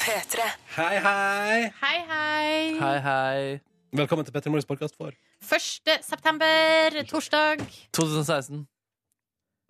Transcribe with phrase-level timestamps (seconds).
[0.00, 0.38] P3.
[0.76, 1.72] Hei, hei.
[1.82, 2.78] Hei, hei.
[2.80, 3.60] Hei, hei.
[3.92, 6.04] Velkommen til Petter Morgens podkast for 1.
[6.06, 7.58] september, torsdag.
[7.92, 8.68] 2016.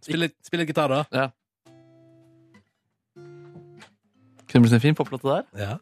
[0.05, 1.05] Spill litt gitar, da.
[1.09, 1.31] Ja.
[4.51, 5.45] Kunne blitt en fin popplåte der.
[5.57, 5.77] Ja.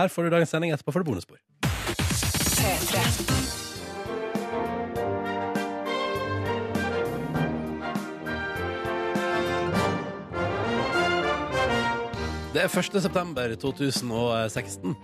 [0.00, 1.36] Her får du dagens sending, etterpå får du bonusspor.
[1.68, 3.35] P3.
[12.56, 12.94] Det er 1.
[13.04, 14.94] september 2016.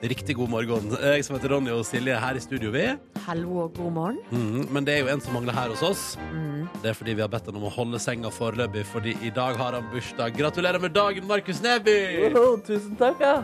[0.00, 0.86] Riktig god morgen.
[0.96, 2.86] Jeg som heter Ronny og Silje er her i studio, vi.
[3.26, 4.16] Hallo og god morgen.
[4.30, 6.04] Mhm, Men det er jo en som mangler her hos oss.
[6.32, 6.64] Mm.
[6.80, 9.60] Det er fordi vi har bedt han om å holde senga foreløpig, fordi i dag
[9.60, 10.32] har han bursdag.
[10.40, 11.98] Gratulerer med dagen, Markus Neby!
[12.32, 13.42] Wow, tusen takk, ja.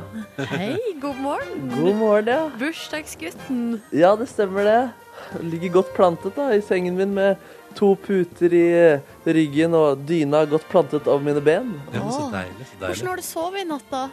[0.55, 1.69] Hei, god morgen.
[1.77, 2.49] God morgen, ja.
[2.57, 3.83] Bursdagsgutten.
[3.93, 4.81] Ja, det stemmer det.
[5.37, 7.37] Jeg Ligger godt plantet da, i sengen min med
[7.77, 8.67] to puter i
[9.27, 11.73] ryggen og dyna godt plantet over mine ben.
[11.93, 14.05] Ja, men så deilig, så Hvordan har du sovet i natt, da?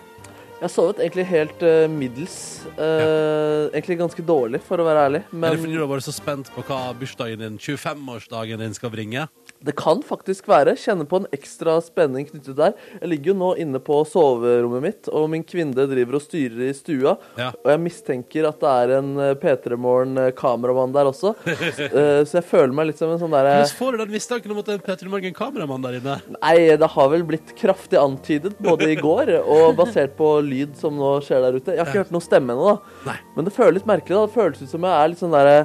[0.60, 2.34] Jeg har sovet egentlig helt uh, middels.
[2.76, 5.22] Eh, Egentlig ganske dårlig, for å være ærlig.
[5.32, 8.92] Er det fordi du har vært så spent på hva bursdagen din, 25-årsdagen din, skal
[8.92, 9.24] bringe?
[9.66, 10.74] Det kan faktisk være.
[10.80, 12.74] Kjenne på en ekstra spenning knyttet der.
[13.02, 16.74] Jeg ligger jo nå inne på soverommet mitt, og min kvinne driver og styrer i
[16.78, 17.18] stua.
[17.40, 17.50] Ja.
[17.66, 21.34] Og jeg mistenker at det er en eh, P3 Morgen-kameramann der også.
[21.90, 24.52] Eh, Så jeg føler meg litt som en sånn derre Hvordan får du den mistanken
[24.54, 26.16] om at det er en Petter Morgen-kameramann der inne?
[26.36, 30.96] Nei, det har vel blitt kraftig antydet, både i går og basert på lyd som
[31.00, 31.76] nå skjer der ute.
[31.76, 32.98] Jeg har ikke hørt noe stemme ennå, da.
[33.12, 33.18] Nei.
[33.36, 34.16] Men det føles merkelig.
[34.16, 34.26] da.
[34.30, 35.58] Det føles ut som jeg er litt sånn derre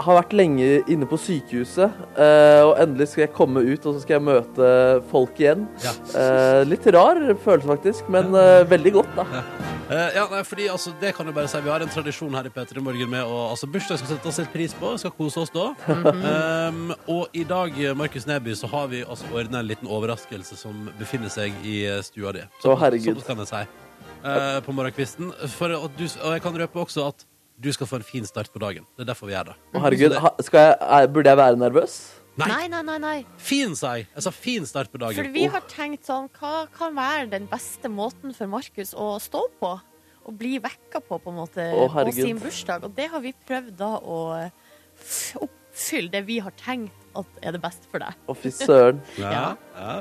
[0.00, 4.02] har vært lenge inne på sykehuset, eh, og endelig skal jeg komme ut og så
[4.02, 4.70] skal jeg møte
[5.10, 5.66] folk igjen.
[5.84, 5.92] Ja.
[6.18, 9.26] Eh, litt rar følelse, faktisk, men eh, veldig godt, da.
[9.92, 12.46] Eh, ja, nei, fordi altså, det kan du bare si Vi har en tradisjon her
[12.48, 15.42] i P3 Morgen med å altså, Bursdag skal sette oss litt pris på, skal kose
[15.42, 15.68] oss da.
[15.90, 20.88] um, og i dag, Markus Neby, så har vi altså ordna en liten overraskelse som
[21.00, 22.46] befinner seg i stua di.
[22.64, 23.20] Å, herregud.
[23.20, 23.64] Sånn kan jeg si.
[24.22, 25.32] Eh, på morgenkvisten.
[25.56, 27.24] For at du, og jeg kan røpe også at
[27.62, 28.84] du skal få en fin start på dagen.
[28.96, 29.60] Det er derfor vi er der.
[29.72, 31.94] Å, herregud, ha, skal jeg, er, burde jeg være nervøs?
[32.40, 32.98] Nei, Nei, nei, nei.
[33.02, 33.16] nei.
[33.36, 34.06] fin, sa jeg.
[34.16, 35.18] Jeg sa fin start på dagen.
[35.20, 39.42] For vi har tenkt sånn, hva kan være den beste måten for Markus å stå
[39.60, 39.72] på?
[40.22, 42.24] Å bli vekka på, på en måte, Å, på herregud.
[42.30, 42.84] sin bursdag.
[42.88, 44.18] Og det har vi prøvd da å
[44.96, 48.16] f- oppfylle det vi har tenkt at er det beste for deg.
[48.30, 49.02] Å, fy søren.
[49.20, 49.96] Ja, ja.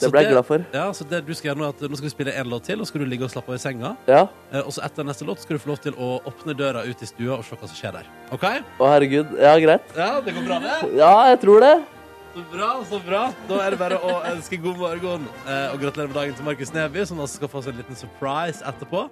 [0.00, 0.64] Det ble jeg glad for.
[0.76, 2.66] Ja, så det du skal gjøre Nå er at nå skal vi spille en låt
[2.68, 3.94] til, og så skal du ligge og slappe av i senga.
[4.10, 4.26] Ja.
[4.52, 7.02] Eh, Og så etter neste låt skal du få lov til å åpne døra ut
[7.02, 8.10] i stua og se hva som skjer der.
[8.36, 8.44] OK?
[8.44, 9.32] Å, herregud.
[9.40, 9.94] Ja, greit.
[9.96, 10.76] Ja, det går bra, det.
[11.00, 11.74] Ja, jeg tror det.
[12.36, 13.22] Så bra, så bra.
[13.48, 16.72] Da er det bare å ønske god morgen eh, og gratulere med dagen til Markus
[16.76, 19.06] Neby, som altså skal få seg en liten surprise etterpå.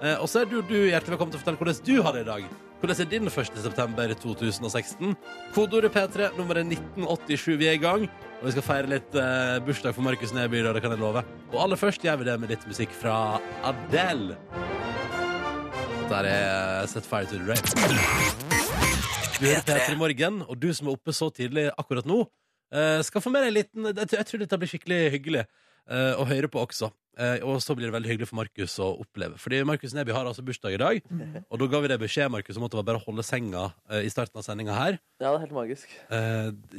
[0.00, 2.24] Eh, Og så er du, du hjertelig velkommen til å fortelle hvordan du har det
[2.24, 2.46] i dag.
[2.80, 3.60] Hvordan er din 1.
[3.62, 5.12] september 2016?
[5.54, 7.58] Kodeordet P3, nummeret 1987.
[7.60, 8.08] Vi er i gang,
[8.42, 10.64] og vi skal feire litt eh, bursdag for Markus Neby.
[10.66, 11.20] da, Det kan jeg love.
[11.52, 14.34] Og aller først gjør vi det med litt musikk fra Adele.
[16.10, 17.62] Der er Set Fire to the Rain.
[19.38, 22.18] Du hører P3 Morgen, og du som er oppe så tidlig akkurat nå,
[22.74, 25.46] eh, skal få med deg en liten jeg tror dette blir skikkelig hyggelig
[25.90, 26.90] eh, å høre på også.
[27.20, 29.36] Eh, og så blir det veldig hyggelig for Markus å oppleve.
[29.40, 31.02] Fordi Markus Neby har altså bursdag i dag.
[31.52, 33.66] Og da ga vi deg beskjed Markus, om at det var bare å holde senga
[33.90, 34.96] eh, i starten av sendinga her.
[35.20, 35.92] Ja, det er helt magisk.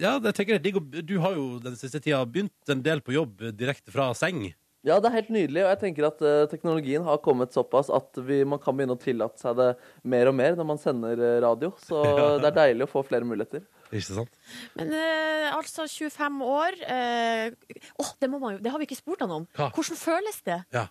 [0.01, 3.45] Ja, det tenker jeg Du har jo den siste tida begynt en del på jobb
[3.53, 4.47] direkte fra seng.
[4.83, 8.19] Ja, det er helt nydelig, og jeg tenker at eh, teknologien har kommet såpass at
[8.27, 9.69] vi, man kan begynne å tillate seg det
[10.11, 11.71] mer og mer når man sender eh, radio.
[11.85, 12.01] Så
[12.43, 13.63] det er deilig å få flere muligheter.
[13.93, 14.35] Ikke sant?
[14.75, 17.53] Men eh, altså 25 år eh,
[18.01, 19.47] åh, det, må man jo, det har vi ikke spurt han om.
[19.55, 19.69] Hva?
[19.75, 20.59] Hvordan føles det?
[20.75, 20.87] Ja.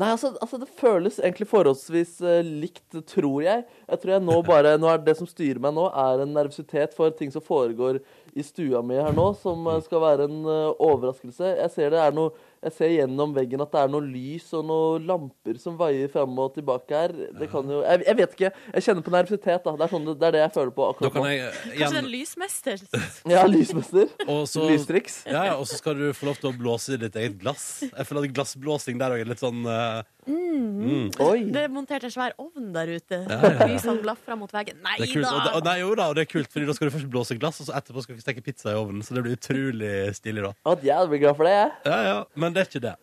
[0.00, 3.64] Nei, altså, altså det føles egentlig forholdsvis eh, likt, tror jeg.
[3.88, 6.96] Jeg tror jeg nå bare, nå er Det som styrer meg nå, er en nervøsitet
[6.96, 8.00] for ting som foregår
[8.32, 11.56] i stua mi her nå, som eh, skal være en eh, overraskelse.
[11.60, 14.66] Jeg ser det er noe jeg ser gjennom veggen at det er noe lys og
[14.68, 17.14] noen lamper som veier fram og tilbake her.
[17.40, 18.50] Det kan jo Jeg, jeg vet ikke.
[18.76, 19.74] Jeg kjenner på nervøsitet, da.
[19.80, 21.32] Det er, sånn, det, det er det jeg føler på Da akkurat kan nå.
[21.32, 21.80] jeg igjen...
[21.82, 22.86] Kanskje en lysmester?
[23.32, 24.08] Ja, lysmester.
[24.26, 25.20] og Lystriks.
[25.26, 27.66] ja, ja, og så skal du få lov til å blåse i ditt eget glass.
[27.88, 30.02] Jeg føler at glassblåsing der òg er litt sånn uh...
[30.26, 31.10] mm.
[31.22, 31.38] Oi.
[31.54, 33.18] Det er montert en svær ovn der ute.
[33.26, 33.68] Ja, ja.
[33.70, 34.78] Lysene blafrer mot veggen.
[34.84, 35.26] Nei Det er kult.
[35.26, 35.54] Og, det- da!
[35.58, 37.60] og, nei, jo da, og det er kult, Fordi da skal du først blåse glass,
[37.62, 39.02] og så etterpå skal du steke pizza i ovnen.
[39.06, 40.52] Så det blir utrolig stilig, da.
[40.72, 41.72] At jeg blir glad for det, jeg.
[41.90, 42.94] Ja, ja, Men det er ikke det.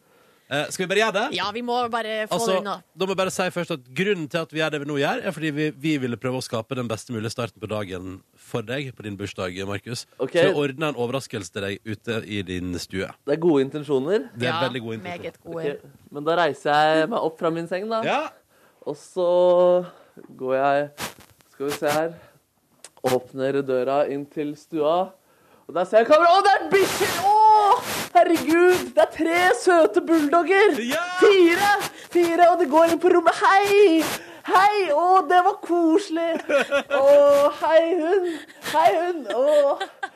[0.50, 1.24] Eh, skal vi bare gjøre det?
[1.38, 2.80] Ja, vi må bare få Altså, det unna.
[2.98, 4.96] da må jeg bare si først at Grunnen til at vi gjør det vi nå
[4.98, 8.16] gjør, er fordi vi, vi ville prøve å skape den beste mulige starten på dagen
[8.34, 10.08] for deg på din bursdag, Markus.
[10.18, 10.34] Ok.
[10.34, 13.12] Så ordne ordna en overraskelse til deg ute i din stue.
[13.30, 14.26] Det er gode intensjoner.
[14.34, 15.22] Det er ja, veldig god intensjon.
[15.22, 15.76] Meget gode.
[15.78, 18.02] Ok, Men da reiser jeg meg opp fra min seng, da.
[18.10, 18.20] Ja.
[18.90, 19.30] Og så
[20.40, 20.90] går jeg
[21.54, 22.14] Skal vi se her.
[23.06, 25.12] Åpner døra inn til stua.
[25.70, 26.40] Og der ser jeg kameraet.
[26.40, 27.18] Å, det er bikkjer!
[27.30, 27.40] Å!
[28.16, 28.88] herregud!
[28.96, 30.80] Det er tre søte bulldogger!
[30.82, 31.04] Ja!
[31.20, 31.70] Fire!
[32.10, 33.38] Fire, og de går inn på rommet.
[33.44, 34.02] Hei!
[34.50, 34.88] Hei!
[34.98, 36.40] Å, det var koselig!
[36.90, 37.04] Å,
[37.62, 38.32] hei, hund!
[38.72, 39.30] Hei, hund!
[39.30, 40.09] Å,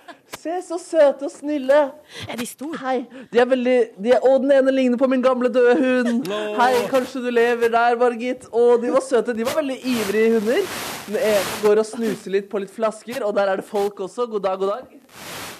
[0.43, 1.79] se så søte og snille.
[2.27, 2.79] Er de store?
[2.81, 2.97] Hei.
[3.31, 6.27] De er veldig de er, Å, den ene ligner på min gamle døde hund.
[6.27, 6.41] No.
[6.59, 8.49] Hei, kanskje du lever der, Margit.
[8.51, 9.35] Å, de var søte.
[9.37, 10.67] De var veldig ivrige hunder.
[11.07, 14.27] Den ene går og snuser litt på litt flasker, og der er det folk også.
[14.35, 15.52] God dag, god dag.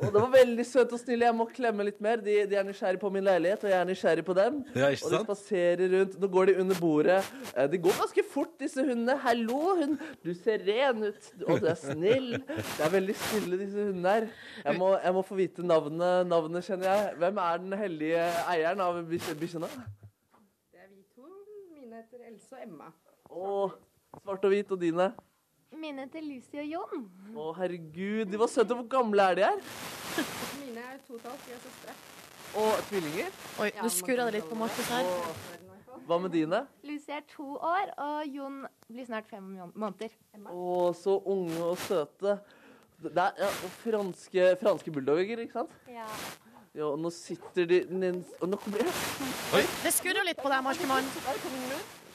[0.00, 1.20] Og det var veldig søt og snill.
[1.26, 2.20] Jeg må klemme litt mer.
[2.24, 4.60] De, de er nysgjerrig på min leilighet, og jeg er nysgjerrig på dem.
[4.78, 6.14] Ja, ikke Og de spaserer rundt.
[6.22, 7.18] Nå går de under bordet.
[7.52, 9.18] Eh, De går ganske fort, disse hundene.
[9.26, 9.98] Hallo, hund.
[10.24, 11.30] Du ser ren ut.
[11.46, 12.30] Og du er snill.
[12.48, 14.28] Det er veldig snille, disse hundene her.
[14.64, 16.26] Jeg må, jeg må få vite navnet.
[16.32, 17.14] Navnet kjenner jeg.
[17.20, 18.24] Hvem er den heldige
[18.56, 19.68] eieren av bikkje- bikkjene?
[20.72, 21.28] Det er vi to.
[21.76, 22.88] Mine heter Else og Emma.
[23.30, 23.68] Å,
[24.24, 24.72] svart og hvit.
[24.72, 25.12] Og dine?
[25.78, 27.04] Mine heter Lucy og Jon.
[27.38, 28.26] Å, herregud.
[28.32, 28.74] De var søte.
[28.76, 29.60] Hvor gamle er de her?
[30.64, 31.94] Mine er to og et halvt, vi er søstre.
[32.60, 33.36] Og tvillinger?
[33.62, 35.06] Oi, nå skurra det litt på Markus her.
[35.94, 36.64] Og hva med dine?
[36.86, 39.46] Lucy er to år, og Jon blir snart fem
[39.78, 40.10] måneder.
[40.50, 42.40] Å, så unge og søte.
[43.00, 45.76] Det er ja, og franske, franske bulldogger, ikke sant?
[45.88, 46.08] Ja.
[46.74, 48.92] Ja, og nå sitter de ned- Og nå kommer de
[49.82, 51.08] Det skurrer litt på deg, Markemann.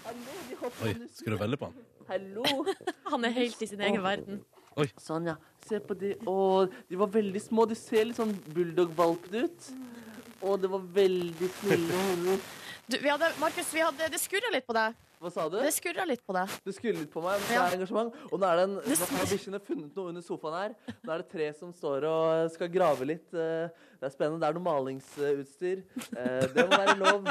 [0.05, 1.85] Oi, skal du velge på han?
[2.09, 2.43] Hallo.
[3.11, 4.43] Han er helt i sin egen verden.
[4.77, 4.85] Oi.
[5.01, 5.37] Sånn, ja.
[5.65, 6.13] Se på de.
[6.29, 6.35] Å,
[6.89, 7.65] de var veldig små.
[7.69, 9.71] De ser litt sånn bulldog-valpete ut.
[10.45, 12.45] Å, det var veldig snille hunder.
[12.85, 14.93] Du, vi hadde, Markus, vi hadde, det skurra litt på deg.
[15.17, 15.55] Hva sa du?
[15.57, 16.51] Det skurra litt på deg.
[16.61, 18.19] Det skurrer litt på meg, men det er engasjement.
[18.29, 20.75] Og nå er det en, nå har bikkjene funnet noe under sofaen her.
[20.99, 23.25] Nå er det tre som står og skal grave litt.
[23.33, 24.37] Eh, Det er spennende.
[24.43, 25.79] Det er noe malingsutstyr.
[26.13, 27.23] Eh, Det må være lov.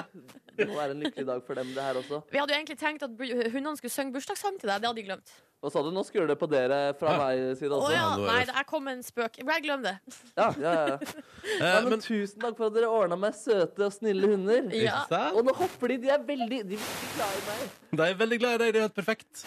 [0.58, 2.18] Det må være en lykkelig dag for dem, det her også.
[2.32, 3.12] Vi hadde jo egentlig tenkt at
[3.54, 4.80] hundene skulle synge bursdagssang til deg.
[4.82, 5.32] Det hadde de glemt.
[5.62, 5.88] Hva sa du?
[5.94, 7.18] Nå skrur det på dere fra Ja.
[7.22, 7.92] meg side Å også.
[7.94, 9.38] ja, er nei, det- jeg kom med en spøk.
[9.38, 9.94] Jeg glem det.
[10.36, 10.98] Ja, ja, ja.
[11.44, 14.66] Eh, Nei, men men tusen takk for at dere ordna meg søte og snille hunder.
[14.74, 15.04] Ja.
[15.32, 15.96] Og nå hopper de.
[15.98, 17.70] De er veldig De er glad i meg.
[17.94, 18.72] De er veldig glad i deg.
[18.74, 19.44] Det er helt perfekt.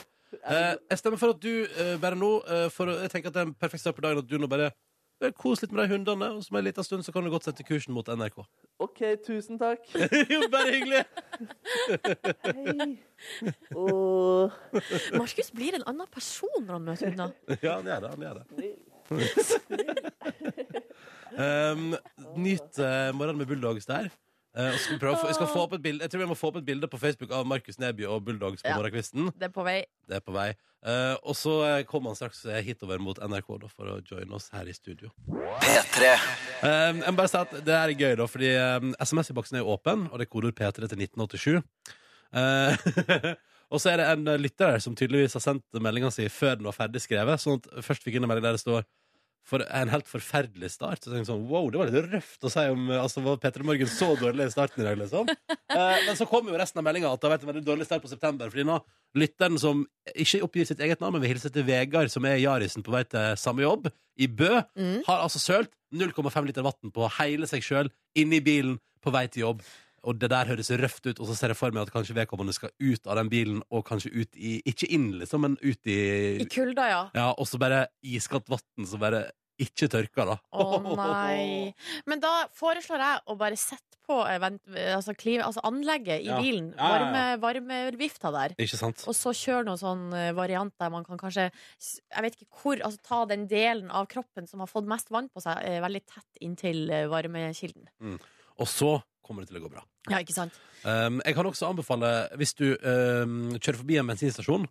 [0.48, 3.42] Eh, jeg stemmer for at du eh, bare nå eh, for, Jeg tenker at det
[3.44, 4.72] er en perfekt start på dagen at du nå bare
[5.18, 7.48] Kos litt med de hundene, og så om en liten stund så kan du godt
[7.48, 8.38] sette kursen mot NRK.
[8.86, 9.82] OK, tusen takk.
[10.34, 11.04] jo, bare hyggelig!
[12.46, 12.92] Hei.
[13.74, 14.54] Oh.
[15.20, 17.34] Markus blir en annen person når han møter hunder.
[17.58, 18.10] Ja, han gjør det.
[18.14, 18.46] Han gjør det.
[21.38, 21.96] Um,
[22.38, 24.12] nyt uh, morgenen med bulldogs der.
[24.58, 26.24] Eh, og skal vi, prøve, å få- jeg, skal få opp et bilde, jeg tror
[26.24, 28.78] vi må få opp et bilde på Facebook av Markus Neby og bulldogs på Ja.
[28.80, 29.28] morgenkvisten.
[29.38, 29.86] Det er på vei.
[30.10, 30.48] Det er på vei.
[30.88, 34.34] Eh, og så eh, kommer han straks eh, hitover mot NRK da, for å joine
[34.34, 35.12] oss her i studio.
[35.30, 36.10] P3.
[36.64, 38.50] Eh, jeg må bare si at Det her er gøy, da, fordi
[39.04, 41.62] SMS-boksen er jo åpen, og det er kodeord P3 til 1987.
[42.34, 42.78] Eh,
[43.72, 46.66] og så er det en lytter her som tydeligvis har sendt meldinga si før den
[46.70, 47.42] var ferdig skrevet.
[47.44, 48.86] Sånn at først fikk jeg en melding der det står
[49.48, 51.00] for en helt forferdelig start.
[51.00, 53.38] Så tenkte jeg sånn, wow, Det var litt røft å si om eh, altså, var
[53.40, 54.98] Petter Morgen så dårlig i starten i dag.
[55.00, 57.66] liksom Eh, Men så kom jo resten av meldinga at det har vært en veldig
[57.68, 58.50] dårlig start på september.
[58.52, 58.78] Fordi nå
[59.18, 59.86] lytteren som
[60.16, 63.04] ikke oppgir sitt eget navn, men vil hilse til Vegard, som er Jarisen på vei
[63.08, 63.88] til samme jobb,
[64.20, 65.04] i Bø, Mm.
[65.08, 69.28] har altså sølt 0,5 liter vann på hele seg sjøl inne i bilen på vei
[69.28, 69.62] til jobb.
[70.08, 72.54] Og det der høres røft ut, og så ser jeg for meg at kanskje vedkommende
[72.56, 75.98] skal ut av den bilen, og kanskje ut i Ikke inn, liksom, men ut i
[76.42, 77.02] I kulda, ja.
[77.18, 79.26] Ja, og så bare iskaldt vann som bare
[79.60, 80.36] ikke tørker, da.
[80.54, 81.74] Å nei.
[82.06, 84.62] Men da foreslår jeg å bare sette på event,
[84.94, 86.38] altså, kli- altså anlegget i Ja.
[86.40, 86.70] bilen.
[86.78, 88.54] Ja, Varme, varmevifta der.
[88.62, 89.02] Ikke sant?
[89.10, 92.80] Og så kjøre noen sånn eh, variant der man kan kanskje Jeg vet ikke hvor
[92.86, 96.04] Altså ta den delen av kroppen som har fått mest vann på seg, eh, veldig
[96.06, 97.90] tett inntil varmekilden.
[97.98, 98.20] varmekilden.
[98.60, 99.86] Og så kommer det til å gå bra.
[100.10, 100.58] Ja, ikke sant?
[100.84, 104.68] Um, jeg kan også anbefale, hvis du um, kjører forbi en bensinstasjon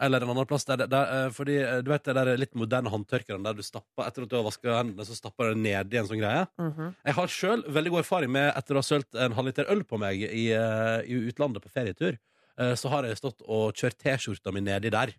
[0.00, 2.92] eller en annen plass der, der, eh, Fordi eh, du vet det der litt moderne
[2.92, 6.08] håndtørkeren der du stapper etter at du har vaska hendene, så stapper du nedi en
[6.08, 6.46] sånn greie.
[6.60, 6.94] Mhm.
[7.04, 10.00] Jeg har sjøl veldig god erfaring med, etter å ha sølt en halvliter øl på
[10.00, 12.20] meg i, eh, i utlandet på ferietur,
[12.76, 15.14] så har jeg stått og kjørt T-skjorta mi nedi der.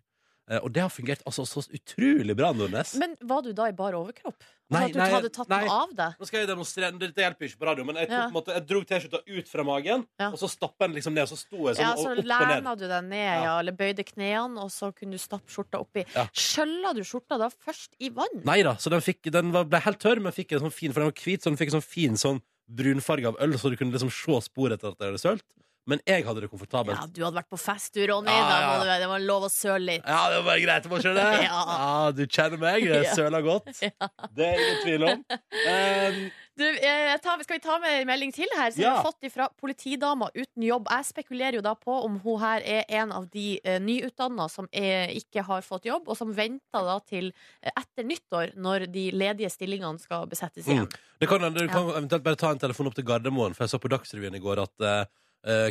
[0.50, 2.96] Eh, Og det har fungert altså så utrolig bra, Nordnes.
[2.98, 4.42] Men var du da i bar overkropp?
[4.72, 5.60] Nei, altså at du nei, hadde tatt nei.
[5.60, 6.14] den av deg?
[6.18, 8.28] Nå skal jeg demonstrere, Dette hjelper ikke på radio, men jeg, tok, Ja.
[8.34, 10.30] måte, jeg dro T-skjorta ut fra magen, Ja.
[10.32, 12.18] og så stappa den liksom ned, og så sto jeg sånn Ja, og så opp
[12.18, 12.26] og ned.
[12.26, 16.06] lena du deg ned, ja, eller bøyde knærne, og så kunne du stappe skjorta oppi.
[16.16, 16.26] Ja.
[16.32, 18.42] Skjølla du skjorta da først i vann?
[18.44, 20.90] Nei da, så den, fikk, den var, ble helt tørr, men fikk en sånn fin,
[20.92, 23.68] for den var hvit, så den fikk en sånn fin sånn brunfarge av øl, så
[23.70, 25.44] du kunne liksom se spor etter at jeg hadde sølt.
[25.90, 26.94] Men jeg hadde det komfortabelt.
[26.94, 28.30] Ja, du hadde vært på fest, du, Ronny.
[28.30, 30.04] Ja, Da må det, det var lov å søle litt.
[30.06, 30.86] Ja, det var greit.
[30.90, 31.30] Må ikke det?
[31.48, 31.62] Ja.
[31.72, 32.86] Ja, du kjenner meg.
[32.86, 33.72] Jeg søler godt.
[34.36, 35.26] Det er ingen tvil om.
[35.32, 36.22] Um,
[36.52, 38.90] Du, eh, ta, skal vi ta med en melding til her, som Ja.
[38.90, 40.86] vi har fått fra politidama uten jobb?
[40.90, 44.68] Jeg spekulerer jo da på om hun her er en av de uh, nyutdanna som
[44.68, 47.32] er, ikke har fått jobb, og som venter da til
[47.64, 50.84] uh, etter nyttår, når de ledige stillingene skal besettes igjen.
[50.84, 51.00] Mm.
[51.24, 53.80] det kan, du kan eventuelt bare ta en telefon opp til Gardermoen, for jeg så
[53.80, 55.21] på Dagsrevyen i går at eh, eh,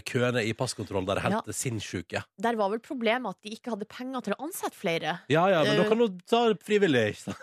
[0.03, 2.23] køene i passkontrollen der er helt sinnssyke.
[2.43, 5.13] Der var vel problemet at de ikke hadde penger til å ansette flere.
[5.31, 5.89] Ja, ja, men da Eh.
[5.89, 7.05] kan du ta frivillig.
[7.13, 7.37] ikke sant?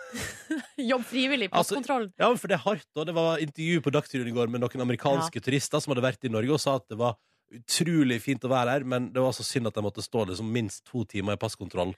[0.91, 2.11] Jobb frivillig, i passkontrollen.
[2.19, 2.87] Ja, for det er hardt.
[2.95, 6.23] Og det var intervju på Dagsrevyen i går med noen amerikanske turister som hadde vært
[6.29, 7.17] i Norge og sa at det var
[7.49, 10.51] utrolig fint å være her, men det var så synd at de måtte stå liksom
[10.53, 11.95] minst to timer i passkontroll.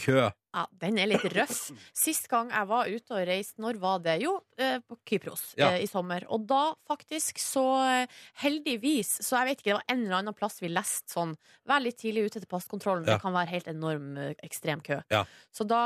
[0.00, 0.30] Kø.
[0.50, 1.68] Ja, den er litt røff.
[1.94, 4.16] Sist gang jeg var ute og reiste, når var det?
[4.24, 5.68] Jo, eh, på Kypros Ja.
[5.76, 6.24] eh, i sommer.
[6.34, 10.34] Og da faktisk så eh, heldigvis, så jeg vet ikke, det var en eller annen
[10.34, 11.36] plass vi leste sånn
[11.70, 13.14] Vær litt tidlig ute til passkontrollen, Ja.
[13.14, 14.98] det kan være helt enorm ekstrem kø.
[15.12, 15.22] Ja.
[15.54, 15.80] Så da,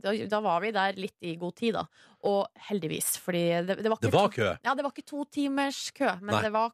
[0.00, 1.84] da, da var vi der litt i god tid, da.
[2.24, 4.50] Og heldigvis, fordi det, det var ikke Det var to, kø.
[4.64, 6.42] Ja, det var ikke to timers kø, men Nei.
[6.46, 6.72] det var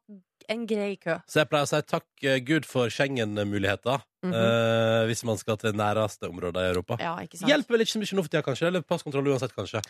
[0.51, 1.19] en grei kø.
[1.31, 4.05] Så jeg pleier å si takk eh, Gud for Schengen-muligheter.
[4.21, 4.35] Mhm.
[4.37, 6.99] eh, hvis man skal til næreste områder i Europa.
[7.01, 7.49] Ja, ikke sant?
[7.49, 8.67] Hjelper vel ikke så mye nå for tida, kanskje?
[8.69, 9.81] Eller passkontroll uansett, kanskje.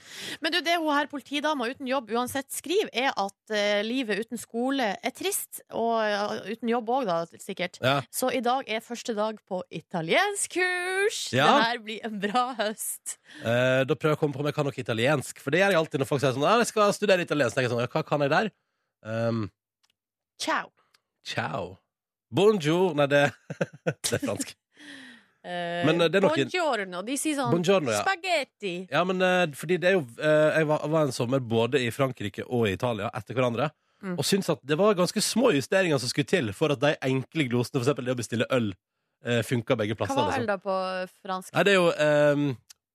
[0.41, 4.39] Men du, det hun her politidama uten jobb uansett skriver, er at uh, livet uten
[4.39, 5.65] skole er trist.
[5.75, 7.81] Og uh, uten jobb òg, da, sikkert.
[7.83, 7.99] Ja.
[8.15, 11.25] Så i dag er første dag på italienskkurs.
[11.35, 11.51] Ja.
[11.51, 13.19] Det her blir en bra høst.
[13.43, 15.43] Eh, da prøver jeg å komme på om jeg kan noe italiensk.
[15.43, 17.59] For det gjør jeg alltid når folk sier sånn Ja, jeg skal studere italiensk.
[17.59, 18.51] jeg sånn, ja, Hva kan jeg der?
[19.03, 19.49] Um,
[20.41, 20.71] Ciao.
[21.27, 21.77] ciao.
[22.33, 22.95] Bonjour.
[22.97, 23.27] Nei, det,
[24.09, 24.55] det er fransk.
[25.45, 27.03] Uh, Men, eh, det er noen- Buongiorno.
[27.05, 28.01] De sier sånn Buongiorno, ja.
[28.05, 28.73] spagetti.
[28.93, 31.91] Ja, men uh, fordi det er jo uh, Jeg var, var en sommer både i
[31.93, 33.71] Frankrike og i Italia etter hverandre.
[34.01, 34.15] Mm.
[34.17, 37.45] Og syntes at det var ganske små justeringer som skulle til for at de enkle
[37.53, 38.71] glosene, eksempel det å bestille øl,
[39.29, 40.77] uh, funka begge Hva var øl da på
[41.21, 41.53] fransk?
[41.53, 42.47] Nei, det er jo ehm,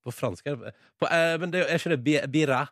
[0.02, 1.06] På fransk er det på,
[1.42, 2.64] Men det er, jo, ikke det bi- birra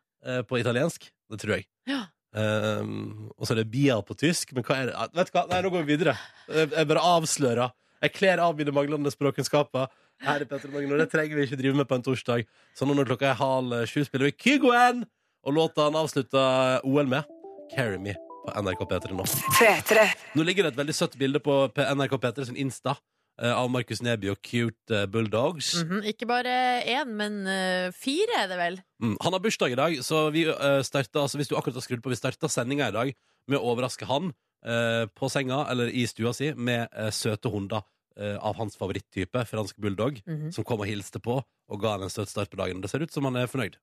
[0.48, 1.06] på italiensk?
[1.30, 1.66] Det tror jeg.
[1.90, 2.06] Ja.
[2.34, 4.52] Ehm, og så er det bia på tysk.
[4.56, 4.94] Men hva er det?
[4.98, 5.44] Ah, Vet du hva?
[5.50, 6.16] Nei, nå går vi videre.
[6.50, 7.74] Jeg, bare avslører.
[8.04, 9.86] Jeg kler av mine manglende språkkunnskaper.
[10.24, 12.44] Her er Petter Morgen, og det trenger vi ikke drive med på en torsdag.
[12.76, 15.02] Så nå når klokka er halv sju, spiller vi Kygoen!
[15.44, 16.44] Og låta han avslutta
[16.88, 17.26] OL med,
[17.72, 18.14] 'Carry Me',
[18.44, 19.24] på NRK P3 nå.
[19.58, 20.06] P3.
[20.36, 22.94] Nå ligger det et veldig søtt bilde på NRK P3 sin Insta
[23.42, 25.72] av Markus Neby og Cute Bulldogs.
[25.74, 25.74] Bulldogs.
[25.82, 26.04] -hmm.
[26.06, 28.80] Ikke bare én, men eh, fire er det vel?
[29.02, 29.16] Mm.
[29.20, 32.02] Han har bursdag i dag, så vi uh, starta, altså hvis du akkurat har skrudd
[32.02, 33.14] på, vi starta sendinga i dag
[33.48, 34.32] med å overraske han
[34.64, 37.82] eh, på senga eller i stua si med eh, søte hunder
[38.16, 40.52] eh, av hans favoritttype, fransk bulldog, Mhm.
[40.52, 42.80] som kom og hilste på og ga han en søt start på dagen.
[42.80, 43.76] Det ser ut som han er fornøyd,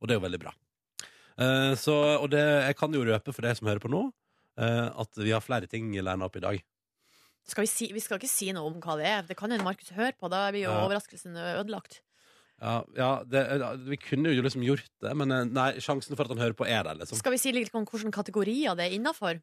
[0.00, 0.52] og det er jo veldig bra.
[1.38, 4.12] Eh, så, og det, jeg kan jo røpe for deg som hører på nå,
[4.58, 6.62] eh, at vi har flere ting lina opp i dag.
[7.48, 9.22] Skal vi, si, vi skal ikke si noe om hva det er.
[9.24, 10.28] Det kan hende Markus hører på.
[10.28, 10.84] Da blir jo Ja.
[10.84, 12.02] overraskelsen ødelagt.
[12.60, 13.42] Ja, ja det,
[13.86, 16.66] Vi kunne jo liksom gjort det, men eh, nei, sjansen for at han hører på,
[16.66, 17.18] er der, liksom.
[17.20, 19.40] Skal vi si litt om hvilke kategorier det er innafor?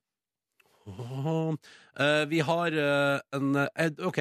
[0.85, 4.19] Eh, vi har uh, en uh, OK.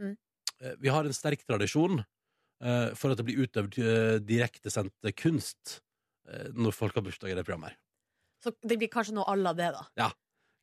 [0.00, 0.16] Mm.
[0.78, 2.04] Vi har en sterk tradisjon
[2.94, 5.80] for at det blir utøvd uh, direktesendt kunst
[6.54, 7.72] når folk har bursdag i det programmet.
[7.72, 7.78] her.
[8.44, 9.82] Så det blir kanskje noe à la det, da.
[9.98, 10.06] Ja.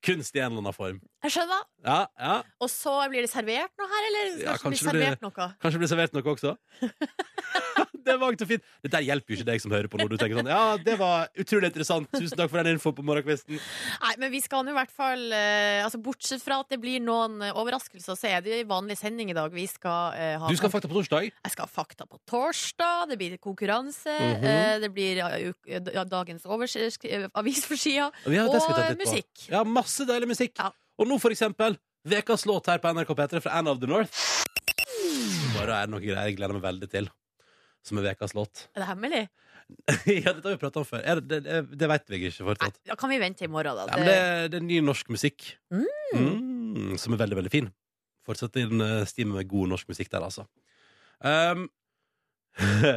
[0.08, 1.02] Kunst i en eller annen form.
[1.20, 1.64] Jeg skjønner.
[1.84, 2.36] Ja, ja.
[2.64, 4.28] Og så blir det servert noe her, eller?
[4.40, 5.48] Ja, Kanskje, kanskje blir servert noe?
[5.60, 6.54] Kanskje det blir servert noe også?
[8.10, 8.70] det var ikke så fint.
[8.86, 11.28] Dette hjelper jo ikke deg som hører på når du tenker sånn Ja, det var
[11.44, 12.10] utrolig interessant.
[12.16, 13.60] Tusen takk for den info på morgenkvisten.
[13.60, 17.04] Nei, men vi skal nå i hvert fall eh, altså Bortsett fra at det blir
[17.04, 19.52] noen eh, overraskelser, så er det en vanlig sending i dag.
[19.56, 21.30] Vi skal eh, ha Du skal ha fakta på torsdag.
[21.36, 24.44] Jeg skal ha fakta på torsdag, det blir konkurranse, Mhm.
[24.48, 29.48] eh, det blir ja, dagens avis for avisforsida, Ja, og musikk.
[29.52, 30.56] Ja, masse deilig musikk.
[30.60, 30.72] Ja.
[31.00, 31.78] Og nå for eksempel
[32.10, 34.14] Vekas låt her på NRK P3 fra Anne of the North.
[35.56, 37.10] Bare er det noe greier jeg gleder meg veldig til.
[37.86, 38.68] Som er Vekas låt.
[38.76, 39.26] Er det hemmelig?
[40.24, 41.04] ja, dette har vi pratet om før.
[41.04, 42.80] Er det, det, det, det vet vi ikke Nei, fortsatt.
[42.90, 43.86] da kan vi vente i morgen, da.
[43.92, 45.52] Ja, men det, det er ny norsk musikk.
[45.72, 45.86] Mm.
[46.16, 47.70] Mm, som er veldig, veldig fin.
[48.26, 50.48] Fortsett i den uh, stimen med god norsk musikk der, altså.
[51.20, 51.68] Um,
[52.64, 52.96] uh,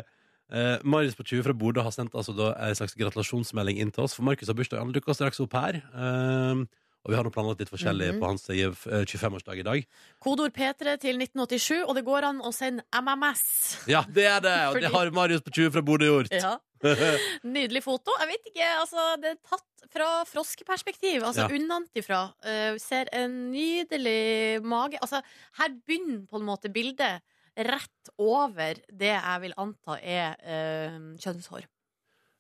[0.95, 4.17] Marius på 20 fra Bodø har sendt altså da en slags gratulasjonsmelding inn til oss.
[4.17, 4.83] For Markus har bursdag.
[4.83, 5.83] Han dukker straks opp her.
[5.93, 6.67] Um,
[7.05, 8.21] og vi har nå planlagt litt forskjellig Mhm.
[8.21, 9.87] på hans eh, 25-årsdag i dag.
[10.23, 13.43] Kodord P3 til 1987, og det går an å sende MMS.
[13.91, 14.57] Ja, det er det!
[14.71, 16.31] Og det har Marius på 20 fra Bodø gjort.
[16.33, 16.59] Ja.
[17.47, 18.11] Nydelig foto.
[18.21, 21.23] Jeg vet ikke, altså Det er tatt fra froskeperspektiv.
[21.23, 21.49] Altså Ja.
[21.55, 22.23] unnantifra.
[22.45, 24.99] Uh, ser en nydelig mage.
[25.03, 25.23] Altså,
[25.59, 27.21] her begynner på en måte bildet
[27.57, 31.67] rett over det jeg vil anta er uh, kjønnshår.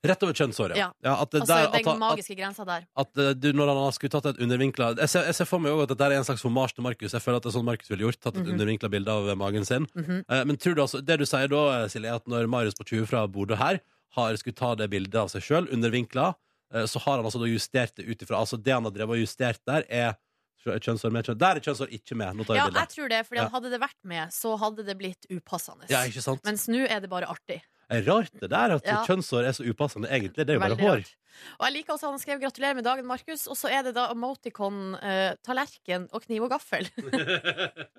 [0.04, 0.74] Rett over kjønnshåret.
[0.76, 0.88] Ja.
[1.04, 2.86] at Altså der, den at, magiske grensa der.
[2.96, 5.82] at at du, når han skulle tatt et undervinkla jeg, jeg ser for meg også
[5.86, 7.12] at dette er en slags hommage til Markus.
[7.12, 8.18] Jeg føler at det er sånn Markus ville gjort.
[8.20, 8.52] Tatt et Mhm.
[8.56, 9.86] undervinkla bilde av eh, magen sin.
[9.94, 10.24] Mhm.
[10.28, 12.84] Eh, Men tror du altså, det du sier da, Silje, er at når Marius på
[12.84, 13.80] 20 fra Bodø her
[14.16, 16.34] har skulle ta det bildet av seg sjøl, undervinkla,
[16.74, 19.10] eh, så har han altså da justert det ut ifra Altså det han har drevet
[19.16, 20.14] og justert der, er
[20.62, 21.38] Kjønnsår med kjønnsår.
[21.38, 22.36] Der er kjønnshår ikke med.
[22.38, 23.48] Nå tar Ja, jeg jeg tror det, for Ja.
[23.48, 25.90] hadde det vært med, så hadde det blitt upassende.
[25.90, 26.44] Ja, ikke sant?
[26.44, 27.62] Mens nå er det bare artig.
[27.92, 29.02] Er rart det der at Ja.
[29.06, 30.46] kjønnshår er så upassende, egentlig.
[30.46, 30.96] Det er jo bare Veldig hår.
[31.02, 31.12] rart.
[31.58, 33.46] Og jeg liker også at han skrev 'gratulerer med dagen', Markus.
[33.48, 36.88] Og så er det da emoticon, eh, tallerken og kniv og gaffel.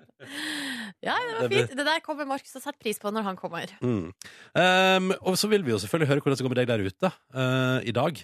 [1.02, 1.76] ja, det var Det blir- fint.
[1.76, 3.66] Det der kommer Markus til å sette pris på når han kommer.
[3.82, 4.12] Mm.
[4.54, 7.12] Um, og så vil vi jo selvfølgelig høre hvordan det går med deg der ute
[7.34, 8.14] eh, i dag.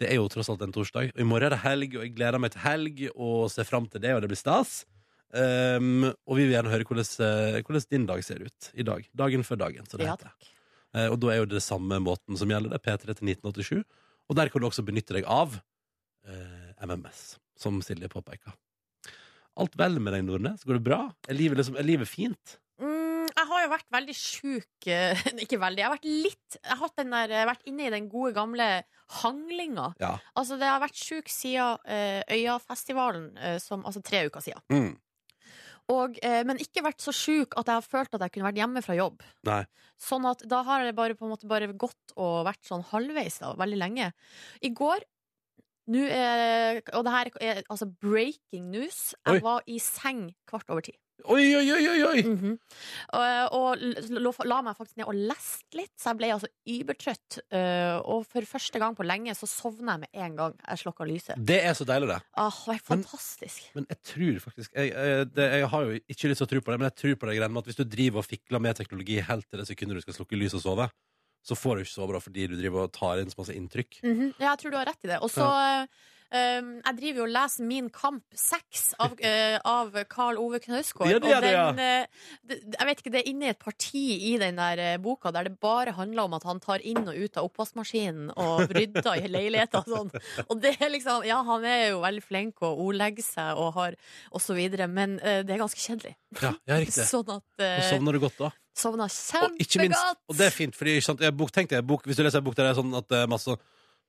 [0.00, 1.12] Det er jo tross alt en torsdag.
[1.14, 3.86] Og I morgen er det helg, og jeg gleder meg til helg og ser fram
[3.90, 4.84] til det, og det blir stas.
[5.32, 9.06] Um, og vi vil gjerne høre hvordan, eh, hvordan din dag ser ut i dag.
[9.16, 10.26] Dagen før dagen, som det Ja, heter.
[10.28, 10.48] Eh,
[10.92, 12.74] og da er jo det samme måten som gjelder.
[12.74, 13.84] Det er P3 til 1987.
[14.30, 15.58] Og der kan du også benytte deg av
[16.28, 18.54] eh, MMS, som Silje påpeker.
[19.60, 20.64] Alt vel med deg, Nordnes?
[20.64, 21.02] Går det bra?
[21.28, 22.56] Er livet, liksom, er livet fint?
[22.80, 25.82] Mm, jeg har jo vært veldig sjuk eh, Ikke veldig.
[25.82, 28.68] Jeg har vært litt Jeg har der, eh, vært inne i den gode, gamle
[29.20, 29.90] hanglinga.
[30.00, 30.14] Ja.
[30.32, 34.64] Altså, det har vært sjuk siden uh, Øyafestivalen, uh, som, altså tre uker siden.
[34.72, 34.94] Mm.
[35.92, 38.60] Og, eh, men ikke vært så sjuk at jeg har følt at jeg kunne vært
[38.60, 39.24] hjemme fra jobb.
[39.48, 39.62] Nei.
[40.00, 43.40] Sånn at da har det bare, på en måte bare gått og vært sånn halvveis
[43.42, 44.12] da, veldig lenge.
[44.62, 45.04] I går
[45.92, 49.14] er, Og det her er altså breaking news.
[49.26, 49.34] Oi.
[49.34, 50.94] Jeg var i seng kvart over ti.
[51.22, 51.98] Oi, oi, oi, oi!
[52.02, 52.22] oi.
[52.22, 52.54] -hmm.
[53.12, 53.82] og,
[54.32, 57.38] og la, meg faktisk ned og leste litt, så jeg ble altså übertrøtt.
[57.52, 61.04] eh, og for første gang på lenge så sovna jeg med en gang jeg slokka
[61.04, 61.36] lyset.
[61.38, 62.18] Det er så deilig, det.
[62.34, 63.70] Ah, det er fantastisk.
[63.74, 63.82] Men-.
[63.82, 66.60] Men jeg tror faktisk Jeg, jeg, det, jeg har jo ikke lyst til å tro
[66.60, 68.58] på det, men jeg tror på det greiene med at hvis du driver og fikler
[68.58, 70.88] med teknologi helt til det sekundet du skal slukke lyset og sove,
[71.42, 74.02] så får du ikke sove da fordi du driver og tar inn så masse inntrykk.
[74.02, 74.34] Mhm.
[74.38, 75.18] Ja, jeg tror du har rett i det.
[75.22, 75.86] Og så eh,
[76.32, 81.10] Jeg driver jo og leser Min kamp 6 av, eh, av Karl Ove Knausgård.
[81.10, 81.66] Ja, det det, ja.
[81.72, 84.96] den, eh, jeg vet ikke, det er inne i et parti i den der eh,
[85.02, 88.72] boka der det bare handler om at han tar inn og ut av oppvaskmaskinen og
[88.72, 90.12] rydder i leiligheta og sånn.
[90.50, 93.96] Og det er liksom Ja, han er jo veldig flink og ordlegger seg og har
[94.32, 96.14] og så videre, men det er ganske kjedelig.
[96.40, 97.04] Ja, ja riktig.
[97.12, 98.50] Sånn at Og sovner du godt da?
[98.76, 100.22] Sovna Og kjempegodt!
[100.28, 101.34] og det er fint, fordi sant, jeg,
[101.86, 103.56] bok, hvis du leser en bok der det er sånn at det er masse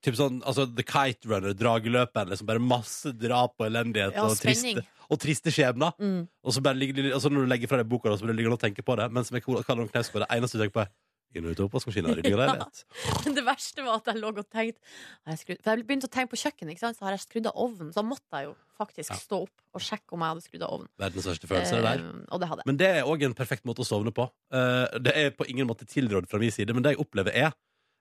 [0.03, 4.36] Typ sånn, altså The Kite Runner, drageløperen, liksom bare masse drap og elendighet Ja, og,
[4.36, 4.75] spenning.
[4.81, 5.93] triste, og triste skjebner.
[6.00, 6.27] Mm.
[6.43, 8.41] Og så bare ligger, altså når du legger fra deg boka, da, så blir du
[8.41, 9.08] liggende og tenke på det.
[9.15, 11.62] Men som jeg kaller om Knausgård, det eneste du tenker på, er inn og ut
[11.63, 12.13] av oppvaskmaskinen.
[12.19, 12.84] rydding av leilighet.
[13.25, 14.77] Men det verste var at jeg lå og tenkte
[15.25, 16.99] har jeg skrudd, For jeg begynte å tenke på kjøkkenet, ikke sant?
[16.99, 17.89] så har jeg skrudd av ovnen.
[17.95, 19.17] Så da måtte jeg jo faktisk Ja.
[19.23, 20.89] stå opp og sjekke om jeg hadde skrudd av ovnen.
[20.99, 22.04] Verdens største følelse, det der.
[22.04, 22.67] Eh, og det hadde jeg.
[22.69, 24.27] Men det er òg en perfekt måte å sovne på.
[24.51, 27.54] Eh, det er på ingen måte tilrådd fra min side, men det jeg opplever, er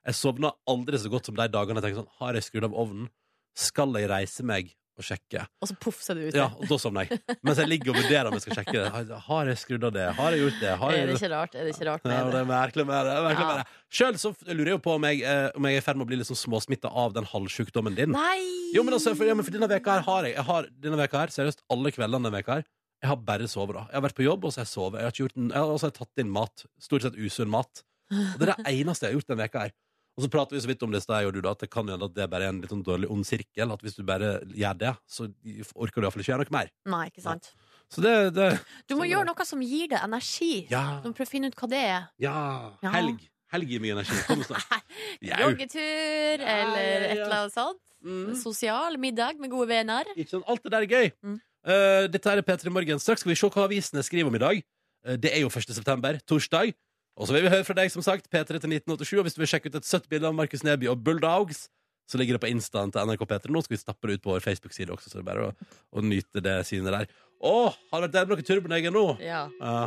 [0.06, 2.72] Jeg sovner aldri så godt som de dagene jeg tenker sånn Har jeg skrudd av
[2.74, 3.10] ovnen?
[3.54, 5.46] Skal jeg reise meg og sjekke?
[5.62, 6.36] Og så ut du ute.
[6.36, 7.20] Ja, og da sovner jeg.
[7.46, 8.88] Mens jeg ligger og vurderer om jeg skal sjekke det.
[8.92, 10.04] Har- jeg skrudd av det?
[10.18, 10.72] Har jeg gjort det?
[10.82, 11.54] Har er det ikke rart?
[11.56, 12.40] Er det ikke rart med det det?
[12.42, 13.14] er merkelig med det.
[13.14, 13.66] er merkelig med det.
[14.00, 16.04] Selv så lurer jeg jo på om jeg, eh, om jeg er i ferd med
[16.06, 18.12] å bli litt sånn småsmitta av den halvsjukdommen din.
[18.12, 18.42] Nei!
[18.76, 21.00] Jo, men altså, for, ja, men for denne veka her har jeg, jeg har, Denne
[21.00, 22.64] veka her, seriøst, alle kveldene denne veka her
[23.02, 25.00] Jeg har bare sovet da Jeg har vært på jobb, og så har jeg sovet
[25.00, 28.48] Jeg har, en, jeg har også tatt inn mat Stort sett usunn mat Og det
[28.48, 29.74] er det eneste jeg har gjort denne veka her
[30.16, 31.88] Og så prater vi så vidt om det jeg og du da At det kan
[31.88, 34.42] hende at det bare er en litt sånn dårlig ond sirkel At hvis du bare
[34.44, 35.30] gjør det Så
[35.74, 37.48] orker du i hvert fall ikke gjøre noe mer Nei, ikke sant.
[37.88, 38.50] Så det, det
[38.88, 39.32] Du må gjøre det.
[39.32, 40.66] noe som gir deg energi.
[40.72, 42.10] Ja, Du må prøve å finne ut hva det er.
[42.20, 42.36] ja,
[42.84, 42.92] Ja.
[42.98, 44.68] helg Helg gir mye energi Kom snart.
[45.20, 47.08] Joggetur Ja, eller ja, ja.
[47.08, 47.82] et eller annet sånt.
[48.02, 48.34] Mm.
[48.40, 50.08] Sosial middag med gode venner.
[50.16, 50.46] Ikke sant?
[50.48, 51.10] Alt det der er gøy.
[51.22, 51.34] Mm.
[51.62, 52.98] Uh, dette er P3 Morgen.
[53.02, 54.62] Straks skal vi se hva avisene skriver om i dag.
[55.06, 55.68] Uh, det er jo 1.
[55.76, 56.72] september, torsdag.
[57.18, 59.18] Og så vil vi høre fra deg, som sagt, P3 til 1987.
[59.20, 61.66] Og hvis du vil sjekke ut et søtt bilde av Markus Neby og Bulldogs,
[62.08, 63.50] så ligger det på instaen til NRK P3.
[63.52, 65.52] Nå skal vi stappe det ut på vår Facebook-side også, så det er bare å,
[65.96, 67.12] å nyte det synet der.
[67.42, 69.02] Å, har det vært der med noe turboneger nå?
[69.18, 69.40] Ja.
[69.58, 69.78] Ja.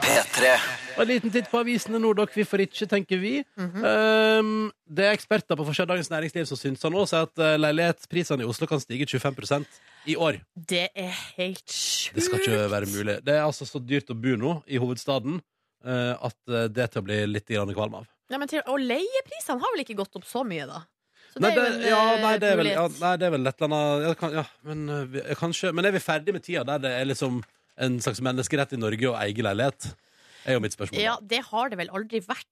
[0.00, 0.52] P3.
[0.94, 3.34] Og en liten titt på avisene nå, vi Hvorfor ikke, tenker vi.
[3.60, 3.84] Mhm.
[3.84, 8.44] um, det er eksperter på forskjell Dagens Næringsliv som syns nå, sier at uh, leilighetsprisene
[8.44, 10.40] i Oslo kan stige 25% i år.
[10.56, 12.16] Det er helt sjukt.
[12.16, 13.18] Det skal ikke være mulig.
[13.24, 15.51] Det er altså så dyrt å bo nå i hovedstaden uh,
[15.84, 18.08] at uh, det til å bli litt grann kvalm av.
[18.32, 20.84] Ja, men til, og leieprisene har vel ikke gått opp så mye, da?
[21.32, 23.32] Så Nei, det er det, ja, eh, nei, det er vel, ja, nei, det er
[23.32, 26.44] vel et eller annet ja, kan, ja, men, uh, kanskje, men er vi ferdig med
[26.44, 27.40] tida der det er liksom
[27.82, 29.94] en slags menneskerett i Norge å eie leilighet?
[30.42, 31.00] er jo mitt spørsmål.
[31.02, 32.48] Ja, det har det vel aldri vært.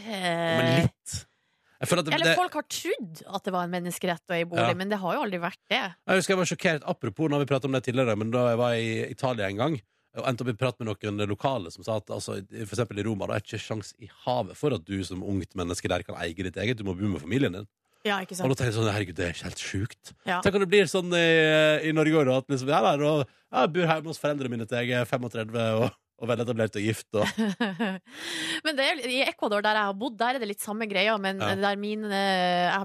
[0.00, 1.14] eh, Men litt.
[1.84, 4.76] Det, Eller det, folk har trodd at det var en menneskerett å eie bolig, Ja.
[4.78, 5.82] men det har jo aldri vært det.
[5.82, 8.60] Jeg husker jeg var sjokkert, apropos når vi pratet om det tidligere, men da jeg
[8.60, 9.76] var i Italia en gang,
[10.14, 13.06] Og endte opp i prat med noen lokale som sa at altså, for eksempel i
[13.06, 16.18] Roma det er ikke sjans i havet for at du som ungt menneske der kan
[16.22, 16.78] eie ditt eget.
[16.78, 17.66] Du må bo med familien din.
[18.04, 18.44] Ja, ikke sant?
[18.44, 20.10] Og da tenkte jeg sånn, herregud, det er ikke helt sjukt.
[20.28, 20.38] Ja.
[20.44, 21.28] Tenk om det blir sånn i,
[21.88, 24.82] i Norge òg, at liksom, er der og jeg bor hjemme hos foreldrene mine til
[24.82, 25.86] jeg er 35 og,
[26.22, 27.08] og veletablert og gift.
[27.18, 27.26] Og,
[28.64, 31.16] Men det er, i Ecuador, der jeg har bodd, der er det litt samme greia.
[31.20, 31.54] Men Ja.
[31.58, 32.20] der mine,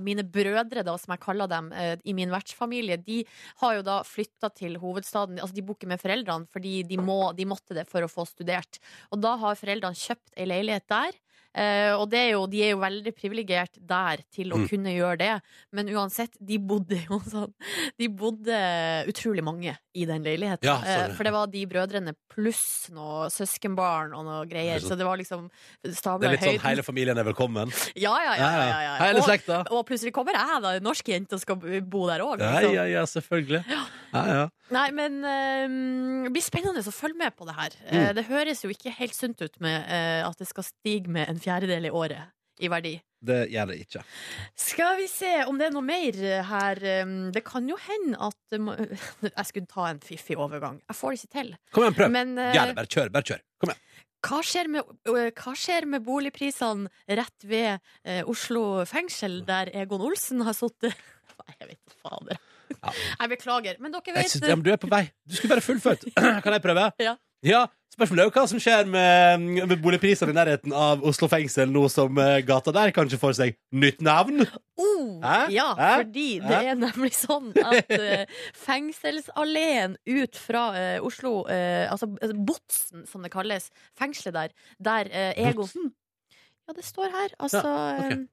[0.05, 3.21] mine brødre, da, som jeg kaller dem, eh, i min vertsfamilie, de
[3.61, 5.39] har jo da flytta til hovedstaden.
[5.39, 8.25] Altså, de bor ikke med foreldrene, fordi de, må, de måtte det for å få
[8.29, 8.81] studert.
[9.13, 11.13] Og da har foreldrene kjøpt ei leilighet der.
[11.55, 14.67] Eh, og det er jo, de er jo veldig privilegert der til å Mm.
[14.69, 15.41] kunne gjøre det.
[15.73, 17.53] Men uansett, de bodde jo sånn
[17.97, 18.53] De bodde
[19.09, 20.63] utrolig mange i den leiligheten.
[20.63, 24.75] Ja, eh, for det var de brødrene pluss noe søskenbarn og noe greier.
[24.77, 25.49] Er sånn- Så det var liksom
[25.83, 27.73] det er litt sånn hele familien er velkommen.
[27.99, 28.51] Ja, ja, ja.
[28.51, 28.93] ja, ja, ja.
[29.03, 29.63] Hele Og, slekta.
[29.71, 31.55] og plutselig kommer jeg, da, en norsk jente, og skal
[31.89, 32.39] bo der òg.
[32.39, 33.63] Ja, ja, ja, selvfølgelig.
[34.13, 34.45] Ja, ja.
[34.71, 35.67] Nei, men eh,
[36.27, 37.75] det blir spennende å følge med på det her.
[37.89, 37.97] Mm.
[37.99, 41.27] Eh, det høres jo ikke helt sunt ut med eh, at det skal stige med
[41.27, 42.97] en fjerdedel i året i verdi.
[43.19, 44.01] Det gjør det ikke.
[44.59, 46.17] Skal vi se om det er noe mer
[46.49, 46.79] her.
[47.35, 48.57] Det kan jo hende at
[49.37, 50.79] Jeg skulle ta en fiffig overgang.
[50.87, 51.51] Jeg får det ikke til.
[51.75, 52.13] Kom igjen, prøv.
[52.15, 53.11] Men eh, Gjør bare kjør.
[53.15, 53.43] Bare kjør.
[53.59, 53.85] Kom igjen.
[54.27, 54.93] hva skjer, med,
[55.39, 57.71] hva skjer med boligprisene rett ved
[58.03, 60.95] eh, Oslo fengsel, der Egon Olsen har sittet?
[61.39, 62.39] Nei, jeg vet fader.
[62.69, 62.91] Ja.
[63.23, 63.79] Jeg beklager.
[63.81, 65.05] Men dere Jeg vet synes, ja, men du er på vei.
[65.25, 66.03] Du skulle bare fullført.
[66.45, 66.83] Kan jeg prøve?
[67.01, 67.15] Ja.
[67.99, 71.81] Spørsmålet er jo hva som skjer med, med boligprisene i nærheten av Oslo fengsel nå
[71.91, 74.45] som eh, gata der kanskje får seg nytt navn.
[74.79, 75.49] Oh, Hæ?
[75.51, 75.89] ja, Hæ?
[76.05, 78.23] fordi det er nemlig sånn at uh,
[78.55, 83.67] fengselsalleen ut fra uh, Oslo, uh, altså eh, Botsen som det kalles,
[83.99, 85.91] fengselet der, der eh, Egon?
[86.69, 87.35] Ja, det står her.
[87.41, 88.29] Altså ok.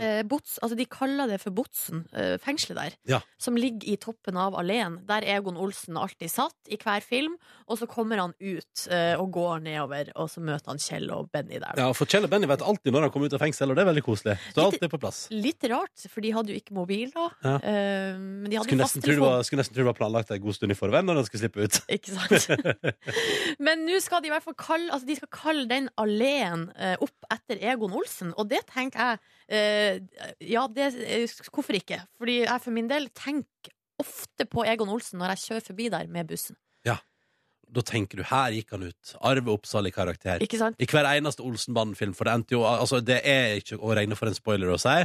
[0.00, 2.96] Eh, Bots, altså De kaller det for Botsen, eh, fengselet der.
[3.16, 3.20] Ja.
[3.40, 5.00] Som ligger i toppen av alleen.
[5.08, 7.36] Der Egon Olsen alltid satt i hver film.
[7.68, 11.30] Og så kommer han ut eh, og går nedover, og så møter han Kjell og
[11.32, 11.78] Benny der.
[11.80, 13.84] ja, for Kjell og Benny vet alltid når han kommer ut av fengsel, og det
[13.84, 14.36] er veldig koselig.
[14.52, 15.22] Så alt er på plass.
[15.32, 17.28] Litt rart, for de hadde jo ikke mobil da.
[17.44, 17.54] Ja.
[17.60, 19.24] Eh, men de hadde Skulle jo nesten, tro det fasttelefon.
[19.30, 21.42] var, skulle nesten tro det var planlagt en god stund i forveien når han skulle
[21.44, 21.80] slippe ut.
[21.96, 22.94] Ikke sant?
[23.64, 26.96] Men nå skal de i hvert fall kalle, altså de skal kalle den alleen eh,
[27.04, 32.00] opp etter Egon Olsen, og det tenker jeg Ja, det, eh, hvorfor ikke?
[32.18, 36.08] Fordi jeg for min del tenker ofte på Egon Olsen når jeg kjører forbi der
[36.10, 36.56] med bussen.
[36.86, 36.98] Ja.
[37.74, 39.14] Da tenker du, her gikk han ut.
[39.24, 40.42] Arve Oppsal i karakter.
[40.44, 40.76] Ikke sant?
[40.78, 44.30] I hver eneste Olsenbanden-film, for det endte jo Altså, det er ikke å regne for
[44.30, 44.96] en spoiler å si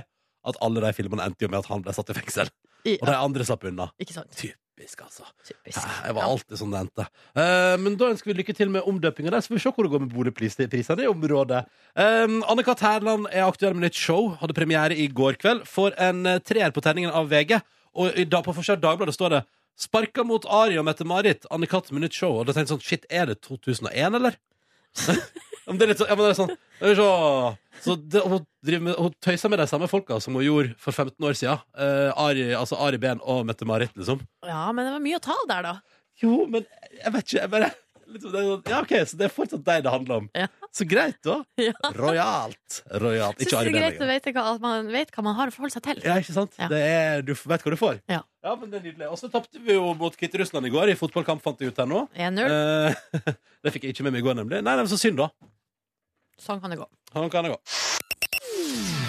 [0.50, 2.52] at alle de filmene endte jo med at han ble satt i fengsel.
[2.88, 3.90] I, Og de andre slapp unna.
[4.00, 4.32] ikke sant?
[4.80, 5.26] Typisk, altså.
[5.44, 5.80] Typisk.
[6.06, 7.06] Det var alltid sånn det endte.
[7.36, 9.84] Eh, men da ønsker vi lykke til med omdøpinga der, så får vi se hvor
[9.84, 11.66] det går med boligprisene i området.
[12.00, 12.80] Um, Anne-Kat.
[12.80, 14.32] Herland er aktuell med nytt show.
[14.40, 15.66] Hadde premiere i går kveld.
[15.68, 17.58] Får en uh, treer på terningen av VG.
[18.00, 19.44] Og i dag, på forskjell Dagbladet står det
[19.80, 21.50] 'Sparka mot Ari og Mette-Marit'.
[21.52, 21.92] Anne-Kat.
[21.92, 22.40] med nytt show.
[22.40, 24.40] Og da tenkte jeg sånn Shit, er det 2001, eller?
[25.70, 27.10] Ja, men det er litt sånn, ja, men det er sånn, det er så,
[27.86, 28.46] så det, hun,
[28.88, 31.62] med, hun tøyser med de samme folka som hun gjorde for 15 år siden.
[31.78, 34.24] Eh, Ari, altså Ari Behn og Mette-Marit, liksom.
[34.50, 36.00] Ja, men det var mye å ta av der, da.
[36.24, 36.66] Jo, men
[36.98, 37.38] jeg vet ikke.
[37.44, 37.70] Jeg bare,
[38.10, 40.32] liksom, det er sånn, ja, ok, Så det er fortsatt deg det handler om.
[40.42, 40.48] Ja.
[40.74, 41.38] Så greit, da.
[41.70, 41.94] Ja.
[41.96, 42.82] Rojalt.
[43.06, 43.38] Rojalt.
[43.40, 44.18] Syns Ikke det Ari er Behn greit å lenger.
[44.18, 46.02] vite hva, at man vet hva man har å forholde seg til.
[46.10, 46.58] Ja, ikke sant?
[46.60, 46.68] Ja.
[46.74, 48.02] Det er, du vet hva du får.
[48.10, 48.24] Ja.
[48.58, 49.12] men det er nydelig.
[49.14, 51.90] Og så tapte vi jo mot Hviterussland i går, i fotballkamp, fant jeg ut her
[51.90, 52.04] nå.
[52.18, 52.58] 1-0.
[52.58, 53.32] Eh,
[53.64, 54.60] det fikk jeg ikke med meg i går, nemlig.
[54.66, 55.30] Nei, nei, men så synd, da.
[56.40, 56.88] Sånn kan det gå.
[57.12, 57.60] Sånn kan det gå.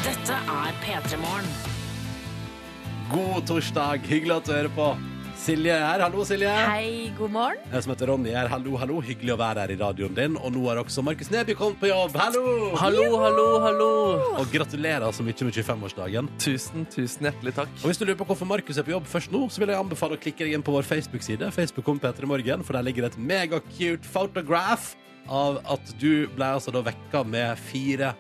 [0.03, 1.47] Dette er P3 Morgen.
[3.11, 4.07] God torsdag.
[4.11, 4.91] Hyggelig at du hører på.
[5.41, 6.03] Silje er her.
[6.05, 6.51] Hallo, Silje.
[6.51, 7.63] Hei, god morgen.
[7.73, 8.99] Jeg som heter Ronny er Hallo, hallo.
[9.05, 10.37] Hyggelig å være her i radioen din.
[10.37, 12.19] Og nå har også Markus Neby kommet på jobb.
[12.21, 12.45] Hallo!
[12.77, 13.91] Hallo, hallo, hallo!
[14.43, 16.29] Og gratulerer så mye med 25-årsdagen.
[16.45, 17.73] Tusen, tusen hjertelig takk.
[17.81, 19.81] Og hvis du lurer på hvorfor Markus er på jobb først nå, så vil jeg
[19.81, 21.55] anbefale å klikke deg inn på vår Facebook-side.
[21.57, 24.93] Facebook Peter i morgen, for der ligger et megacute photograph
[25.29, 28.15] av at du ble altså da vekka med fire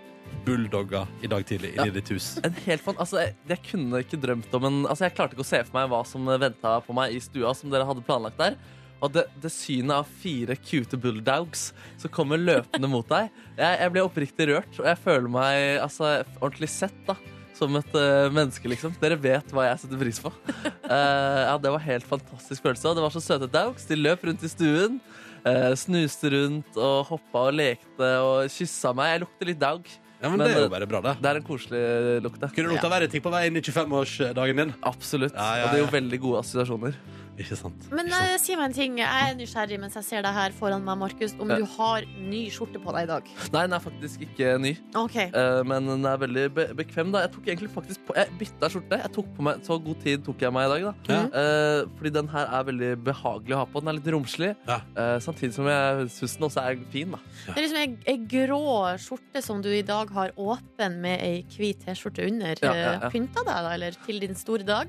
[0.46, 1.86] bulldogger i dag tidlig Ja.
[1.86, 2.38] i ditt hus.
[2.44, 5.44] En helt fan, altså, jeg, jeg kunne ikke drømt om en altså, Jeg klarte ikke
[5.46, 8.38] å se for meg hva som venta på meg i stua, som dere hadde planlagt
[8.40, 8.56] der.
[9.00, 13.92] Og det, det synet av fire cute bulldogs som kommer løpende mot deg Jeg, jeg
[13.94, 17.16] ble oppriktig rørt, og jeg føler meg altså, ordentlig sett, da.
[17.56, 18.94] Som et uh, menneske, liksom.
[19.02, 20.30] Dere vet hva jeg setter pris på.
[20.88, 22.88] Uh, ja, Det var helt fantastisk følelse.
[22.88, 23.84] Og det var så søte dogs.
[23.84, 24.96] De løp rundt i stuen.
[25.46, 29.14] Eh, snuste rundt og hoppa og lekte og kyssa meg.
[29.14, 29.90] Jeg lukter litt daug.
[30.20, 31.14] Ja, men, Men, det er jo eh, bare bra, det.
[31.22, 31.83] Det er en koselig
[32.24, 32.40] lukt.
[32.42, 32.50] det.
[32.53, 34.74] Kunne lukta lukta verre ting på vei inn i 25-årsdagen din?
[34.85, 35.33] Absolutt.
[35.33, 36.98] Ja, ja, Og det er jo veldig gode assosiasjoner.
[37.40, 37.87] Ikke sant?
[37.90, 38.31] Men Ikke sant?
[38.35, 38.98] eh, si meg en ting.
[39.00, 41.33] Jeg er nysgjerrig mens jeg ser deg her foran meg, Markus.
[41.40, 41.57] Om Ja.
[41.57, 43.24] du har ny skjorte på deg i dag.
[43.55, 45.31] Nei, den er faktisk ikke ny, Okay.
[45.33, 47.11] eh, men den er veldig be bekvem.
[47.12, 49.00] da Jeg tok egentlig faktisk på Jeg bytta skjorte.
[49.03, 51.14] Jeg tok på meg Så god tid tok jeg meg i dag, da.
[51.14, 51.22] Ja.
[51.40, 53.81] Eh, fordi den her er veldig behagelig å ha på.
[53.81, 54.57] Den er litt romslig.
[54.68, 54.81] Ja.
[54.96, 57.11] eh, samtidig som jeg syns den også er fin.
[57.11, 61.20] da Det er liksom ei, ei grå skjorte som du i dag har åpen med
[61.20, 62.55] ei hvit T-skjorte under.
[62.62, 63.07] Ja, ja, ja.
[63.07, 64.88] Eh, Pynta deg, da, eller til din store dag?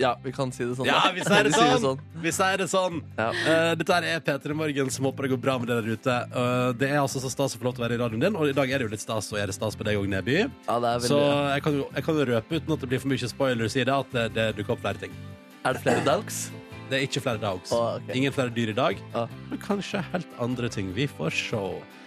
[0.00, 0.88] Ja, vi kan si det sånn.
[0.88, 1.12] Ja, da.
[1.16, 2.02] vi sier det Vi sier sånn.
[2.24, 3.00] Vi sier det sånn.
[3.18, 3.28] Ja.
[3.32, 6.18] Uh, dette er P3 Morgen, som håper det går bra med dere der ute.
[6.34, 8.36] Uh, det er altså så stas å få lov til å være i radioen din,
[8.36, 10.38] og i dag er det jo litt stas å gjøre stas på deg òg, Neby.
[10.44, 13.02] Ja, det er Så veldig jeg kan, jeg kan jo røpe, uten at det blir
[13.02, 15.18] for mye spoilers i det, at det, det dukker opp flere ting.
[15.66, 16.46] Er det flere dogs?
[16.86, 17.72] Det er ikke flere dogs.
[17.74, 18.14] Oh, okay.
[18.20, 19.00] Ingen flere dyr i dag.
[19.18, 19.30] Oh.
[19.50, 20.92] Men kanskje helt andre ting.
[20.94, 21.62] Vi får se.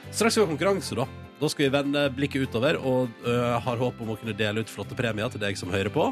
[0.10, 1.08] Straks skal vi ha konkurranse, da.
[1.40, 4.72] Da skal vi vende blikket utover og uh, har håp om å kunne dele ut
[4.72, 6.10] flotte premier til deg som hører på.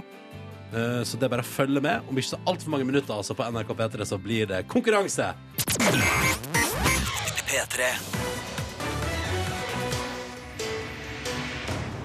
[0.74, 2.08] Eh, så det er bare å følge med.
[2.10, 5.32] Om ikke så altfor mange minutter altså på NRK P3 så blir det konkurranse.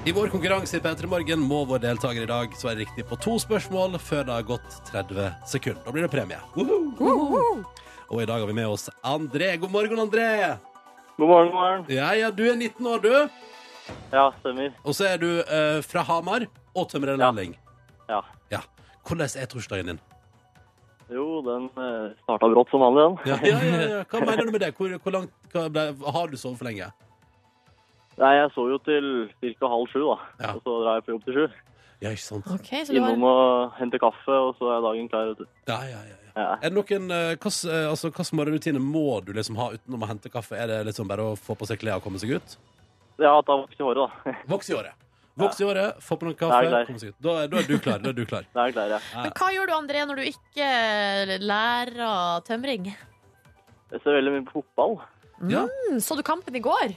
[0.02, 3.36] I vår konkurranse i P3 Morgen må vår deltaker i dag svare riktig på to
[3.42, 5.82] spørsmål før det har gått 30 sekunder.
[5.86, 6.40] Da blir det premie.
[6.56, 7.62] Woohoo!
[8.12, 9.54] Og i dag har vi med oss André.
[9.62, 10.26] God morgen, André.
[11.16, 11.86] God morgen, god morgen.
[11.92, 13.14] Ja, ja, du er 19 år, du.
[14.12, 14.74] Ja, stemmer.
[14.84, 17.54] Og så er du eh, fra Hamar og tømrerlærling.
[18.08, 18.18] Ja.
[18.18, 18.41] ja.
[19.06, 20.00] Hvordan er torsdagen din?
[21.12, 23.32] Jo, den eh, starta brått som vanlig, den.
[23.32, 24.04] Ja, ja, ja, ja.
[24.08, 24.72] Hva mener du med det?
[24.78, 25.84] Hvor, hvor langt hva ble,
[26.16, 26.88] Har du sovet for lenge?
[28.20, 29.12] Nei, jeg sov jo til
[29.58, 29.68] ca.
[29.72, 30.16] halv sju, da.
[30.40, 30.54] Ja.
[30.56, 31.60] Og så drar jeg på jobb til sju.
[32.02, 32.48] Ja, ikke sant?
[32.50, 35.30] Okay, så du har Innom og hente kaffe, og så er dagen klar.
[35.32, 35.46] vet du.
[35.70, 36.16] Ja, ja, ja.
[36.16, 36.18] ja.
[36.32, 36.54] Ja.
[36.64, 40.08] Er det noen eh, Hvilken eh, altså, hvilken morgenrutine må du liksom ha utenom å
[40.08, 40.56] hente kaffe?
[40.56, 42.56] Er det liksom bare å få på seg klær og komme seg ut?
[43.20, 44.36] Ja, ta voks i håret, da.
[44.48, 44.96] Voks i håret.
[45.40, 47.16] Voks i håret, få på noen er kaffe, jeg seg ut.
[47.24, 48.02] Da, er- da er du klar.
[48.02, 48.44] Da er du klar.
[48.56, 48.98] Da er klar, ja.
[49.16, 50.66] Men hva gjør du, André, når du ikke
[51.40, 52.90] lærer tømring?
[53.92, 54.98] Jeg ser veldig mye på fotball.
[55.48, 55.64] Ja.
[55.68, 56.92] Mm, så du kampen i går?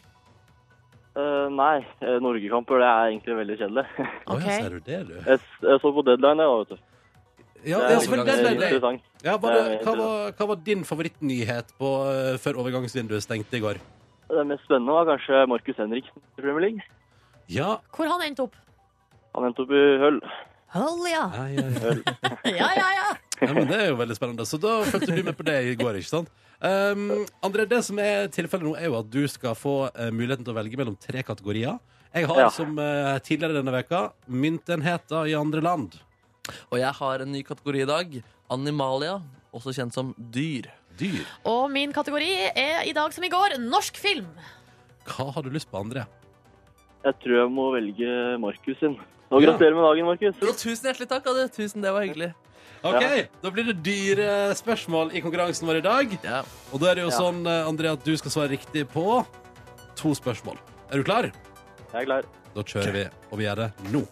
[1.16, 3.86] Uh, nei, eh, Norgekamper det er egentlig veldig kjedelig.
[4.36, 4.58] Okay.
[4.60, 5.14] Ser du det, du?
[5.16, 6.92] Jeg, jeg så på deadline, jeg, da, vet du.
[7.66, 8.34] Ja, Det er selvfølgelig.
[8.44, 9.06] veldig interessant.
[9.24, 13.64] Ja, bare, er hva, var, hva var din favorittnyhet på, eh, før overgangsvinduet stengte i
[13.64, 13.80] går?
[14.28, 16.86] Det mest spennende var kanskje Markus Henriksen i Premier League.
[17.52, 18.56] Ja, Hvor han endte opp?
[19.36, 20.20] Han endte opp i Høll.
[20.76, 21.26] Høll, ja.
[21.36, 22.16] ja, ja, ja.
[22.60, 23.06] Ja, ja, ja.
[23.42, 24.46] ja men Det er jo veldig spennende.
[24.50, 26.32] Så da fulgte du med på det i går, ikke sant?
[26.60, 30.48] Um, André, det som er tilfellet nå, er jo at du skal få uh, muligheten
[30.48, 31.78] til å velge mellom tre kategorier.
[32.16, 32.50] Jeg har, Ja.
[32.52, 36.00] som uh, tidligere denne veka, myntenheter i andre land.
[36.72, 38.18] Og jeg har en ny kategori i dag.
[38.56, 39.20] Animalia,
[39.56, 40.72] også kjent som dyr.
[41.00, 41.24] Dyr.
[41.52, 44.28] Og min kategori er i dag som i går norsk film.
[45.10, 46.06] Hva har du lyst på, André?
[47.06, 48.96] Jeg tror jeg må velge Markus sin.
[49.32, 49.52] Og Ja.
[49.52, 50.36] gratulerer med dagen, Markus.
[50.42, 51.48] Jo, tusen hjertelig takk, Adi.
[51.54, 52.34] Tusen, det var hyggelig.
[52.84, 53.24] Ok, Ja.
[53.42, 56.20] Da blir det dyrespørsmål i konkurransen vår i dag.
[56.24, 56.42] Ja.
[56.74, 57.20] Og da er det jo Ja.
[57.20, 59.26] sånn, eh, André, at du skal svare riktig på
[59.96, 60.58] to spørsmål.
[60.92, 61.24] Er du klar?
[61.94, 62.24] Jeg er klar.
[62.56, 64.08] Da kjører vi, og vi gjør det nå.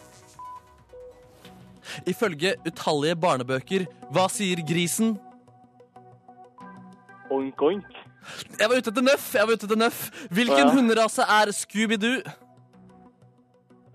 [2.06, 5.18] Ifølge utallige barnebøker, hva sier grisen?
[7.30, 7.84] Oink, oink.
[8.58, 9.32] Jeg var ute etter nøff!
[9.34, 10.70] jeg var ute etter nøff Hvilken Ja.
[10.70, 12.22] hunderase er Scooby-Doo?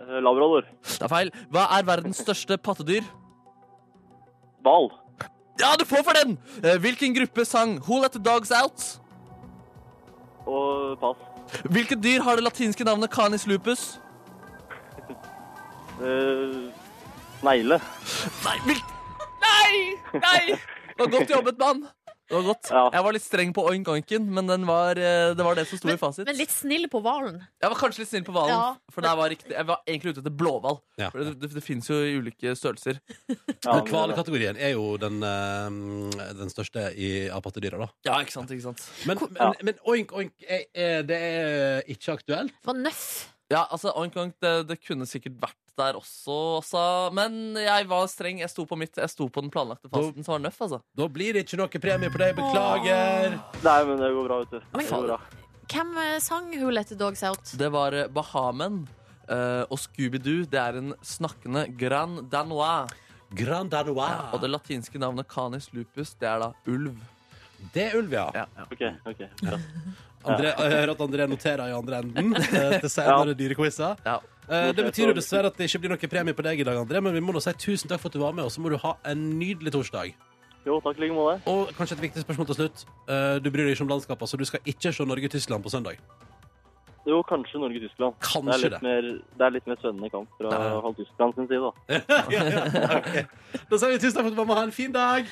[0.10, 0.66] Labrador.
[0.84, 1.32] Det er feil.
[1.54, 3.06] Hva er verdens største pattedyr?
[4.66, 4.90] Hval.
[5.60, 6.38] Ja, du får for den!
[6.64, 8.86] Eh, Hvilken gruppe sang Who Let The Dogs Out?
[10.48, 11.18] Og pass.
[11.70, 14.00] Hvilket dyr har det latinske navnet Canis lupus?
[17.40, 17.80] Snegle.
[18.46, 18.82] Nei, hvil...
[19.44, 19.74] Nei!
[20.14, 20.42] Nei!
[20.56, 21.86] Det var godt jobbet, mann.
[22.30, 22.70] Det var godt.
[22.70, 22.82] Ja.
[22.94, 25.90] Jeg var litt streng på oink-oinken, men den var, eh, det var det som sto
[25.90, 26.28] i fasit.
[26.30, 27.40] Men litt snill på hvalen.
[27.62, 28.76] Jeg var kanskje litt snill på hvalen, Ja.
[28.94, 29.50] for det var riktig.
[29.56, 30.78] jeg var egentlig ute etter blåhval.
[31.02, 31.10] Ja.
[31.10, 33.00] For Det, det, det fins jo i ulike størrelser.
[33.66, 37.90] Ja, Men Hvalkategorien er jo den, eh, den største i, av pattedyra, da.
[38.06, 38.86] Ja, ikke sant, ikke sant.
[39.10, 42.54] Men, men, men oink, oink, er, er, det er ikke aktuelt?
[42.64, 43.34] For nøff.
[43.50, 46.82] Ja, altså, oink-oink, det, det kunne sikkert vært der også, altså.
[47.16, 48.42] men jeg var streng.
[48.44, 48.98] Jeg sto på mitt.
[49.00, 50.82] Jeg sto på den planlagte fasten, som var nøff, altså.
[50.98, 52.36] Da blir det ikke noe premie på deg.
[52.38, 53.40] Beklager.
[53.66, 54.60] Nei, men det går bra, vet du.
[54.76, 55.20] Det går bra.
[55.70, 57.54] Hvem eh, sang Who Let The Dogs Out?
[57.58, 58.84] Det var eh, Bahamen.
[59.30, 62.90] Uh, og Scooby-Doo, det er en snakkende Grand Danois.
[63.38, 64.32] Grand Danois.
[64.34, 66.98] Og det latinske navnet Canis lupus, det er da ulv.
[67.76, 68.26] Det er ulv, ja.
[68.34, 68.82] Ja, ok,
[69.12, 69.22] OK.
[70.26, 73.96] André, jeg hører at André noterer i andre enden eh, til senere dyrequizer.
[74.06, 74.18] Ja.
[74.50, 76.76] Eh, Det betyr jo dessverre at det ikke blir noe premie på deg i dag,
[76.82, 78.60] André, men vi må nå si tusen takk for at du var med, og så
[78.62, 80.12] må du ha en nydelig torsdag.
[80.68, 81.40] Jo, takk i like måte.
[81.48, 82.84] Og kanskje et viktig spørsmål til slutt.
[83.08, 86.02] Eh, Du bryr deg ikke om landskapet, så du skal ikke se Norge-Tyskland på søndag.
[87.08, 88.14] Jo, kanskje Norge-Tyskland.
[88.20, 88.82] Det, er litt det.
[88.84, 90.82] mer- det er litt mer spennende kamp fra Ja.
[90.84, 91.72] halv Tyskland sin side, da.
[92.36, 93.24] ja, ja, okay.
[93.72, 94.58] Da sier vi tusen takk for at du var med.
[94.60, 95.26] Ha en fin dag.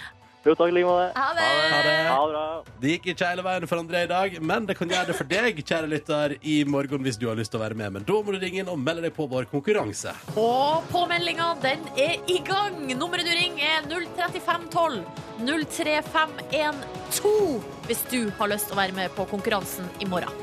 [0.45, 1.11] Jo, takk i like måte.
[1.17, 1.43] Ha det!
[1.43, 1.95] Ha det.
[2.07, 2.63] Ha det bra.
[2.81, 5.25] Det gikk ikke hele veien for André i dag, men det kan gjøre det for
[5.31, 7.89] deg, kjære lytter, i morgen hvis du har lyst til å være med.
[7.97, 10.11] Men da må du ringe inn og melde deg på vår konkurranse.
[10.37, 12.75] Og påmeldinga, den er i gang!
[12.97, 15.01] Nummeret du ringer, er 03512.
[15.37, 20.33] 03512 hvis du har lyst til å være med på konkurransen i morgen.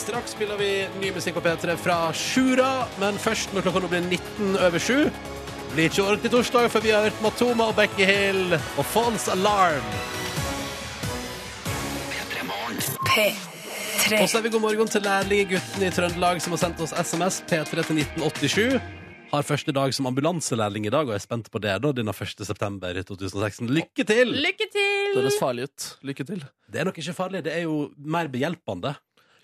[0.00, 0.70] Straks spiller vi
[1.02, 5.10] ny musikk på P3 fra Sjura, men først når klokka nå blir 19 over 7.
[5.72, 9.86] Blir ikke ordentlig torsdag før vi har hørt Matoma og Becky Hill og False Alarm.
[14.12, 17.40] Og så er vi god morgen til lærlinggutten i Trøndelag som har sendt oss SMS
[17.48, 18.82] P3 til 1987.
[19.32, 22.44] Har første dag som ambulanselærling i dag og er spent på det da, denne 1.
[22.44, 23.70] september 2016.
[23.72, 24.34] Lykke til!
[24.44, 25.08] Lykke til!
[25.14, 25.86] Det høres farlig ut.
[26.04, 26.44] Lykke til.
[26.68, 28.92] Det er nok ikke farlig, det er jo mer behjelpende.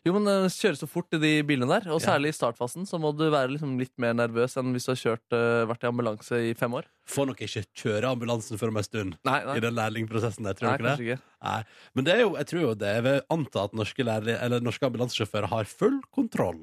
[0.09, 3.01] Jo, men kjøre kjøres så fort i de bilene der, og særlig i startfasen så
[3.01, 5.90] må du være liksom litt mer nervøs enn hvis du har kjørt, uh, vært i
[5.90, 6.88] ambulanse i fem år.
[7.09, 9.16] Får nok ikke kjøre ambulansen før om en stund.
[9.29, 11.21] Nei, I den lærlingprosessen der, tror Nei, ikke det?
[11.44, 11.62] Nei.
[11.97, 12.92] Men det er jo, jeg tror jo det.
[12.99, 14.07] Jeg vil anta at norske,
[14.68, 16.62] norske ambulansesjåfører har full kontroll.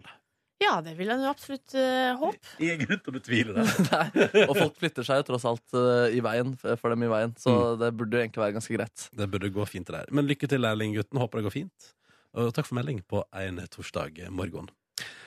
[0.63, 2.53] Ja, det vil jeg absolutt uh, håpe.
[2.63, 3.65] Ingen grunn til å betvile det.
[3.91, 4.45] Nei.
[4.47, 7.55] Og folk flytter seg jo tross alt uh, i veien, for dem i veien, så
[7.55, 7.79] Mm.
[7.81, 9.05] det burde jo egentlig være ganske greit.
[9.19, 10.15] Det burde gå fint, det der.
[10.15, 11.19] Men lykke til, lærlinggutten.
[11.19, 11.91] Håper det går fint.
[12.35, 14.67] Og takk for melding på en torsdag morgen.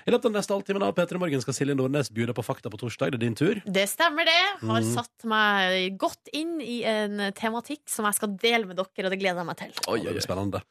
[0.09, 2.71] I løpet av den neste halvtimen av P3 Morgen skal Silje Nordnes bjude på Fakta
[2.73, 3.11] på torsdag.
[3.13, 3.59] Det er din tur.
[3.69, 4.37] Det stemmer, det.
[4.65, 4.95] Har Mm.
[4.95, 9.19] satt meg godt inn i en tematikk som jeg skal dele med dere, og det
[9.21, 9.73] gleder jeg meg til.
[9.93, 10.21] Oi, det oi.
[10.25, 10.63] spennende.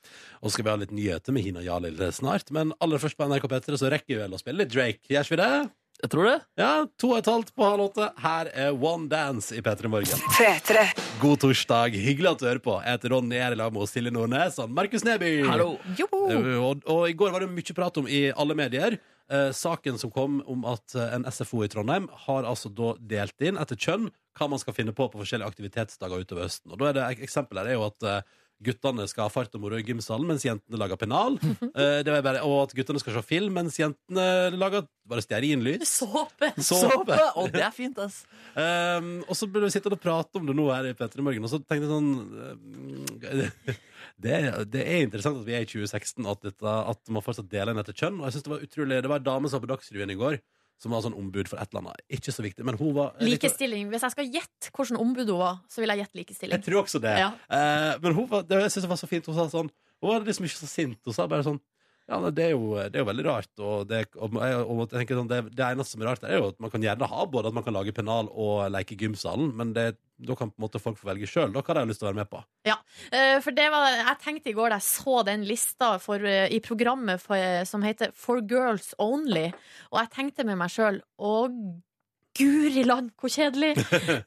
[0.41, 2.49] Og så skal vi ha litt nyheter med Hina Jalil snart.
[2.49, 5.05] Men aller først på NRK P3 så rekker vi vel å spille litt Drake.
[5.07, 5.69] Gjør vi det?
[5.97, 6.35] Jeg tror det.
[6.61, 8.07] Ja, to og et halvt på halv åtte.
[8.21, 10.19] Her er One Dance i P3 Morgen.
[11.23, 11.95] God torsdag.
[11.97, 12.75] Hyggelig at du hører på.
[12.85, 15.31] Jeg heter Ronny, er lag med Silje Nordnes og Markus Neby.
[15.49, 15.71] Hallo.
[15.97, 18.99] Eh, Og, og i går var det mye prat om i alle medier.
[19.27, 23.41] Eh, saken som kom om at eh, en SFO i Trondheim har altså da delt
[23.43, 26.71] inn etter kjønn hva man skal finne på på forskjellige aktivitetsdager utover høsten.
[26.71, 28.21] Og da er det ek- Eksempelet her er jo at eh,
[28.63, 31.37] guttene skal ha fart og moro i gymsalen, mens jentene lager pennal.
[31.77, 35.91] Eh, det var bare, og at guttene skal se film, mens jentene lager bare stearinlys.
[35.99, 36.49] Såpe!
[36.63, 37.17] Såpe.
[37.37, 38.23] Og det er fint, ass.
[38.55, 41.45] Um, og så ble vi sittende og prate om det nå her i P3 Morgen,
[41.45, 42.09] og så tenkte jeg sånn
[43.27, 43.77] eh,
[44.23, 44.39] det,
[44.73, 47.83] det er interessant at vi er i 2016, at, dette, at man fortsatt deler inn
[47.83, 48.21] etter kjønn.
[48.21, 50.19] Og jeg synes Det var utrolig Det var en dame som var på Dagsrevyen i
[50.23, 50.39] går,
[50.81, 52.03] som var sånn ombud for et eller annet.
[52.19, 53.87] Ikke så viktig, men hun var Likestilling.
[53.91, 56.57] Hvis jeg skal gjette hvordan ombud hun var, så vil jeg gjette likestilling.
[56.59, 57.15] Jeg tror også det.
[57.23, 57.31] Ja.
[57.57, 59.29] Eh, men hun var, det, jeg synes det var så fint.
[59.29, 60.99] Hun sa sånn Hun var liksom ikke så sint.
[61.05, 61.59] Hun sa bare sånn
[62.07, 63.49] ja, det er, jo, det er jo veldig rart.
[63.59, 66.39] Og, det, og, jeg, og jeg tenker sånn, det, det eneste som er rart, er
[66.39, 68.99] jo at man kan gjerne ha både at man kan lage pennal og leke i
[69.01, 71.51] gymsalen, men det, da kan på en måte folk få velge sjøl.
[71.53, 72.41] Hva de har lyst til å være med på.
[72.67, 72.77] Ja,
[73.43, 76.59] For det var, jeg tenkte i går da jeg så den lista for, eh, i
[76.63, 79.51] programmet for, eh, som heter For Girls Only,
[79.91, 81.31] og jeg tenkte med meg sjøl Å,
[82.37, 83.73] guri land, hvor kjedelig!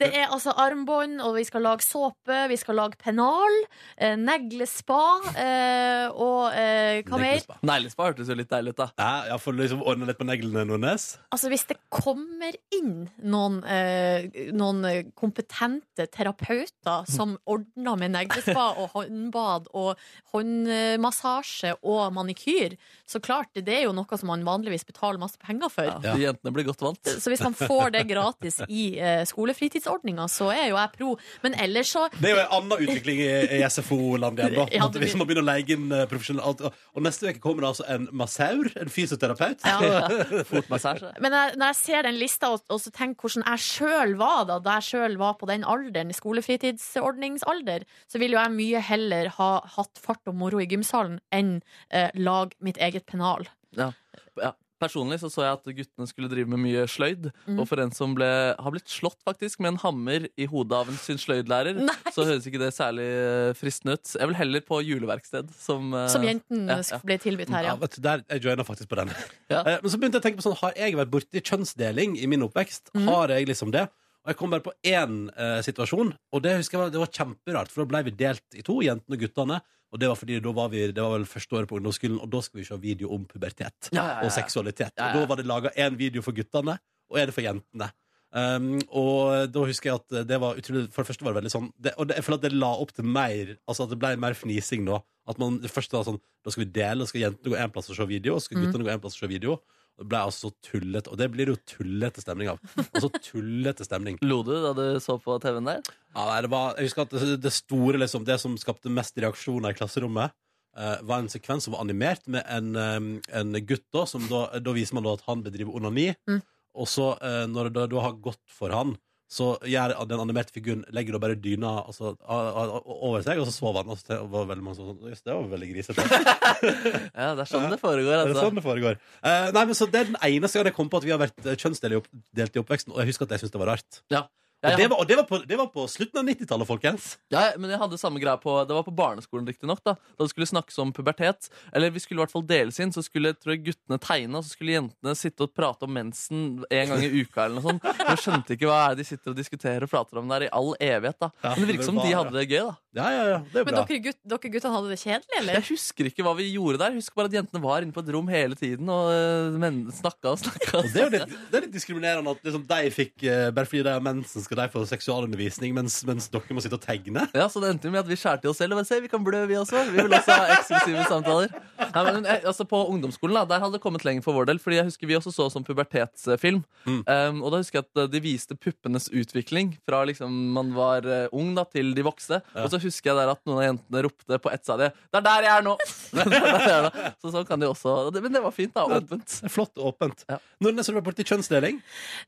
[0.00, 3.56] Det er altså armbånd, og vi skal lage såpe, vi skal lage pennal,
[3.96, 4.98] eh, neglespa
[5.34, 7.36] eh, og eh, hva mer?
[7.38, 7.58] Neglespa.
[7.70, 8.88] Neglespa hørtes jo litt deilig ut, da.
[9.00, 11.08] Ja, ja, for liksom ordne litt på neglene, Nordnes.
[11.32, 18.70] Altså Hvis det kommer inn noen, eh, noen eh, kompetente terapeuter som ordner med neglespa
[18.80, 19.94] og håndbad og
[20.34, 22.76] håndmassasje og manikyr,
[23.08, 25.88] så klart, det er jo noe som man vanligvis betaler masse penger for.
[25.88, 26.14] Ja, Ja.
[26.16, 27.06] De jentene blir godt vant.
[27.20, 31.14] Så hvis man får det gratis i eh, skolefritidsordninga, så er jo jeg pro.
[31.44, 34.66] Men ellers så Det er jo en annen utvikling i, i SFO-land igjen, da.
[34.80, 37.64] Ja, det hvis man begynner å leie inn eh, profesjonelt Og og neste uke kommer
[37.64, 39.62] det altså en massaur, en fysioterapeut.
[39.64, 40.08] ja.
[40.50, 41.12] Fotmassasje.
[41.22, 44.44] Men når, når jeg ser den lista og, og så tenker hvordan jeg sjøl var
[44.48, 48.82] da Da jeg sjøl var på den alderen, i skolefritidsordningsalder, så ville jo jeg mye
[48.90, 51.60] heller ha hatt fart og moro i gymsalen enn
[51.90, 53.46] eh, lag mitt eget pennal.
[53.76, 53.92] Ja.
[54.40, 54.52] Ja.
[54.80, 57.26] Personlig så, så jeg at guttene skulle drive med mye sløyd.
[57.46, 57.58] Mm.
[57.60, 60.88] Og for en som ble, har blitt slått faktisk med en hammer i hodet av
[60.88, 61.96] en sin sløydlærer, Nei!
[62.14, 64.14] så høres ikke det særlig eh, fristende ut.
[64.16, 67.00] Jeg vil heller på juleverksted, som, eh, Som jenten ja, ja.
[67.04, 67.78] ble tilbudt her, Ja, ja.
[67.84, 69.12] vet du, der, jeg joina faktisk på den.
[69.52, 69.60] Ja.
[69.66, 72.28] Eh, Men så begynte jeg å tenke på sånn Har jeg vært borti kjønnsdeling i
[72.30, 72.94] min oppvekst?
[72.96, 73.08] Mm.
[73.12, 73.86] Har jeg liksom det?
[74.20, 77.12] Og jeg kom bare på én eh, situasjon, og det husker jeg var, det var
[77.16, 77.70] kjemperart.
[77.72, 79.60] For da ble vi delt i to, jentene og guttene.
[79.92, 82.30] Og det var fordi da var vi, det var vel første året på ungdomsskolen, og
[82.30, 84.92] da skulle vi se video om pubertet Ja, ja, ja, og seksualitet.
[84.94, 86.76] Og da var det laga én video for guttene,
[87.10, 87.90] og en for jentene.
[88.30, 91.50] Um, og da husker jeg at det var utrolig For det første var det veldig
[91.50, 93.98] sånn det, Og det, jeg føler at det la opp til mer Altså at det
[93.98, 95.00] ble mer fnising nå.
[95.26, 97.72] At man det første var sånn Da skal vi dele, og skal jentene gå en
[97.74, 98.68] plass og se video, og skal Mm.
[98.68, 99.56] guttene gå en plass og se video.
[100.00, 101.12] Det ble altså så tullete.
[101.12, 102.60] Og det blir det jo tullete stemning av.
[102.80, 104.16] Altså tullete stemning.
[104.30, 105.82] Lo du da du så på TV-en der?
[106.14, 109.20] Ja, nei, det var, jeg husker at det, det store, liksom, det som skapte mest
[109.20, 110.32] reaksjoner i klasserommet,
[110.78, 113.84] eh, var en sekvens som var animert med en, eh, en gutt.
[113.92, 116.08] Da, som da, da viser man da at han bedriver onani.
[116.30, 116.40] Mm.
[116.80, 118.96] Og så, eh, når det da, da har gått for han,
[119.30, 123.84] så gjør den animerte figuren legger da bare dyna altså, over seg, og så sover
[123.84, 123.92] han.
[123.94, 126.06] Og så var veldig mange sånn Jøss, det var veldig grisete.
[127.20, 128.16] Ja, det er sånn det foregår.
[128.16, 128.32] altså.
[128.32, 128.98] det er sånn det foregår?
[129.22, 131.20] Uh, nei, men så Det er den eneste gangen jeg kom på at vi har
[131.22, 134.02] vært kjønnsdelt i, opp, i oppveksten, og jeg husker at jeg syntes det var rart.
[134.12, 134.24] Ja.
[134.60, 137.04] Og, det var, og det, var på, det var på slutten av 90-tallet, folkens.
[137.32, 139.80] Ja, men jeg hadde samme greia på Det var på barneskolen, riktignok.
[139.86, 141.48] Da Da det skulle snakkes om pubertet.
[141.72, 142.92] Eller vi skulle i hvert fall deles inn.
[142.92, 146.42] Så skulle tror jeg, guttene tegne, og så skulle jentene sitte og prate om mensen
[146.68, 147.46] en gang i uka.
[147.46, 150.28] eller noe sånt Jeg skjønte ikke hva er de sitter og diskuterer og prater om
[150.28, 151.16] der i all evighet.
[151.24, 152.68] da Men det virker som de hadde det gøy.
[152.68, 153.86] da Ja, ja, ja, det er Men bra.
[153.88, 155.58] dere, gutt, dere guttene hadde det kjedelig, eller?
[155.60, 156.92] Jeg husker ikke hva vi gjorde der.
[156.92, 160.34] Jeg husker bare at jentene var inne på et rom hele tiden og uh, snakka
[160.34, 160.84] og snakka.
[160.90, 164.42] Det det er litt diskriminerende at liksom, de fikk uh, Bare fordi de har mensen,
[164.50, 167.22] skal de få seksualundervisning, mens, mens dere må sitte og tegne.
[167.36, 168.98] Ja, så det endte jo med at vi skjærte i oss selv og bare se,
[168.98, 169.84] vi kan blø, vi også.
[169.92, 171.52] Vi vil også ha eksklusive samtaler.
[171.78, 174.58] Nei, men, eh, altså, på ungdomsskolen da, der hadde det kommet lenger for vår del,
[174.62, 176.64] fordi jeg husker vi også så som pubertetsfilm.
[176.82, 176.98] Mm.
[177.06, 181.06] Um, og da husker jeg at eh, de viste puppenes utvikling fra liksom man var
[181.06, 182.40] eh, ung da, til de vokste.
[182.50, 182.66] Ja.
[182.66, 185.26] Og så husker jeg der at noen av jentene ropte på ett side 'Det er
[185.28, 185.78] der jeg er nå!'
[186.30, 187.14] Det.
[187.22, 188.84] Så sånn kan de også Men det var fint, da.
[188.84, 189.38] Åpent.
[189.50, 190.24] Flott åpent.
[190.28, 190.38] Ja.
[190.62, 191.80] Nordnes, har du vært borti kjønnsdeling?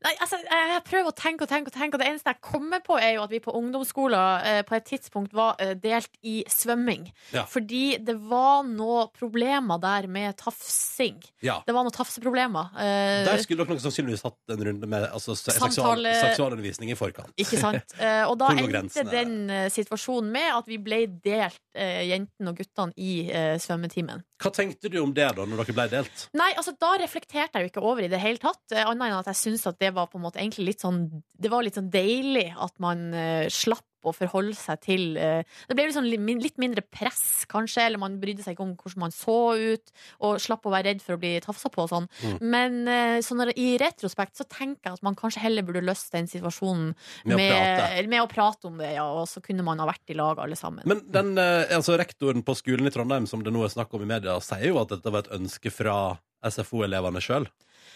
[0.06, 2.40] Nei, altså, jeg jeg prøver å tenke og tenke, og tenke Og det eneste jeg
[2.44, 6.10] kommer på, er jo at vi på ungdomsskolen eh, på et tidspunkt var eh, delt
[6.22, 7.08] i svømming.
[7.34, 7.42] Ja.
[7.50, 11.18] Fordi det var noen problemer der med tafsing.
[11.42, 11.58] Ja.
[11.66, 12.70] Det var noen tafseproblemer.
[12.76, 16.98] Eh, Der skulle dere nok sannsynligvis hatt en runde med altså, se- seksual, seksualundervisning i
[16.98, 17.32] forkant.
[17.40, 17.96] Ikke sant?
[18.30, 19.34] Og da endte den
[19.72, 23.26] situasjonen med at vi ble delt, jentene og guttene, i
[23.62, 24.20] svømmetimen.
[24.42, 26.24] Hva tenkte du om det da, når dere ble delt?
[26.34, 28.62] Nei, altså da reflekterte jeg jo ikke over i det hele tatt.
[28.74, 31.04] eh, Annet enn at jeg syntes at det var på en måte egentlig litt sånn
[31.38, 35.76] Det var litt sånn deilig at man uh, slapp å forholde seg til eh, Det
[35.76, 39.38] ble liksom litt mindre press, kanskje, eller man brydde seg ikke om hvordan man så
[39.58, 39.92] ut,
[40.24, 42.08] og slapp å være redd for å bli tafsa på og sånn.
[42.22, 42.36] Mm.
[42.54, 46.12] Men eh, så når, i retrospekt så tenker jeg at man kanskje heller burde løst
[46.14, 46.92] den situasjonen
[47.28, 48.06] Med å prate.
[48.12, 50.58] med å prate om det, ja, og så kunne man ha vært i lag alle
[50.58, 50.86] sammen.
[50.88, 54.04] Men den, eh, altså, rektoren på skolen i Trondheim som det nå er snakk om
[54.04, 55.98] i media, sier jo at dette var et ønske fra
[56.42, 57.46] SFO-elevene sjøl.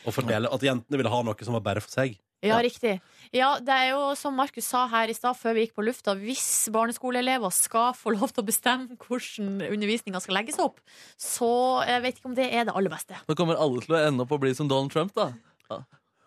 [0.06, 2.14] At jentene ville ha noe som var bare for seg.
[2.44, 2.62] Ja, Ja.
[2.62, 3.00] riktig.
[3.32, 6.14] Ja, det er jo som Markus sa her i stad, før vi gikk på lufta,
[6.14, 10.78] hvis barneskoleelever skal få lov til å bestemme hvordan undervisninga skal legges opp,
[11.18, 13.16] så jeg vet ikke om det er det aller beste.
[13.26, 15.32] Nå kommer alle til å ende opp å bli som Donald Trump, da.
[15.70, 15.80] Ja.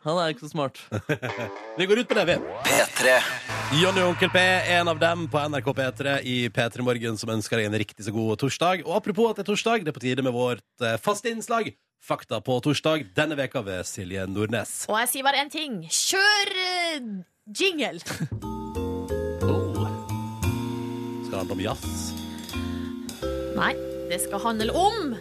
[0.07, 0.80] Han er ikke så smart.
[1.78, 2.36] Vi går ut på det, vi.
[3.82, 7.60] Jonny og Onkel P, en av dem på NRK P3 i P3 Morgen, som ønsker
[7.60, 8.86] deg en riktig så god torsdag.
[8.88, 11.70] Og apropos at det er torsdag, det er på tide med vårt eh, faste innslag.
[12.00, 14.86] Fakta på torsdag denne veka ved Silje Nordnes.
[14.89, 15.84] Og jeg sier bare én ting.
[15.91, 17.02] Kjør eh,
[17.60, 18.00] jingle!
[21.30, 22.14] Skal det handle om jazz?
[23.60, 23.74] Nei,
[24.10, 25.14] det skal handle om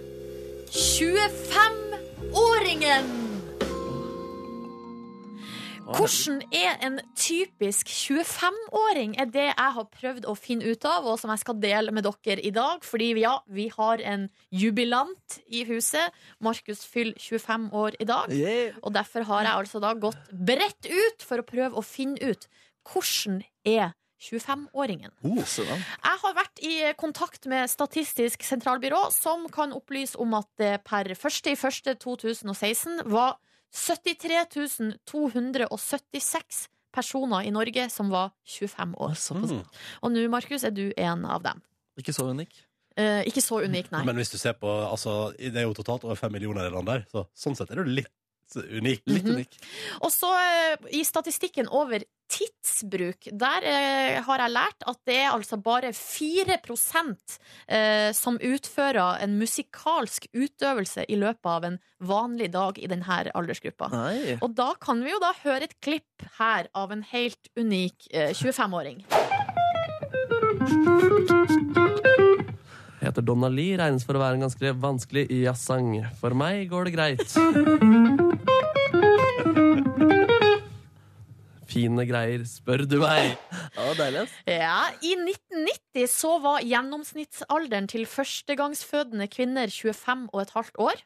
[0.72, 3.27] 25-åringen!
[5.88, 11.16] Hvordan er en typisk 25-åring, er det jeg har prøvd å finne ut av, og
[11.20, 12.84] som jeg skal dele med dere i dag.
[12.84, 16.12] Fordi ja, vi har en jubilant i huset.
[16.44, 18.34] Markus fyller 25 år i dag.
[18.82, 22.48] Og derfor har jeg altså da gått bredt ut for å prøve å finne ut
[22.88, 25.12] hvordan er 25-åringen.
[25.46, 25.68] Sånn.
[25.78, 31.08] Jeg har vært i kontakt med Statistisk sentralbyrå, som kan opplyse om at det per
[31.14, 33.38] 1.1.2016 var
[33.74, 39.16] 73 276 personer i Norge som var 25 år.
[39.34, 39.60] Mm.
[40.02, 41.60] Og nå, Markus, er du en av dem.
[42.00, 42.64] Ikke så unik.
[42.98, 44.02] Eh, ikke så unik, nei.
[44.08, 47.04] Men hvis du ser på altså, Det er jo totalt over fem millioner i landet
[47.04, 48.10] der, så sånn sett er du litt
[48.56, 49.02] unik.
[49.06, 49.34] Litt Mhm.
[49.34, 49.58] unik.
[50.02, 55.30] Og så eh, i statistikken over tidsbruk, der eh, har jeg lært at det er
[55.32, 56.58] altså bare 4
[57.68, 63.88] eh, som utfører en musikalsk utøvelse i løpet av en vanlig dag i denne aldersgruppa.
[63.90, 64.38] Nei.
[64.42, 68.32] Og da kan vi jo da høre et klipp her av en helt unik eh,
[68.34, 69.04] 25-åring.
[72.98, 75.92] Jeg heter Donna Lee, regnes for å være en ganske vanskelig jazzsang.
[76.20, 77.28] For meg går det greit.
[81.68, 83.34] Fine greier, spør du meg.
[83.76, 84.36] Ja, deilig, ass.
[84.48, 91.02] Ja, I 1990 så var gjennomsnittsalderen til førstegangsfødende kvinner 25 og et halvt år.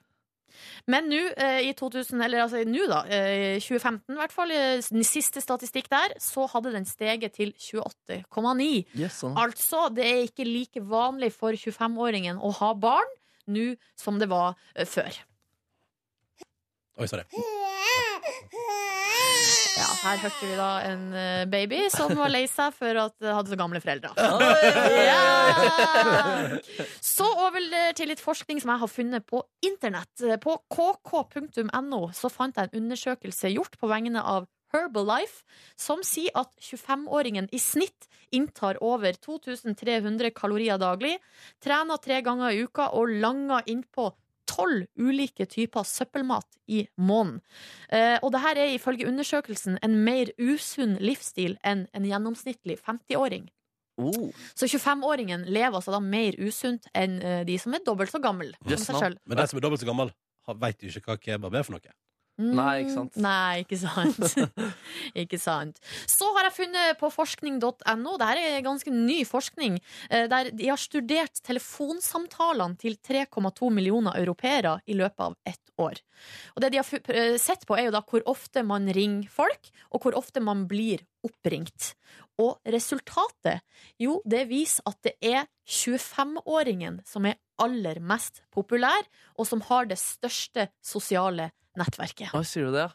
[0.86, 5.02] Men nå, eh, i 2000, eller altså nå da, eh, 2015 i hvert fall, eh,
[5.02, 8.84] siste statistikk der, så hadde den steget til 28,9.
[8.94, 9.36] Yes, sånn.
[9.36, 13.16] Altså, det er ikke like vanlig for 25-åringen å ha barn
[13.48, 15.10] nå som det var eh, før.
[16.98, 17.24] Oi, sorry.
[19.76, 23.32] Ja, her hørte vi da en eh, baby som var lei seg for at det
[23.32, 24.12] hadde så gamle foreldre.
[25.02, 25.20] Ja!
[27.02, 27.64] Så over
[27.96, 30.24] til litt forskning som jeg har funnet på internett.
[30.42, 35.42] På kk.no så fant jeg en undersøkelse gjort på vegne av Herbalife,
[35.76, 41.18] som sier at 25-åringen i snitt inntar over 2300 kalorier daglig,
[41.62, 44.08] trener tre ganger i uka og langer innpå
[44.53, 47.40] tolv ulike typer søppelmat i måneden.
[47.88, 53.48] Eh, og det her er ifølge undersøkelsen en mer usunn livsstil enn en gjennomsnittlig 50-åring.
[54.00, 54.30] Oh.
[54.57, 58.55] Så 25-åringen lever altså da mer usunt enn eh, de som er dobbelt så gammel
[58.64, 59.00] Yes, nå.
[59.28, 60.12] Men de som er dobbelt så gammel,
[60.62, 61.92] veit jo ikke hva kebab er for noe.
[62.41, 63.16] Nei, ikke sant.
[63.16, 64.37] Mm, Nei, ikke sant.
[65.22, 65.80] ikke sant.
[66.09, 69.76] Så har jeg funnet på forskning.no, det her er ganske ny forskning,
[70.09, 76.01] eh, der de har studert telefonsamtalene til 3,2 millioner europeere i løpet av ett år.
[76.57, 79.70] Og det de har eh, sett på, er jo da hvor ofte man ringer folk,
[79.93, 81.93] og hvor ofte man blir oppringt.
[82.41, 83.61] Og resultatet,
[84.01, 89.05] jo, det viser at det er 25-åringen som er aller mest populær,
[89.37, 92.33] og som har det største sosiale nettverket.
[92.37, 92.91] Oi, sier du det, ja?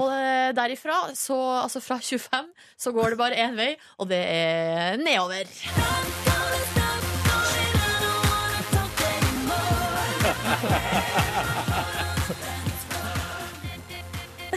[0.00, 4.22] Og eh, derifra, så, altså fra 25, så går det bare én vei, og det
[4.22, 5.44] er nedover.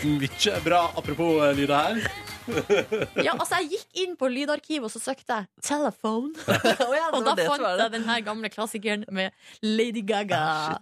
[0.08, 2.27] Mye bra apropos eh, lyder her.
[3.28, 6.34] Ja, altså Jeg gikk inn på lydarkivet og så søkte jeg 'telephone'.
[7.00, 9.32] ja, Og da fant jeg den her gamle klassikeren med
[9.62, 10.78] Lady Gaga.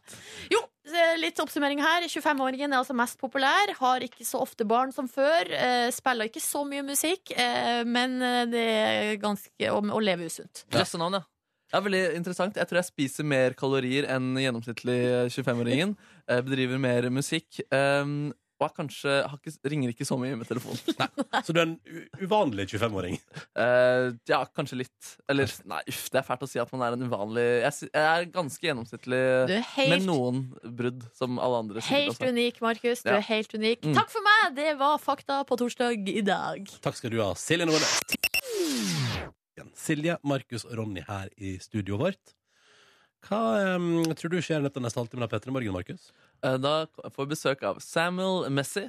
[0.52, 0.62] jo,
[0.92, 2.08] eh, litt oppsummering her.
[2.08, 3.74] 25-åringen er altså mest populær.
[3.80, 5.50] Har ikke så ofte barn som før.
[5.52, 10.26] eh, Spiller ikke så mye musikk, eh, men eh, det er ganske å, å leve
[10.30, 10.66] usunt.
[10.72, 11.24] Navn, ja.
[11.74, 12.56] Ja, veldig interessant.
[12.56, 15.00] Jeg tror jeg spiser mer kalorier enn gjennomsnittlig
[15.34, 15.96] 25-åringen.
[16.30, 17.58] Eh, Bedriver mer musikk.
[18.66, 20.80] Jeg kanskje har ikke, ringer ikke så mye med telefonen.
[21.46, 21.76] Så du er en
[22.22, 23.18] uvanlig 25-åring.
[23.58, 25.12] Uh, ja, kanskje litt.
[25.32, 28.06] Eller nei, uff, det er fælt å si at man er en uvanlig Jeg, jeg
[28.12, 30.42] er ganske gjennomsnittlig er med noen
[30.78, 31.84] brudd, som alle andre.
[31.90, 32.32] helt også.
[32.34, 33.04] unik, Markus.
[33.06, 33.18] Du Ja.
[33.20, 33.86] er helt unik.
[33.86, 33.96] Mm.
[34.00, 34.56] Takk for meg!
[34.58, 36.66] Det var Fakta på torsdag i dag.
[36.82, 38.02] Takk skal du ha, Silje Nordnes.
[39.76, 42.34] Silje, Markus og Ronny her i studioet vårt.
[43.26, 43.42] Hva
[43.76, 46.12] um, tror du skjer neste neste halvtime av Petter i morgen, Markus?
[46.46, 48.86] Eh, Da får vi besøk av Samuel Messi.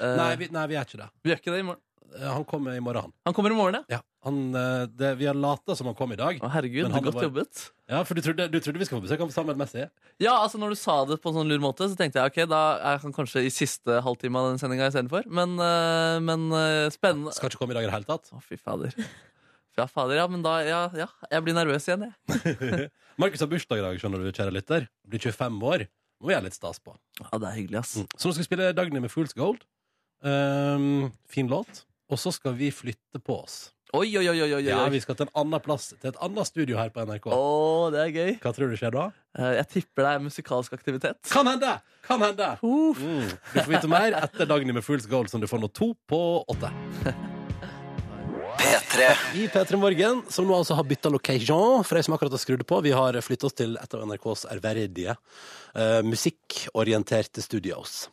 [0.00, 1.10] Eh, Nei, vi, nei, vi er ikke det.
[1.22, 1.82] vi gjør ikke det i morgen.
[2.14, 3.12] Eh, Han kommer i morgen, han.
[3.28, 3.98] Han kommer i morgen, ja.
[3.98, 6.38] Ja, han eh, det, vi har lata som han kom i dag.
[6.40, 7.64] Å, herregud, Men han er godt var- jobbet.
[7.92, 9.84] Ja, For du trodde, du trodde vi skulle få besøk av Samuel Messi?
[10.22, 12.48] Ja, altså Når du sa det på en sånn lur måte, så tenkte jeg ok,
[12.48, 12.62] da
[12.94, 15.28] er han kanskje i siste halvtime av den sendinga istedenfor.
[15.28, 17.34] Men, eh, men eh, spennende.
[17.36, 18.32] Skal ikke komme i dag i det hele tatt.
[18.32, 18.96] Å, fy fader.
[19.74, 22.88] Ja, fader, ja, men da Ja, ja jeg blir nervøs igjen, jeg.
[23.20, 24.88] Markus har bursdag i dag, skjønner du, kjære lytter.
[25.06, 25.86] Blir 25 år.
[26.22, 26.94] Må vi ha litt stas på.
[27.20, 27.96] Ja, det er hyggelig, ass.
[27.98, 28.06] Mm.
[28.14, 29.66] Så nå skal vi spille Dagny med Fool's Gold.
[30.24, 31.84] Um, fin låt.
[32.08, 33.58] Og så skal vi flytte på oss.
[33.94, 34.62] Oi, oi, oi, oi.
[34.66, 34.80] Ja.
[34.90, 37.28] Vi skal til en annen plass, til et annet studio her på NRK.
[37.30, 38.32] Åh, det er gøy.
[38.42, 39.04] Hva tror du skjer da?
[39.38, 41.20] Eh, Jeg tipper det er musikalsk aktivitet.
[41.30, 41.76] Kan hende!
[42.06, 42.54] Kan hende!
[42.64, 43.30] Mm.
[43.52, 46.24] Du får vite mer etter Dagny med Fool's Gold, som du får nå to på
[46.50, 46.74] åtte.
[48.64, 52.62] I P3 Morgen, som nå altså har bytta location, for de som akkurat har skrudd
[52.64, 52.78] på.
[52.86, 58.06] Vi har flytta oss til et av NRKs ærverdige uh, musikkorienterte studios.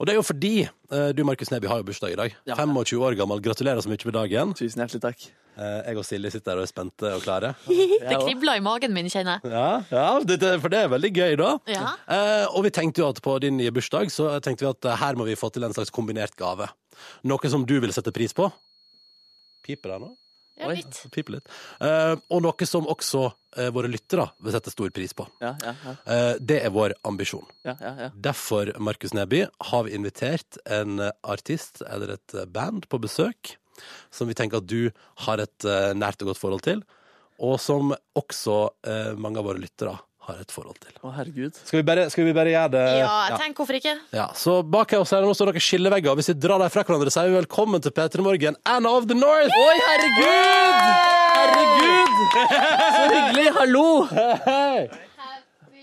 [0.00, 2.34] Og det er jo fordi uh, du, Markus Neby, har jo bursdag i dag.
[2.48, 2.56] Ja.
[2.58, 3.44] 25 år gammel.
[3.44, 4.56] Gratulerer så mye med dagen.
[4.58, 5.28] Tusen hjertelig takk.
[5.54, 7.52] Uh, jeg og Silje sitter her og er spente og klare.
[8.08, 9.54] Det kribler i magen min, kjenner jeg.
[9.54, 11.54] Ja, ja det, det, for det er veldig gøy, da.
[11.70, 11.86] Ja.
[12.10, 15.20] Eh, og vi tenkte jo at på din nye bursdag Så tenkte vi at her
[15.20, 16.66] må vi få til en slags kombinert gave.
[17.22, 18.50] Noe som du vil sette pris på.
[19.64, 20.12] Piper det nå?
[20.54, 20.76] Ja, Oi.
[20.78, 21.00] litt.
[21.10, 21.48] Piper litt.
[21.82, 23.24] Eh, og noe som også
[23.58, 25.26] eh, våre lyttere vil sette stor pris på.
[25.42, 25.94] Ja, ja, ja.
[26.14, 27.48] Eh, det er vår ambisjon.
[27.66, 28.10] ja, ja, ja.
[28.28, 29.42] Derfor, Markus Neby,
[29.72, 33.56] har vi invitert en eh, artist eller et eh, band på besøk
[34.14, 34.92] som vi tenker at du
[35.26, 36.84] har et eh, nært og godt forhold til,
[37.42, 39.96] og som også eh, mange av våre lyttere
[40.26, 40.92] har et forhold til.
[41.04, 41.56] Å, herregud.
[41.60, 42.84] Skal vi bare, skal vi bare gjøre det?
[43.02, 43.94] Ja, jeg tenker hvorfor ikke?
[44.16, 46.16] Ja, så bak oss her nå står noen skillevegger.
[46.18, 49.16] Hvis vi drar dem fra hverandre, sier vi velkommen til P3 Morgen, Anna of the
[49.18, 49.52] North!
[49.52, 50.84] Oi, herregud!
[51.38, 52.14] Herregud!
[52.96, 53.48] Så hyggelig!
[53.58, 53.88] Hallo!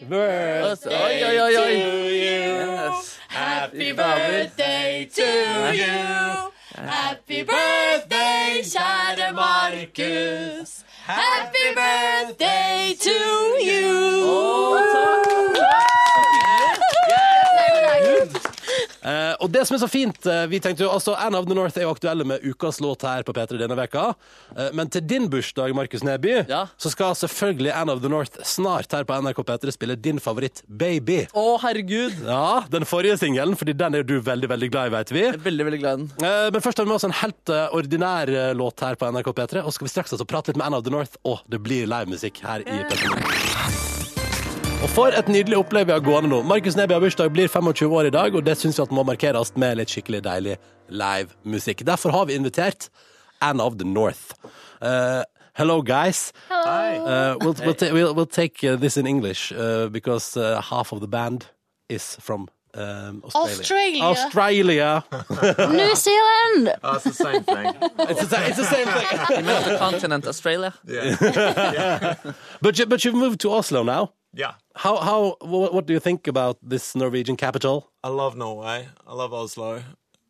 [0.01, 1.73] Oi, oi, oi, oi.
[2.17, 3.19] Yes.
[3.29, 5.29] Happy birthday to
[5.77, 6.51] you.
[6.75, 10.81] Happy birthday, kjære Markus.
[11.03, 14.21] Happy birthday to you.
[14.23, 15.87] Oh,
[19.01, 21.55] Eh, og det som er så fint eh, vi tenkte jo, altså Anne of the
[21.57, 24.11] North er jo aktuelle med ukas låt her på P3 denne veka.
[24.55, 26.67] Eh, men til din bursdag, Markus Neby, Ja.
[26.77, 30.61] så skal selvfølgelig Anne of the North snart her på NRK P3 spille din favoritt
[30.67, 31.23] Baby.
[31.33, 32.19] Å, herregud!
[32.27, 35.23] Ja, Den forrige singelen, fordi den er jo du veldig veldig glad i, vet vi.
[35.25, 36.11] Jeg er veldig, veldig glad i den.
[36.21, 39.09] Eh, Men først har vi med oss en helt eh, ordinær eh, låt her på
[39.11, 39.63] NRK P3.
[39.65, 41.61] Og så skal vi straks altså prate litt med Anne of the North, og det
[41.65, 43.90] blir livemusikk her i P3.
[44.81, 46.39] Og for et nydelig opplegg vi har gående nå.
[46.49, 49.03] Markus Neby har bursdag, blir 25 år i dag, og det syns vi at må
[49.05, 50.55] markeres med litt skikkelig deilig
[50.89, 51.83] live musikk.
[51.85, 52.89] Derfor har vi invitert
[53.41, 54.33] Anne of the North.
[54.81, 55.21] Uh,
[55.53, 56.31] hello, guys.
[56.49, 60.91] Uh, we'll, we'll, ta- we'll, we'll take uh, this in English uh, because uh, half
[60.91, 61.45] of the band
[61.87, 64.01] is from um, Australia.
[64.01, 64.03] Australia.
[64.03, 65.03] Australia.
[65.77, 66.73] New Zealand!
[66.83, 67.67] Oh, it's the same thing.
[68.09, 69.37] it's, the, it's the same thing.
[69.37, 70.73] You meant the continent Australia?
[72.61, 74.13] But you, but you've moved to Oslo now.
[74.33, 74.53] Yeah.
[74.75, 77.91] How how what, what do you think about this Norwegian capital?
[78.03, 78.87] I love Norway.
[79.07, 79.83] I love Oslo.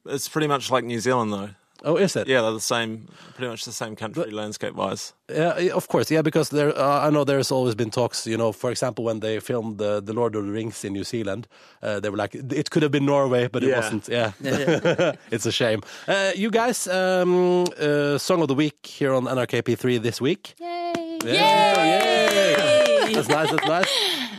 [0.05, 1.49] It's pretty much like New Zealand, though.
[1.83, 2.27] Oh, is it?
[2.27, 5.13] Yeah, they're the same, pretty much the same country landscape wise.
[5.29, 6.11] Yeah, yeah, of course.
[6.11, 8.27] Yeah, because there, uh, I know there's always been talks.
[8.27, 11.03] You know, for example, when they filmed the, the Lord of the Rings in New
[11.03, 11.47] Zealand,
[11.81, 13.79] uh, they were like, it could have been Norway, but it Yeah.
[13.79, 14.07] wasn't.
[14.09, 14.31] Yeah,
[15.31, 15.81] it's a shame.
[16.07, 20.53] Uh, you guys, um, uh, song of the week here on NRKP3 this week.
[20.59, 21.17] Yay!
[21.25, 22.60] Yay!
[23.13, 23.51] That's nice.
[23.51, 23.91] That's nice.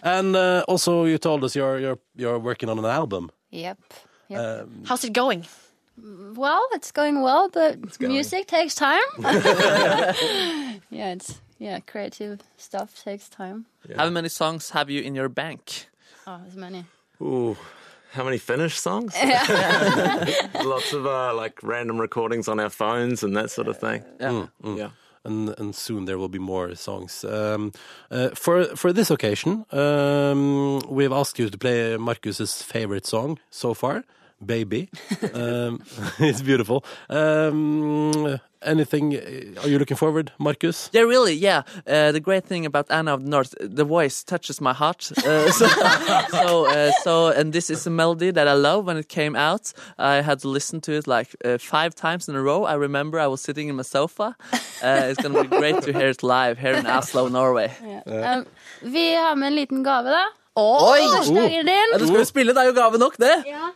[0.03, 3.31] And uh, also, you told us you're you're you're working on an album.
[3.51, 3.79] Yep.
[4.29, 4.41] yep.
[4.41, 5.47] Um, How's it going?
[6.35, 8.13] well, it's going well, but going.
[8.13, 9.03] music takes time.
[10.91, 13.67] yeah, it's yeah, creative stuff takes time.
[13.97, 15.87] How many songs have you in your bank?
[16.27, 16.85] Oh, there's many.
[17.21, 17.57] Ooh,
[18.13, 19.15] how many Finnish songs?
[20.65, 24.05] Lots of uh, like random recordings on our phones and that sort of thing.
[24.21, 24.47] Yeah.
[24.65, 24.91] Yeah.
[25.25, 27.25] And and soon there will be more songs.
[27.25, 27.73] Um,
[28.11, 33.75] uh, for for this occasion, um, we've asked you to play Marcus's favorite song so
[33.75, 34.05] far,
[34.45, 34.91] "Baby."
[35.35, 35.83] um,
[36.19, 36.85] it's beautiful.
[37.09, 39.17] Um, anything?
[39.63, 40.91] Are you looking forward, Marcus?
[40.93, 41.63] Yeah, really, yeah.
[41.87, 45.11] Uh, the great thing about Anna of the North, the voice touches my heart.
[45.19, 45.67] Uh, so,
[46.31, 48.87] so, uh, so, and this is a melody that I love.
[48.87, 52.37] When it came out, I had to listen to it like uh, five times in
[52.37, 52.65] a row.
[52.65, 54.37] I remember I was sitting in my sofa.
[54.83, 57.71] Uh, it's gonna be great to hear it live here in Oslo, Norway.
[57.83, 58.39] Yeah.
[58.39, 58.47] Um,
[58.81, 60.25] vi har med en liten gave, da.
[60.55, 61.01] Oi!
[61.01, 61.89] Bursdagen din.
[61.93, 63.45] Ja, du skal jo spille, det er jo gave nok, det.
[63.47, 63.71] Ja.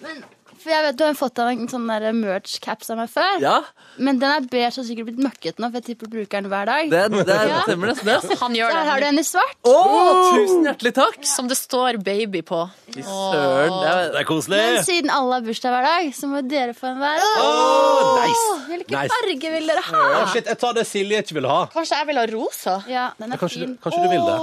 [0.00, 0.24] Men,
[0.66, 3.38] for jeg vet Du har fått av en sånn merch-caps av meg før.
[3.42, 3.56] Ja,
[3.98, 6.66] Men den er beige og sikkert blitt møkket nå, for jeg tipper bruker den hver
[6.68, 6.90] dag.
[6.90, 7.62] det, det Ja.
[7.64, 8.38] stemmer nesten det.
[8.40, 9.56] Han Så her har du en i svart.
[9.64, 11.18] Oh, tusen hjertelig takk!
[11.24, 12.60] Som det står 'baby' på.
[12.92, 13.72] Fy søren.
[13.80, 14.60] Det er, Det er koselig.
[14.74, 17.18] Men siden alle har bursdag hver dag, så må dere få en hver.
[17.40, 18.46] Oh, nice.
[18.68, 19.12] Hvilken Nice.
[19.14, 20.04] farge vil dere ha?
[20.22, 21.66] Oh, shit, jeg tar det Silje ikke vil ha.
[21.72, 22.82] Kanskje jeg vil ha rosa?
[22.88, 24.38] Ja, den er Kanskje du, kanskje du vil det?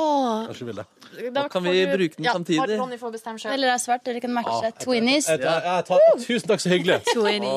[0.48, 0.86] Kanskje du vil det.
[1.34, 2.80] Da kan vi du- bruke den ja, samtidig?
[2.80, 3.54] Ronny får bestemme selv.
[3.54, 4.72] Eller det er svart, dere kan matche.
[4.84, 5.28] Twinnies.
[5.30, 7.02] Jeg jeg tar, tusen takk, så hyggelig.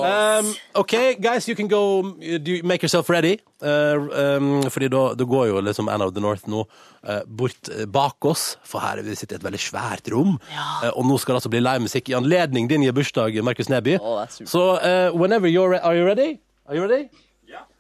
[0.06, 2.02] Um, OK, guys, you can go
[2.38, 3.38] do you make yourself ready.
[3.62, 6.64] Uh, um, fordi da, da går jo liksom Anna of the North nå
[7.08, 10.36] uh, bort uh, bak oss, for her vi sitter i et veldig svært rom.
[10.52, 13.98] Uh, og nå skal det altså bli livemusikk i anledning din bursdag, Markus Neby.
[14.00, 14.24] Oh.
[14.28, 16.38] Så uh, whenever you're re Are you ready?
[16.68, 17.08] Are you ready?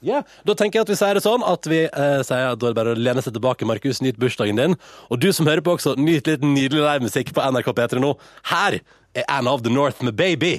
[0.04, 0.22] Ja.
[0.46, 2.74] Da tenker jeg at vi sier det sånn at vi eh, sier at da er
[2.74, 4.02] det bare å lene seg tilbake, Markus.
[4.04, 4.76] Nyt bursdagen din.
[5.10, 8.14] Og du som hører på også, nyt litt nydelig livemusikk på NRK P3 nå.
[8.52, 8.80] Her
[9.16, 10.58] er Anna of the North med Baby.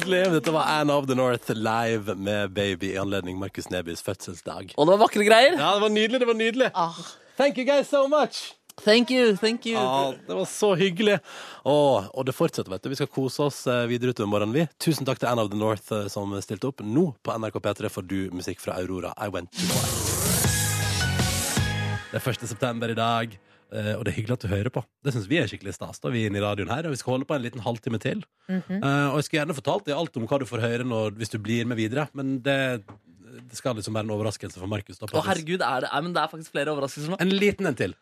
[0.00, 0.32] Nydelig.
[0.32, 4.74] Dette var Anne of the North live med Baby i anledning Markus Nebys fødselsdag.
[4.76, 5.56] Og det var vakre greier.
[5.58, 6.20] Ja, det var nydelig.
[6.20, 6.94] det var nydelig Ah.
[7.36, 8.54] Thank you guys so much.
[8.84, 9.76] Thank you, thank you.
[9.78, 11.18] Ah, det var så hyggelig.
[11.64, 12.88] Og, og det fortsetter, vet du.
[12.88, 14.66] Vi skal kose oss eh, videre utover morgenen, vi.
[14.80, 16.80] Tusen takk til Anne of the North eh, som stilte opp.
[16.80, 19.12] Nå på NRK P3 får du musikk fra Aurora.
[19.20, 19.88] I went to war.
[22.10, 22.48] Det er 1.
[22.48, 23.36] september i dag,
[23.72, 24.82] eh, og det er hyggelig at du hører på.
[25.04, 26.00] Det syns vi er skikkelig stas.
[26.02, 27.98] da vi er inne i radioen her, og Vi skal holde på en liten halvtime
[27.98, 28.24] til.
[28.48, 28.84] Mm -hmm.
[28.84, 31.32] uh, og Jeg skulle gjerne fortalt deg alt om hva du får høre når, hvis
[31.32, 32.84] du blir med videre, men det,
[33.50, 34.98] det skal liksom være en overraskelse for Markus.
[34.98, 37.16] da, Å, oh, herregud, er det, er, men det er faktisk flere overraskelser nå.
[37.20, 37.94] En liten en til.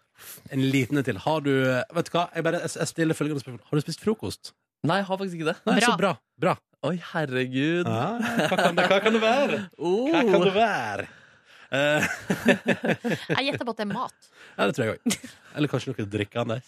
[0.51, 1.17] En liten en til.
[1.17, 1.53] Har du
[1.95, 3.63] Vet du hva, jeg, bare, jeg stiller følgende spørsmål.
[3.71, 4.53] Har du spist frokost?
[4.87, 5.59] Nei, jeg har faktisk ikke det.
[5.67, 5.87] Nei, Bra.
[5.87, 6.17] Så bra.
[6.39, 6.57] bra.
[6.87, 7.89] Oi, herregud.
[7.91, 9.57] Ah, hva, kan det, hva kan det være?
[9.79, 10.13] Oh.
[10.13, 11.07] Hva kan det være?
[11.69, 12.07] Uh.
[13.35, 14.29] Jeg gjetter på at det er mat.
[14.59, 15.31] Ja, det tror jeg òg.
[15.59, 16.59] Eller kanskje noe drikkende.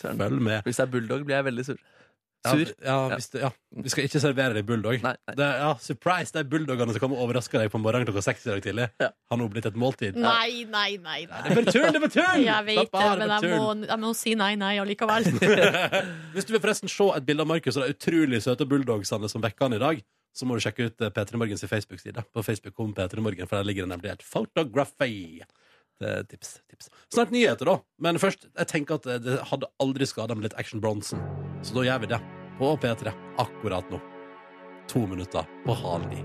[0.00, 0.64] Følg med.
[0.66, 1.78] Hvis det er bulldog, blir jeg veldig sur.
[2.46, 2.68] Sur.
[2.84, 3.48] ja, hvis det, ja.
[3.82, 5.00] Vi skal ikke servere deg bulldog.
[5.02, 5.34] Nei, nei.
[5.38, 8.50] Det, ja, surprise, de bulldogene som kommer og overrasker deg på morgenen klokka seks i
[8.52, 9.08] dag tidlig, Ja.
[9.32, 10.18] har nå blitt et måltid.
[10.20, 11.24] Nei, nei, nei.
[11.26, 11.40] nei.
[11.42, 11.88] Det er bare tull!
[11.88, 12.44] Det er bare tull!
[12.44, 15.26] Jeg vet det, men jeg må, jeg må si nei, nei allikevel.
[16.36, 19.42] Hvis du vil forresten se et bilde av Markus og de utrolig søte bulldogsene som
[19.42, 20.04] vekker han i dag,
[20.36, 22.22] så må du sjekke ut eh, P3 Morgens Facebook-side.
[22.36, 25.40] På Facebook kom P3 Morgen, for der ligger det nemlig et photography.
[26.00, 26.90] Det er tips, tips.
[27.14, 27.78] Snart nyheter, da.
[28.04, 31.20] Men først, jeg tenker at det- det hadde aldri skada med litt Action Bronson.
[31.62, 32.20] Så da gjør vi det.
[32.58, 34.00] På P3 akkurat nå.
[34.88, 36.22] To minutter på halv ni.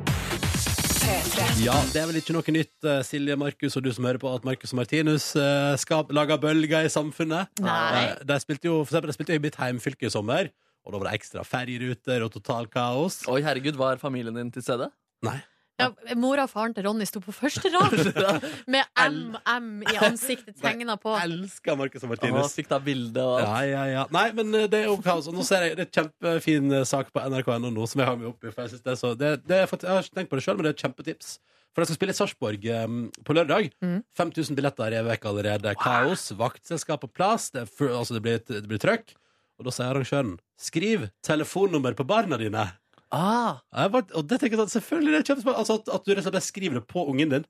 [1.61, 4.29] Ja, det er vel ikke noe nytt, eh, Silje, Markus og du som hører på,
[4.35, 7.47] at Markus og Martinus eh, skal lage bølger i samfunnet.
[7.59, 8.03] Nei.
[8.11, 10.49] Eh, De spilte jo, for eksempel, de spilte jo i mitt heimfylke i sommer,
[10.85, 13.21] og da var det ekstra ferjeruter og total kaos.
[13.27, 14.91] Oi, herregud, var familien din til stede?
[15.23, 15.39] Nei.
[15.79, 15.87] Ja,
[16.19, 17.93] mora og faren til Ronny sto på første rad
[18.73, 21.13] med MM i ansiktet tegna på.
[21.17, 22.55] Jeg Elsker Markus og Martinus.
[22.57, 23.47] fikk da bilde og alt.
[23.47, 24.03] Ja, ja, ja.
[24.13, 25.29] Nei, men eh, det er jo kaos.
[25.31, 28.11] Og nå ser jeg det er en kjempefin eh, sak på nrk.no nå som jeg
[28.11, 28.43] har med opp.
[28.49, 30.45] For jeg, synes det er så, det, det er, jeg har ikke tenkt på det
[30.45, 31.33] sjøl, men det er et kjempetips.
[31.71, 33.71] For jeg skal spille i Sarpsborg um, på lørdag.
[33.79, 34.01] Mm.
[34.19, 35.73] 5000 billetter er vekk allerede.
[35.79, 36.27] Kaos.
[36.35, 37.49] Vaktselskap på plass.
[37.55, 39.15] Det, er altså det blir, det blir trøkk.
[39.61, 42.65] Og da sier arrangøren skriv telefonnummer på barna dine.
[43.11, 46.05] Ah, Jeg bare, og det tenker jeg at selvfølgelig det er kjempespennende altså at, at
[46.05, 47.45] du rett og slett bare skriver det på ungen din.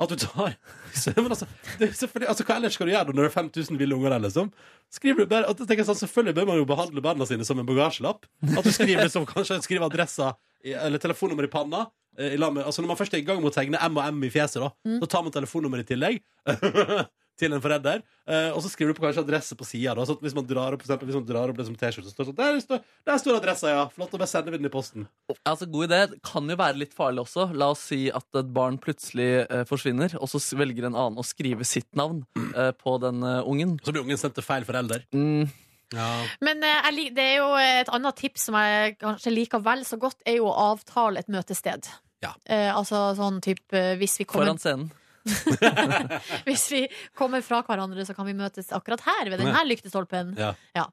[0.00, 0.54] At du tar
[0.96, 1.44] så, men altså,
[1.78, 4.52] det altså, Hva ellers skal du gjøre når det er 5000 ville unger der, liksom?
[4.88, 7.68] Skriver du bare, da tenker sånn, Selvfølgelig bør man jo behandle barna sine som en
[7.68, 8.24] bagasjelapp.
[8.56, 10.30] At du skriver liksom, kanskje skriver adressa
[10.64, 11.86] eller telefonnummer i panna.
[12.18, 14.24] eh, I altså Når man først er i gang med å tegne M og M
[14.24, 15.00] i fjeset, da, Mm.
[15.02, 16.22] så tar man telefonnummer i tillegg.
[17.40, 18.02] til en forelder.
[18.30, 19.94] Eh, og så skriver du på kanskje adresse på sida.
[20.06, 22.14] Så hvis man drar opp, for eksempel, hvis man drar opp det som T-skjorte, så
[22.14, 23.86] står det sånn der, står, der står adressa, ja.
[23.94, 25.08] Flott, og bare sender vi den i posten.
[25.48, 26.02] altså God idé.
[26.12, 27.48] Det Kan jo være litt farlig også.
[27.56, 31.26] La oss si at et barn plutselig eh, forsvinner, og så velger en annen å
[31.26, 32.22] skrive sitt navn
[32.54, 33.78] eh, på den eh, ungen.
[33.82, 35.08] Så blir ungen sendt til feil forelder.
[35.16, 35.48] Mm,
[35.90, 36.06] Ja.
[36.38, 39.98] Men eh, jeg, det er jo et annet tips som jeg kanskje liker vel så
[39.98, 41.88] godt, er jo å avtale et møtested.
[42.22, 42.30] Ja.
[42.46, 44.90] Eh, altså sånn type hvis vi kommer foran scenen.
[46.46, 46.80] Hvis vi
[47.18, 50.32] kommer fra hverandre, så kan vi møtes akkurat her, ved denne lyktestolpen.
[50.40, 50.54] Ja.
[50.76, 50.86] Ja.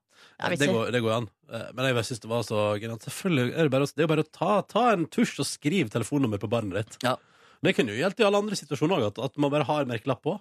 [0.50, 1.30] det, går, det går an.
[1.52, 3.08] Eh, Men jeg syns det var så genialt.
[3.08, 6.42] Selvfølgelig er det bare, det er bare å ta, ta en tusj og skrive telefonnummer
[6.42, 7.00] på barnet ditt.
[7.08, 7.16] Ja.
[7.64, 10.22] Det kunne jo gjeldt i alle andre situasjoner òg, at, at man bare har merkelapp
[10.26, 10.38] på.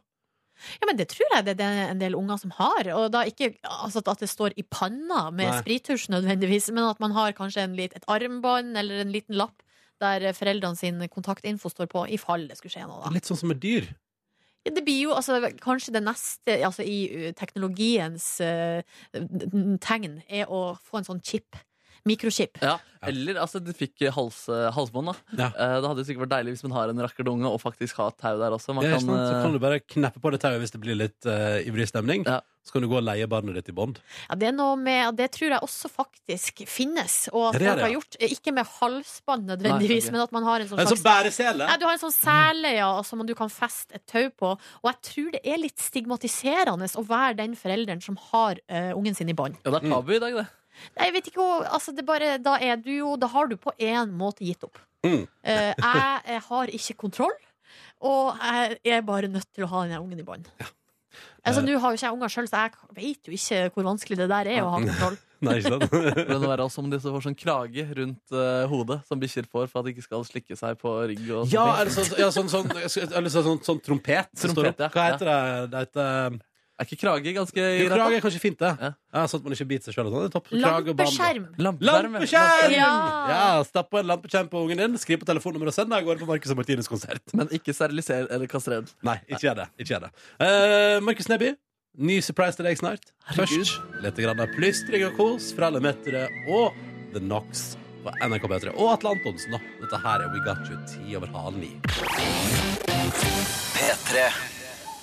[0.81, 2.89] Ja, men det tror jeg det er en del unger som har.
[2.97, 5.59] Og da ikke altså at det står i panna med Nei.
[5.61, 9.63] sprittusj nødvendigvis, men at man har kanskje en lit, et armbånd eller en liten lapp
[10.03, 13.05] der foreldrene sin kontaktinfo står på, i fall det skulle skje noe.
[13.05, 13.15] Da.
[13.15, 13.89] Litt sånn som med dyr.
[14.67, 18.83] Ja, det blir jo altså, kanskje det neste altså, i teknologiens uh,
[19.85, 21.59] tegn er å få en sånn chip.
[22.07, 22.61] Mikrochip.
[22.63, 25.13] Ja, Eller altså, du fikk hals, halsbånd.
[25.13, 25.47] da Ja.
[25.53, 28.09] Eh, Det hadde jo sikkert vært deilig hvis man har en rakkerdunge og faktisk har
[28.15, 28.75] et tau der også.
[28.75, 30.75] Man Det er kan, sant, så eh, kan du bare kneppe på det tauet hvis
[30.75, 32.25] det blir litt eh, ivrig stemning.
[32.27, 32.41] Ja.
[32.67, 34.01] Så kan du gå og leie barnet ditt i bånd.
[34.27, 37.67] Ja, det er noe med Det tror jeg også faktisk finnes, og at Ja, det
[37.67, 37.99] er folk det, har ja.
[38.01, 38.17] gjort.
[38.39, 40.13] Ikke med halsbånd nødvendigvis, Nei, ok.
[40.17, 41.69] men at man har en sånn En slags sånn bæresele!
[41.71, 44.51] Nei, du har en sånn sele ja, som du kan feste et tau på.
[44.83, 49.15] Og jeg tror det er litt stigmatiserende å være den forelderen som har eh, ungen
[49.15, 49.55] sin i bånd.
[49.65, 50.47] Ja, det er tabu i dag, det.
[50.97, 53.57] Nei, jeg vet ikke hvor altså, det bare, Da er du jo Da har du
[53.61, 54.81] på én måte gitt opp.
[55.07, 55.27] Mm.
[55.43, 57.37] Eh, jeg, jeg har ikke kontroll.
[58.07, 58.49] Og
[58.85, 60.51] jeg er bare nødt til å ha den ungen i bånd.
[61.47, 64.19] Altså, Nå har jo ikke jeg unger sjøl, så jeg vet jo ikke hvor vanskelig
[64.19, 65.17] det der er å ha kontroll.
[65.47, 65.93] Nei, ikke sant?
[66.17, 69.47] Det er være også om de så får sånn krage rundt uh, hodet, som bikkjer
[69.53, 71.23] får for at de ikke skal slikke seg på rygg.
[71.29, 73.05] Og Ja, eller er det sånn, ja, sånn, sånn, si
[73.37, 74.33] sånn, sånn trompet.
[74.41, 74.91] Trompet, ja.
[74.95, 75.41] Hva heter det?
[75.73, 76.39] det heter,
[76.77, 78.69] Er ikke krage ganske jo, krage er kanskje fint, det.
[78.77, 78.91] Ja.
[79.17, 80.11] Ja, sånn at man ikke biter seg sjøl.
[80.13, 80.27] Sånn.
[80.27, 80.49] Det er topp.
[80.51, 80.93] Krage.
[80.93, 81.47] Lampeskjerm!
[81.65, 82.17] Lampeskjerm!
[82.17, 82.75] Lampeskjerm!
[82.77, 82.89] Ja.
[83.31, 86.11] Ja, Stapp på en lampeskjerm på ungen din, skriv på telefonnummeret og send deg av
[86.11, 87.25] gårde på Marcus og Martinus konsert.
[87.33, 88.85] Men ikke steriliser eller kastrer.
[89.09, 89.67] Nei, ikke gjør det.
[89.81, 90.11] Ikke gjør det.
[90.37, 91.55] Uh, Markus Neby,
[91.97, 93.09] ny surprise til deg snart.
[93.33, 96.77] Først litt grann av plystring og kos fra Lemetere og
[97.15, 97.73] The Knox
[98.05, 98.75] på NRK P3.
[98.77, 99.63] Og Atle Antonsen, da.
[99.81, 101.73] Dette her er We Got You ti over halv ni.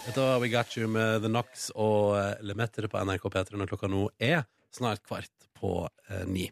[0.03, 3.69] Dette var We Got You med The Knox og Lemeter Lemetere på NRK P3 når
[3.71, 4.43] klokka nå er
[4.75, 6.49] snart kvart på eh, ni.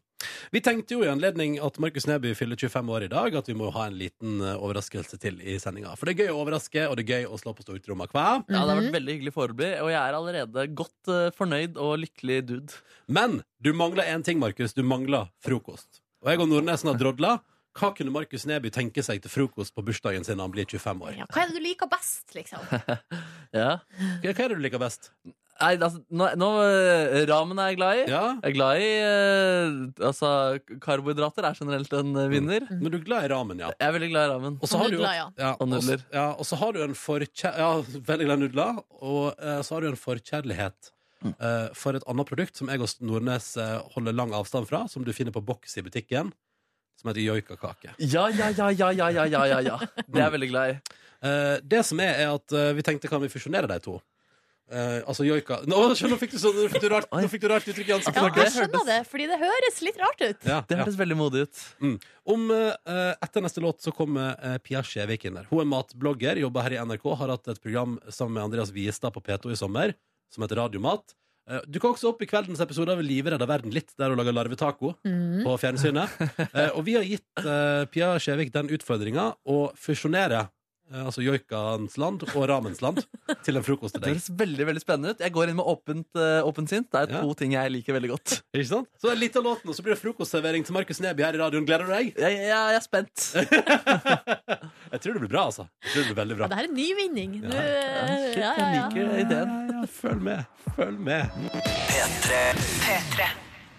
[0.53, 3.55] Vi tenkte jo i anledning at Markus Neby fyller 25 år i dag, at vi
[3.57, 5.97] må ha en liten eh, overraskelse til i sendinga.
[5.99, 8.07] For det er gøy å overraske, og det er gøy å slå på stortromma.
[8.13, 8.25] Hva?
[8.45, 11.97] Ja, Det har vært veldig hyggelig foreløpig, og jeg er allerede godt eh, fornøyd og
[12.05, 12.81] lykkelig dude.
[13.11, 14.77] Men du mangler én ting, Markus.
[14.77, 15.99] Du mangler frokost.
[16.23, 17.39] Og jeg og Nordnesen har drodla.
[17.77, 21.05] Hva kunne Markus Neby tenke seg til frokost på bursdagen sin når han blir 25
[21.07, 21.13] år?
[21.21, 22.65] Ja, hva er det du liker best, liksom?
[23.55, 23.77] Ja.
[24.23, 25.11] Hva hva er det du liker best?
[25.61, 28.05] Nei, altså, nå, nå eh, Ramen er jeg glad i.
[28.09, 30.29] Ja, Jeg er glad i eh, Altså,
[30.81, 32.31] karbohydrater er generelt en vinner.
[32.33, 32.65] vinner.
[32.81, 33.69] Men du er glad i ramen, ja.
[33.75, 34.55] Jeg er veldig glad i ramen.
[34.57, 35.27] Og så har du nudler, ja.
[35.43, 36.05] ja, Og nudler.
[36.15, 38.81] Ja, og så har du en forkjærlighet Ja, veldig glad i nudler.
[39.05, 40.91] Og eh, så har du en forkjærlighet
[41.29, 45.05] eh, for et annet produkt som jeg og Nordnes eh, holder lang avstand fra, som
[45.05, 46.33] du finner på boks i butikken,
[47.01, 47.95] som heter joikakake.
[47.97, 49.79] Ja, ja, ja, ja, ja, ja, ja, ja, ja.
[50.05, 50.79] Det er jeg veldig glad i.
[51.21, 53.99] Eh, det som er, er at eh, vi tenkte kan vi fusjonere de to?
[54.71, 57.41] Eh, altså joika Nå, skjønner, nå fikk du sånn Nå fikk du rart, nå fikk
[57.43, 58.15] du rart uttrykk i ansiktet.
[58.21, 58.43] Ja, Markus.
[58.45, 60.45] jeg skjønner det, fordi det høres litt rart ut.
[60.47, 60.79] Ja, Det ja.
[60.79, 61.63] hørtes veldig modig ut.
[62.31, 65.49] Om eh, Etter neste låt så kommer eh, Pia Skjevik inn der.
[65.51, 69.11] Hun er matblogger, jobber her i NRK, har hatt et program sammen med Andreas Viestad
[69.17, 69.91] på P2 i sommer
[70.31, 71.17] som heter Radiomat.
[71.51, 74.17] Eh, Du kan også opp i kveldens episode av Live redder verden litt, der hun
[74.21, 75.43] lager larvetaco Mm.
[75.43, 76.09] på fjernsynet.
[76.55, 80.45] Eh, og vi har gitt eh, Pia Skjevik den utfordringa å fusjonere
[80.91, 82.99] altså joikaens land og ramens land
[83.45, 84.17] til en frokost til Det deg.
[84.17, 85.19] høres veldig veldig spennende ut.
[85.23, 86.89] Jeg går inn med åpent, uh, åpent sint.
[86.91, 87.21] Det er Ja.
[87.23, 88.35] to ting jeg liker veldig godt.
[88.57, 88.89] Ikke sant?
[89.01, 91.65] Så litt av låten Og så blir det frokostservering til Markus Neby her i radioen.
[91.65, 92.11] Gleder du deg?
[92.19, 93.17] Jeg, jeg, jeg er spent.
[94.91, 95.63] Jeg tror det blir bra, altså.
[95.85, 96.43] Jeg tror det blir veldig bra.
[96.43, 97.31] Ja, det her er nyvinning.
[97.45, 97.61] Nå, Ja.
[97.61, 97.69] ja,
[98.35, 99.53] ja, Jeg liker ideen.
[99.55, 100.43] Ja, ja, følg med.
[100.75, 101.21] Følg med.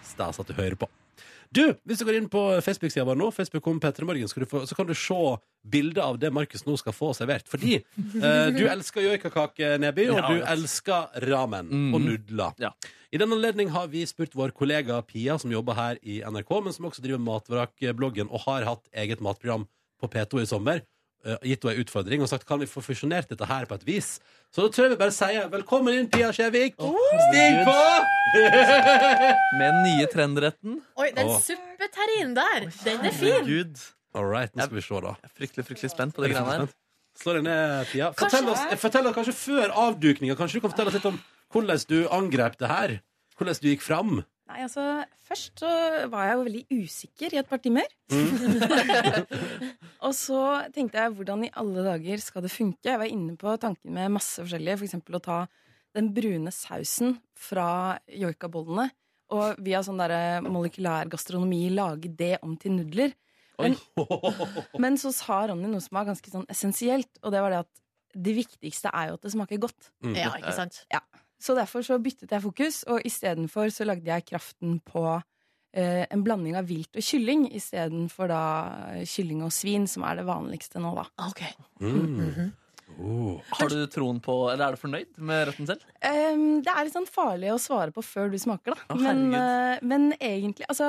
[0.03, 0.89] Stas at du hører på.
[1.53, 4.77] Du, hvis du går inn på Facebook-sida vår nå, Facebook om Petter Morgen, få, så
[4.77, 5.19] kan du se
[5.69, 7.45] bilde av det Markus nå skal få servert.
[7.51, 7.75] Fordi
[8.25, 12.57] eh, du elsker joikakake, Neby, og du elsker ramen og nudler.
[12.63, 12.73] Ja.
[13.13, 16.73] I den anledning har vi spurt vår kollega Pia, som jobber her i NRK, men
[16.73, 19.67] som også driver Matvrak-bloggen og har hatt eget matprogram
[20.01, 20.81] på P2 i sommer.
[21.25, 23.87] Eh, gitt henne en utfordring og sagt kan vi få fusjonert dette her på et
[23.87, 24.13] vis.
[24.53, 26.77] Så da tror jeg vi bare sier velkommen inn, Pia Skjevik.
[26.77, 27.77] Stig på!
[29.57, 30.79] Med den nye trendretten.
[30.99, 31.39] Oi, den oh.
[31.41, 33.49] suppeterrinen der, den er fin.
[33.49, 33.83] Gud.
[34.13, 35.15] All right, nå skal vi se, da.
[35.17, 36.73] Jeg er fryktelig, fryktelig spent på det greiene her.
[37.17, 38.11] Slå deg ned, Pia.
[38.17, 40.37] Fortell oss, fortell oss kanskje før avdukninga.
[40.37, 41.17] Kanskje du kan fortelle oss litt om
[41.53, 42.95] hvordan du angrep det her?
[43.37, 44.21] Hvordan du gikk fram?
[44.53, 45.69] Nei, altså, Først så
[46.11, 47.87] var jeg jo veldig usikker i et par timer.
[50.05, 50.41] og så
[50.75, 52.91] tenkte jeg hvordan i alle dager skal det funke?
[52.91, 54.83] Jeg var inne på tanken med masse forskjellige.
[54.83, 54.99] F.eks.
[54.99, 55.39] å ta
[55.97, 58.91] den brune sausen fra joikabollene
[59.33, 63.15] og via sånn der molekylær gastronomi lage det om til nudler.
[63.57, 63.77] Men,
[64.83, 67.83] men så sa Ronny noe som var ganske sånn essensielt, og det var det at
[68.13, 69.89] det viktigste er jo at det smaker godt.
[70.05, 70.17] Mm.
[70.19, 70.83] Ja, ikke sant?
[70.93, 71.01] Ja.
[71.43, 75.03] Så derfor så byttet jeg fokus, og istedenfor så lagde jeg kraften på
[75.75, 78.43] eh, en blanding av vilt og kylling istedenfor da
[78.93, 81.07] eh, kylling og svin, som er det vanligste nå, da.
[81.27, 81.51] Okay.
[81.83, 82.53] Mm.
[82.99, 83.39] Oh.
[83.57, 85.83] Har du troen på, eller er du fornøyd med retten selv?
[86.03, 88.93] Um, det er litt sånn farlig å svare på før du smaker, da.
[88.93, 90.87] Oh, men, eh, men egentlig Altså,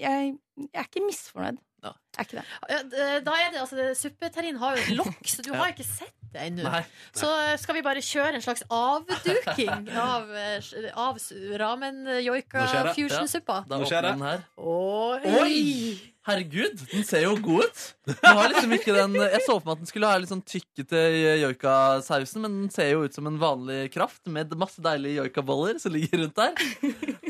[0.00, 1.60] jeg, jeg er ikke misfornøyd.
[1.82, 1.92] Ja.
[2.18, 3.22] Er ikke det.
[3.24, 6.12] Da er det altså det- Suppeterrin har jo et lokk, så du har ikke sett
[6.32, 6.62] det ennå.
[6.66, 6.82] Nei.
[7.16, 10.60] Så eh, skal vi bare kjøre en slags avduking av, eh,
[10.94, 12.94] av s- Nå skjer ramen-joika det.
[12.98, 13.62] fusion-suppa.
[13.70, 14.44] Da Nå skjer åpner den her.
[14.58, 15.34] Oi!
[15.40, 16.06] Oi!
[16.28, 17.80] Herregud, den ser jo god ut.
[18.06, 20.42] Den har liksom ikke den, jeg så for meg at den skulle ha litt sånn
[20.44, 21.00] tykkete
[21.40, 25.94] joikasausen, men den ser jo ut som en vanlig kraft med masse deilige joikaboller som
[25.96, 26.52] ligger rundt der.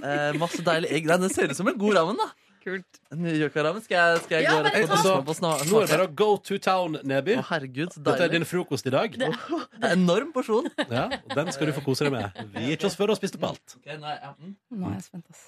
[0.03, 1.07] Eh, masse deilig egg.
[1.07, 2.29] Nei, den ser ut som en god ramen, da.
[2.61, 2.99] Kult.
[3.11, 3.81] En joikaramen.
[3.83, 6.07] Skal jeg, skal jeg Ja, gå rett på ta- på sna- Nå er det bare
[6.09, 7.39] å go to town, Neby.
[7.41, 8.33] Å, herregud, så Dette er deilig.
[8.33, 9.17] din frokost i dag.
[9.17, 9.31] Det-
[9.81, 10.69] Det er en enorm porsjon.
[10.91, 12.33] Ja, og Den skal du få kose deg med.
[12.53, 13.77] Vi gir ikke oss før og har spist opp alt.
[13.81, 14.57] Ok, nei, ja, mm.
[14.77, 15.47] Nå er jeg spent, ass.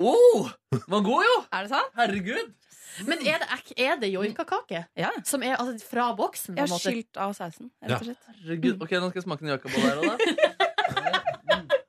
[0.00, 0.48] Oh,
[0.88, 1.36] var god, jo!
[1.52, 1.92] Er det sant?
[1.96, 2.54] Herregud.
[3.06, 4.86] Men er det, er det joikakake?
[4.96, 5.10] Ja.
[5.24, 6.56] Som er altså, fra boksen?
[6.56, 7.98] Jeg har skylt av sausen, Ja.
[8.00, 8.80] Herregud.
[8.80, 10.16] Ok, nå skal jeg smake en joikabolle her òg, da.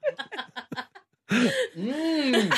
[1.77, 2.49] Mm.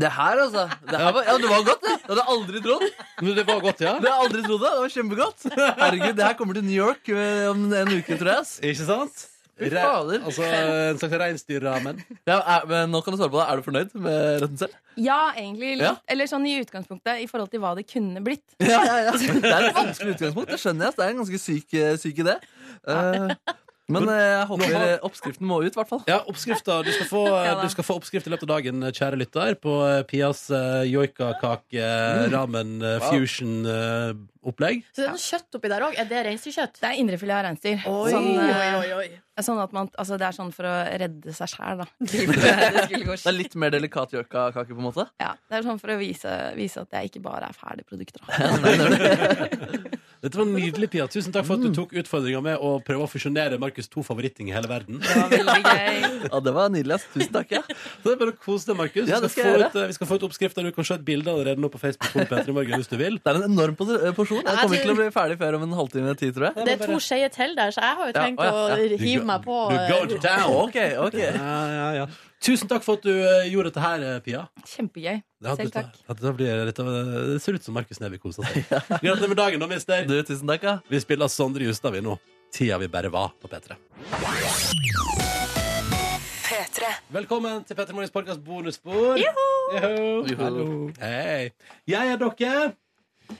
[0.00, 0.66] Det her, altså.
[0.90, 1.94] Det, her var, ja, det var godt, det.
[2.02, 2.84] Det hadde jeg aldri trodd.
[3.22, 3.94] Men det var godt, ja?
[3.94, 4.74] Det hadde jeg aldri trodd det.
[4.74, 5.46] Det var kjempegodt.
[5.80, 8.52] Herregud, det her kommer til New York eh, om en uke, tror jeg.
[8.72, 9.26] Ikke sant?
[9.56, 10.20] Re fader.
[10.20, 12.00] altså en slags reinsdyrramen.
[12.28, 13.46] Ja, er, men nå kan du svare på det.
[13.48, 14.74] Er du fornøyd med retten selv?
[15.00, 15.86] Ja, egentlig litt.
[15.86, 15.94] Ja.
[16.12, 18.44] Eller sånn i utgangspunktet i forhold til hva det kunne blitt.
[18.60, 19.14] Ja, ja, ja.
[19.16, 20.52] Det er et vanskelig utgangspunkt.
[20.52, 20.98] Det skjønner jeg.
[20.98, 22.36] Det er en ganske syk, syk idé.
[22.84, 23.32] Eh,
[23.88, 26.02] men eh, jeg håper har- oppskriften må ut, i hvert fall.
[26.10, 26.80] Ja, oppskrifta.
[26.86, 27.26] Du, skal få-
[27.62, 31.76] du skal få oppskrift i løpet av dagen, kjære lytter, på eh, Pias uh, joikakake,
[31.76, 32.26] Mm.
[32.26, 32.30] eh.
[34.94, 35.94] Så det er noe kjøtt oppi der òg.
[35.98, 36.76] Er det reinsdyrkjøtt?
[36.78, 37.80] Det er indrefilet av reinsdyr.
[37.82, 39.08] Sånn, eh, oi, oi, oi.
[39.42, 41.86] sånn at man, altså, det er sånn for å redde seg sjæl, da.
[42.06, 45.08] Det Det er litt mer delikat joikakake, på en måte.
[45.20, 48.22] Ja, det er sånn for å vise, vise at jeg ikke bare er ferdigprodukter.
[48.22, 48.32] da.
[50.24, 51.06] Dette var nydelig, Pia.
[51.12, 54.48] Tusen takk for at du tok utfordringa med å prøve å fusjonere Markus' to favoritting
[54.50, 54.98] i hele verden.
[55.02, 56.02] Det var veldig gøy.
[56.32, 56.94] Ja, det var nydelig.
[56.96, 57.04] ass.
[57.12, 57.52] Tusen takk.
[57.54, 57.60] Ja.
[57.68, 59.06] Så det er bare å kose deg, Markus.
[59.10, 60.64] Ja, vi, det skal skal få ut, eh, vi skal få ut oppskrifta.
[60.66, 63.18] Du kan se et bilde allerede nå på Facebook på P3 Morgen hvis du vil.
[63.22, 64.42] Det er en enorm pos- porsjon.
[64.42, 66.66] Jeg kommer ikke til å bli ferdig før om en halvtime tid, tror jeg.
[66.66, 68.96] Det er to skeier til der, så jeg har jo Ja, tenkt å, ja, ja.
[68.96, 69.60] å hive meg på.
[69.70, 70.56] Du go to town.
[70.64, 71.20] Ok, ok.
[71.22, 72.08] Ja, ja, ja.
[72.46, 74.44] Tusen takk for at du eh, gjorde dette her, eh, Pia.
[74.70, 75.16] Kjempegøy.
[75.42, 75.96] Ja, Selv dette- takk.
[76.12, 76.84] dette blir, dette,
[77.32, 78.68] det ser ut som Markus Neby koser seg.
[79.02, 80.04] Gratulerer med dagen, da, mister.
[80.06, 80.76] Du, tusen takk, ja.
[80.92, 82.14] Vi spiller Sondre Justad, vi nå.
[82.54, 83.74] Tida vi bare var på P3.
[87.10, 89.16] Velkommen til P3 Morgens podkast bonusspor.
[89.18, 90.06] Joho!
[90.38, 90.66] Hallo.
[91.02, 91.50] Hei.
[91.90, 92.72] Jeg er dere.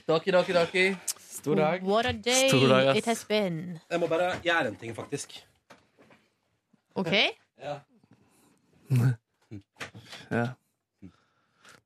[0.09, 0.85] Daki, daki, daki.
[1.21, 1.83] Stor dag.
[1.87, 2.97] What a day Stor dag, ass.
[2.99, 3.77] it has been.
[3.91, 5.37] Jeg må bare gjøre en ting, faktisk.
[6.99, 7.13] OK?
[7.63, 7.77] Ja.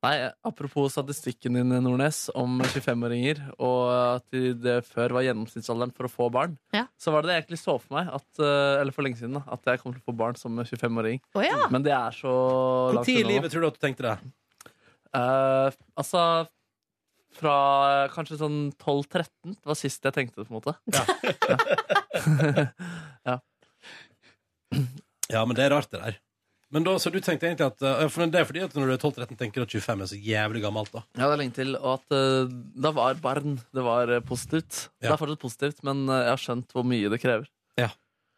[0.02, 4.34] Nei, apropos statistikken din, Nordnes, om 25-åringer, og at
[4.64, 6.88] det før var gjennomsnittsalderen for å få barn, Ja.
[6.98, 9.38] så var det det jeg egentlig så for meg, at, eh, eller for lenge siden,
[9.38, 11.22] da, at jeg kommer til å få barn som 25-åring.
[11.38, 11.68] Oh, ja.
[11.70, 12.34] Men det er så
[12.96, 14.18] Hvor tid i livet tror du at du tenkte det?
[15.14, 16.48] Uh, altså
[17.38, 17.56] fra
[18.06, 19.54] eh, kanskje sånn 12-13.
[19.56, 20.74] Det var sist jeg tenkte det, på en måte.
[25.32, 26.20] Ja, men det er rart, det der.
[26.72, 28.94] Men da, Så du tenkte egentlig at eh, for Det er fordi at når du
[28.96, 31.04] er 12-13, tenker du at 25 er så jævlig gammelt, da.
[31.20, 31.76] Ja, det er lenge til.
[31.76, 32.52] Og at eh,
[32.88, 34.88] da var barn Det var eh, positivt.
[35.02, 35.16] Det Ja.
[35.16, 37.50] er fortsatt positivt, men eh, jeg har skjønt hvor mye det krever.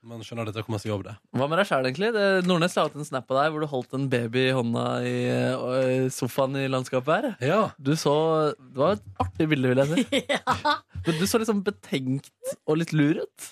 [0.03, 1.11] Man skjønner at det kommer seg over det.
[1.31, 2.09] Hva med deg sjæl, egentlig?
[2.11, 4.81] Det, Nordnes la ut en snap av deg hvor du holdt en baby i hånda
[5.07, 7.27] i, eh, sofaen i landskapet her.
[7.39, 10.25] Ja, Du så Det var et artig bilde, vil jeg si.
[11.07, 12.27] Men du så liksom betenkt
[12.67, 13.47] og litt lur ut.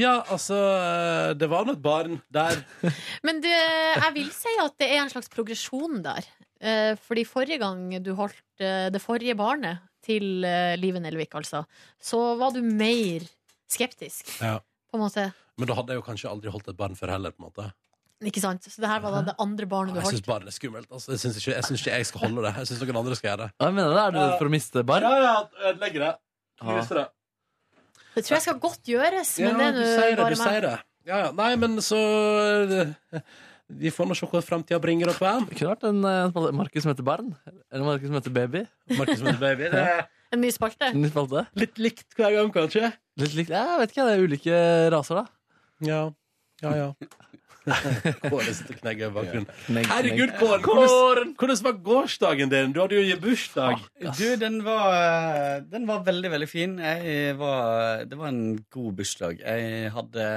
[0.00, 2.62] Ja altså eh, Det var nå et barn der.
[3.26, 6.26] Men det, jeg vil si at det er en slags progresjon der.
[6.60, 10.24] Eh, Fordi forrige gang du holdt eh, det forrige barnet til
[10.80, 11.60] Live Nelvik, altså,
[12.00, 13.20] så var du mer
[13.68, 14.54] skeptisk, Ja.
[14.88, 15.26] på en måte.
[15.60, 17.34] Men da hadde jeg jo kanskje aldri holdt et barn før heller.
[17.36, 17.66] på en måte
[18.24, 18.64] Ikke sant?
[18.64, 20.08] Så det her var da det andre barnet du holdt?
[20.08, 20.88] Jeg syns barnet barn er skummelt.
[20.90, 21.12] Altså.
[21.12, 22.54] Jeg syns ikke, synes ikke jeg skal holde det.
[22.56, 23.50] Jeg syns noen andre skal gjøre det.
[23.60, 24.00] Hva mener du?
[24.00, 25.04] Er du redd for å miste barn?
[25.04, 25.36] ja,
[25.68, 26.10] ødelegge det.
[26.64, 27.06] Knuse det.
[28.14, 30.18] Det tror jeg skal godt gjøres, Ja, det er du nå sier det.
[30.24, 30.74] bare Du sier det.
[31.06, 31.30] Ja, ja.
[31.32, 31.98] Nei, men så
[33.16, 33.20] eh,
[33.80, 36.90] Vi får nå se hva framtida bringer opp hver kunne vært en en Markus som
[36.92, 37.30] heter barn.
[37.70, 38.64] Eller Markus som heter baby.
[38.98, 39.70] Markus heter baby.
[39.70, 40.02] Det er
[40.34, 40.92] En ny spalte.
[40.94, 41.46] Ny spalte.
[41.58, 42.92] litt likt hver gang, kanskje.
[43.18, 43.50] Litt likt.
[43.50, 44.58] Ja, Jeg vet ikke, det er ulike
[44.94, 45.26] raser, da.
[45.86, 46.02] Ja.
[46.62, 46.88] Ja, ja.
[48.24, 49.48] Kåre sitter og knegger i bakgrunnen.
[49.90, 50.62] Herregud, Kåren!
[50.64, 50.86] Kåre!
[50.88, 52.72] Hvordan, hvordan var gårsdagen din?
[52.74, 53.82] Du hadde jo bursdag.
[54.18, 56.76] Du, den var, den var veldig, veldig fin.
[56.80, 58.42] Jeg var, det var en
[58.72, 59.42] god bursdag.
[59.44, 60.28] Jeg hadde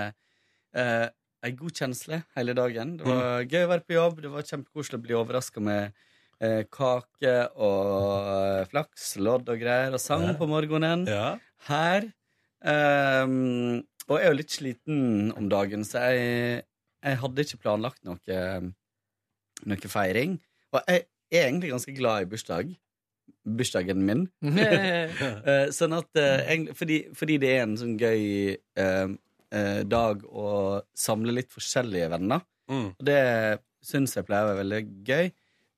[0.75, 1.05] eh,
[1.43, 2.97] ei god kjensle hele dagen.
[2.99, 4.19] Det var gøy å være på jobb.
[4.25, 5.95] Det var kjempekoselig å bli overraska med
[6.43, 11.33] eh, kake og eh, flaks, lodd og greier, og sang på morgenen Ja.
[11.69, 12.11] her.
[12.63, 16.63] Ehm, og jeg er jo litt sliten om dagen, så jeg,
[17.03, 18.39] jeg hadde ikke planlagt noe,
[19.67, 20.37] noe feiring.
[20.73, 22.71] Og jeg er egentlig ganske glad i bursdag.
[23.43, 24.25] Bursdagen min.
[25.43, 29.13] Eh, sånn at eh, fordi, fordi det er en sånn gøy eh,
[29.53, 30.47] eh, dag å
[30.95, 32.43] samle litt forskjellige venner.
[32.71, 32.89] Mm.
[32.95, 33.21] Og det
[33.83, 35.31] syns jeg pleier å være veldig gøy.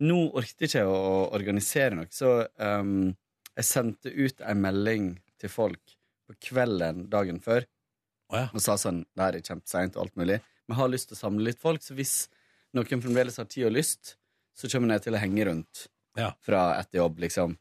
[0.06, 3.14] Nå orket ikke å organisere noe, så um,
[3.56, 5.96] jeg sendte ut ei melding til folk
[6.28, 8.48] på kvelden dagen før oh, ja.
[8.50, 11.20] og sa sånn Det her er kjempeseint og alt mulig, jeg har lyst til å
[11.20, 12.28] samle litt folk, så hvis
[12.76, 14.16] noen fremdeles har tid og lyst,
[14.56, 15.88] så kommer jeg til å henge rundt
[16.18, 16.32] Ja.
[16.42, 17.58] fra etter jobb, liksom.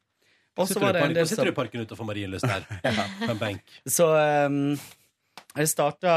[0.57, 2.63] Og så var det en del sitter du som i parken utenfor Marienlyst der?
[3.27, 3.73] På en benk.
[3.87, 4.07] Så,
[4.47, 4.77] um,
[5.57, 6.13] Jeg starta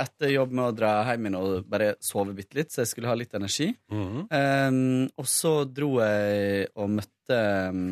[0.00, 3.08] etter jobb med å dra hjem igjen og bare sove bitte litt, så jeg skulle
[3.08, 3.70] ha litt energi.
[3.92, 4.26] Mhm.
[4.32, 7.38] Um, og så dro jeg og møtte
[7.72, 7.86] um,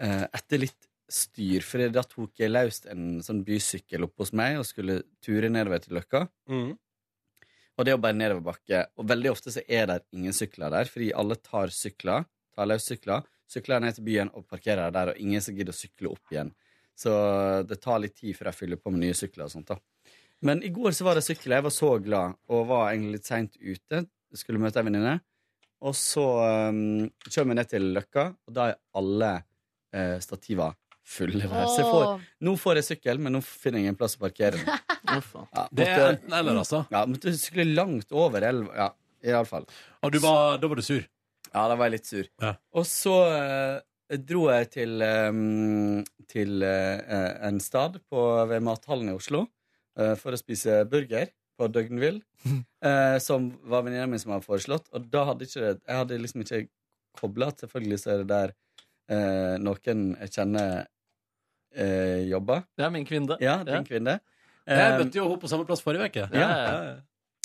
[0.00, 4.64] Etter litt styr, for da tok jeg løst en sånn bysykkel opp hos meg og
[4.68, 6.22] skulle ture nedover til Løkka.
[6.48, 6.70] Mhm.
[7.80, 8.80] Og det er jo bare nedoverbakke.
[9.00, 13.24] Og veldig ofte så er det ingen sykler der, fordi alle tar sykler, tar løssykler,
[13.48, 16.52] sykler ned til byen og parkerer der, og ingen som gidder å sykle opp igjen.
[16.92, 17.14] Så
[17.64, 19.72] det tar litt tid før jeg fyller på med nye sykler og sånt.
[19.72, 19.80] da.
[20.44, 21.56] Men i går så var det sykkel.
[21.56, 24.04] Jeg var så glad, og var egentlig litt seint ute.
[24.36, 25.16] Skulle møte ei venninne.
[25.80, 26.26] Og så
[26.68, 29.32] um, kjører vi ned til Løkka, og da er alle
[29.96, 30.68] eh, stativa
[31.06, 31.42] fulle.
[31.48, 34.58] Så jeg får, nå får jeg sykkel, men nå finner jeg ingen plass å parkere
[34.60, 34.66] den.
[35.10, 36.80] Ja, Det er måtte- enten eller, altså.
[36.92, 38.74] Ja, måtte sykle langt over elva.
[38.76, 38.88] Ja,
[39.32, 39.64] iallfall.
[40.06, 41.00] Og du var, da var du sur?
[41.50, 42.28] Ja, da var jeg litt sur.
[42.78, 48.22] Og så eh, dro jeg til, eh, til eh, en stad på,
[48.52, 49.46] ved mathallen i Oslo
[49.98, 52.20] eh, for å spise burger på Døgnvill,
[52.86, 54.86] eh, som var venninna mi som hadde foreslått.
[54.94, 56.62] Og da hadde ikke jeg hadde liksom ikke
[57.18, 58.54] kobla at selvfølgelig så er det der
[59.10, 60.86] eh, noen jeg kjenner
[61.74, 62.64] eh, jobber.
[62.78, 63.36] Det er min kvinne.
[63.42, 63.82] Ja, din Ja.
[63.86, 64.20] kvinne.
[64.66, 66.28] Jeg Eh, møtte jo henne på samme plass forrige uke.
[66.32, 66.96] ja.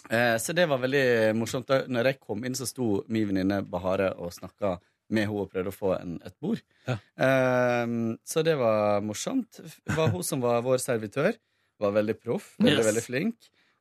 [0.10, 1.66] Eh, Så det var veldig morsomt.
[1.68, 5.52] Da når jeg kom inn, så sto min venninne Bahare og snakka med henne og
[5.52, 6.62] prøvde å få en, et bord.
[6.88, 7.86] Eh,
[8.26, 9.52] så det var morsomt.
[9.86, 11.34] Det var hun som var vår servitør.
[11.80, 12.86] Var veldig proff, veldig, Yes.
[12.86, 13.36] veldig flink.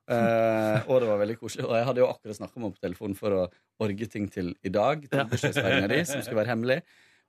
[0.08, 1.64] Eh, og det var veldig koselig.
[1.64, 4.54] Og jeg hadde jo akkurat snakka med henne på telefonen for å orge ting til
[4.64, 5.08] i dag.
[5.08, 6.82] Til bursdagsfeiringa di, som skulle være hemmelig.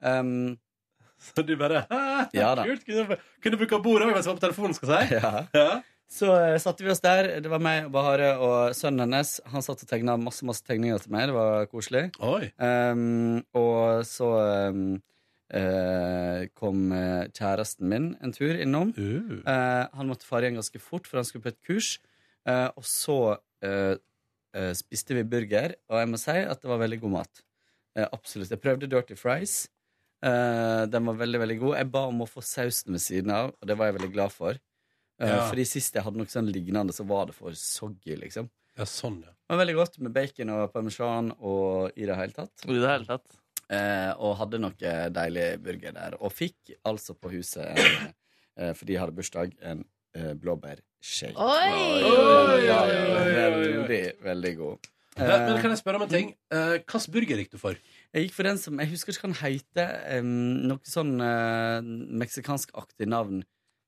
[0.03, 0.55] Um,
[1.25, 1.85] så du bare
[2.35, 2.65] Ja da.
[2.67, 2.85] Kult.
[2.87, 5.19] Kunne, kunne bruke bordet òg mens jeg var på telefonen, skal jeg si.
[5.55, 5.67] Ja.
[6.11, 7.31] Så uh, satte vi oss der.
[7.41, 9.39] Det var meg Bahare og sønnen hennes.
[9.51, 11.29] Han satt og tegna masse masse tegninger til meg.
[11.31, 12.07] Det var koselig.
[12.21, 14.29] Um, og så
[14.69, 14.83] um,
[15.53, 18.93] uh, kom eh, kjæresten min en tur innom.
[18.97, 19.41] Uh.
[19.45, 21.95] han måtte fare igjen ganske fort, for han skulle på et kurs.
[22.45, 23.19] Eh, og så
[24.77, 27.39] spiste vi burger, og jeg må si at det var veldig god mat.
[28.13, 28.53] Absolutt.
[28.53, 29.65] Jeg prøvde Dirty Fries.
[30.25, 31.75] Eh, den var veldig, veldig god.
[31.77, 34.33] Jeg ba om å få sausen ved siden av, og det var jeg veldig glad
[34.33, 34.57] for.
[35.21, 35.41] Uh, Ja.
[35.47, 38.49] Fordi sist jeg hadde noe sånn lignende, så var det for soggy, liksom.
[38.75, 39.31] Ja, sånn, ja.
[39.31, 42.65] Det var veldig godt med bacon og parmesan og i det hele tatt.
[42.65, 43.37] I det hele tatt.
[43.71, 46.17] uh, og hadde noe deilig burger der.
[46.19, 48.11] Og fikk altså på huset, en,
[48.59, 49.85] uh, fordi jeg hadde bursdag, en
[50.17, 51.37] uh, blåbærshake.
[51.37, 51.69] Oi!
[52.09, 52.59] Oi!
[52.65, 54.91] ja, ja, veldig, veldig god.
[55.17, 56.33] Men, men kan jeg spørre om en ting?
[56.51, 57.77] Uh, Hvilken burger gikk du for?
[58.15, 59.95] Jeg gikk for den som Jeg husker ikke hva den heter.
[60.21, 60.35] Um,
[60.71, 61.83] noe sånn uh,
[62.23, 63.43] meksikanskaktig navn.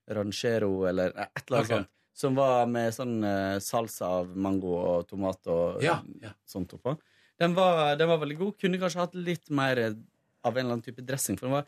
[0.08, 1.78] Ranchero eller et eller annet okay.
[1.82, 1.92] sånt.
[2.18, 6.00] Som var med sånn uh, salsa av mango og tomat og Ja,
[6.48, 6.96] sånt oppå.
[7.38, 8.56] Den var, den var veldig god.
[8.60, 11.38] Kunne kanskje hatt litt mer av en eller annen type dressing.
[11.38, 11.68] For den var,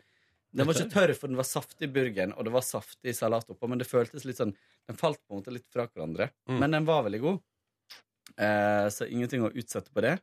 [0.50, 3.52] den var ikke tørr, for den var saftig i burgeren, og det var saftig salat
[3.52, 3.70] oppå.
[3.70, 4.56] Men det føltes litt sånn
[4.88, 6.32] Den falt på en måte litt fra hverandre.
[6.50, 6.58] Mm.
[6.58, 7.38] Men den var veldig god.
[8.34, 10.16] Uh, så ingenting å utsette på det.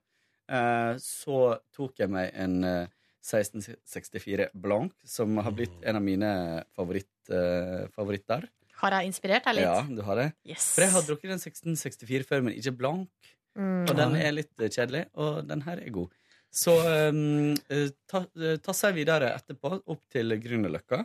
[0.48, 1.40] Eh, så
[1.76, 2.94] tok jeg meg en eh,
[3.28, 6.30] 1664 Blanc, som har blitt en av mine
[6.76, 8.48] favoritt, eh, favoritter.
[8.78, 9.66] Har jeg inspirert deg litt?
[9.66, 10.30] Ja, du har det.
[10.46, 10.70] Yes.
[10.76, 13.34] For jeg har drukket en 1664 før, men ikke Blanc.
[13.58, 13.84] Mm.
[13.90, 16.14] Og den er litt eh, kjedelig, og den her er god.
[16.54, 21.04] Så um, eh, ta, seg tasser jeg videre etterpå opp til Grünerløkka.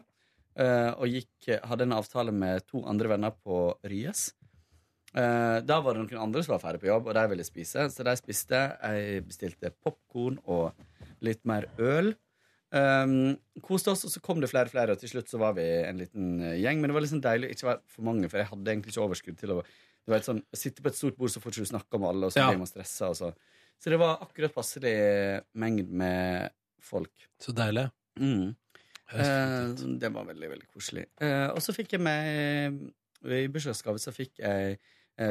[0.53, 4.35] Uh, og gikk, hadde en avtale med to andre venner på Ryes.
[5.13, 7.89] Eh, da var det noen andre som var ferdig på jobb, og de ville spise.
[7.93, 8.61] Så de spiste.
[8.81, 10.73] Jeg bestilte popkorn og
[11.25, 12.15] litt mer øl.
[12.73, 15.53] Um, koste oss, og så kom det flere og flere, og til slutt så var
[15.59, 16.81] vi en liten eh, gjeng.
[16.81, 19.05] Men det var liksom deilig å ikke være for mange, for jeg hadde egentlig ikke
[19.05, 19.63] overskudd til å
[20.03, 22.27] det var sånn, Sitte på et stort bord, så får ikke du snakke om alle,
[22.27, 22.49] og så Ja.
[22.51, 23.13] blir man stressa.
[23.15, 23.29] Så.
[23.79, 24.97] så det var akkurat passelig
[25.55, 26.51] mengd med
[26.81, 27.13] folk.
[27.39, 27.91] Så deilig.
[28.19, 28.57] Mm.
[29.13, 31.07] Uh, det var veldig, veldig koselig.
[31.21, 32.81] Uh, og så fikk jeg med
[33.23, 34.79] I bursdagsgave så fikk jeg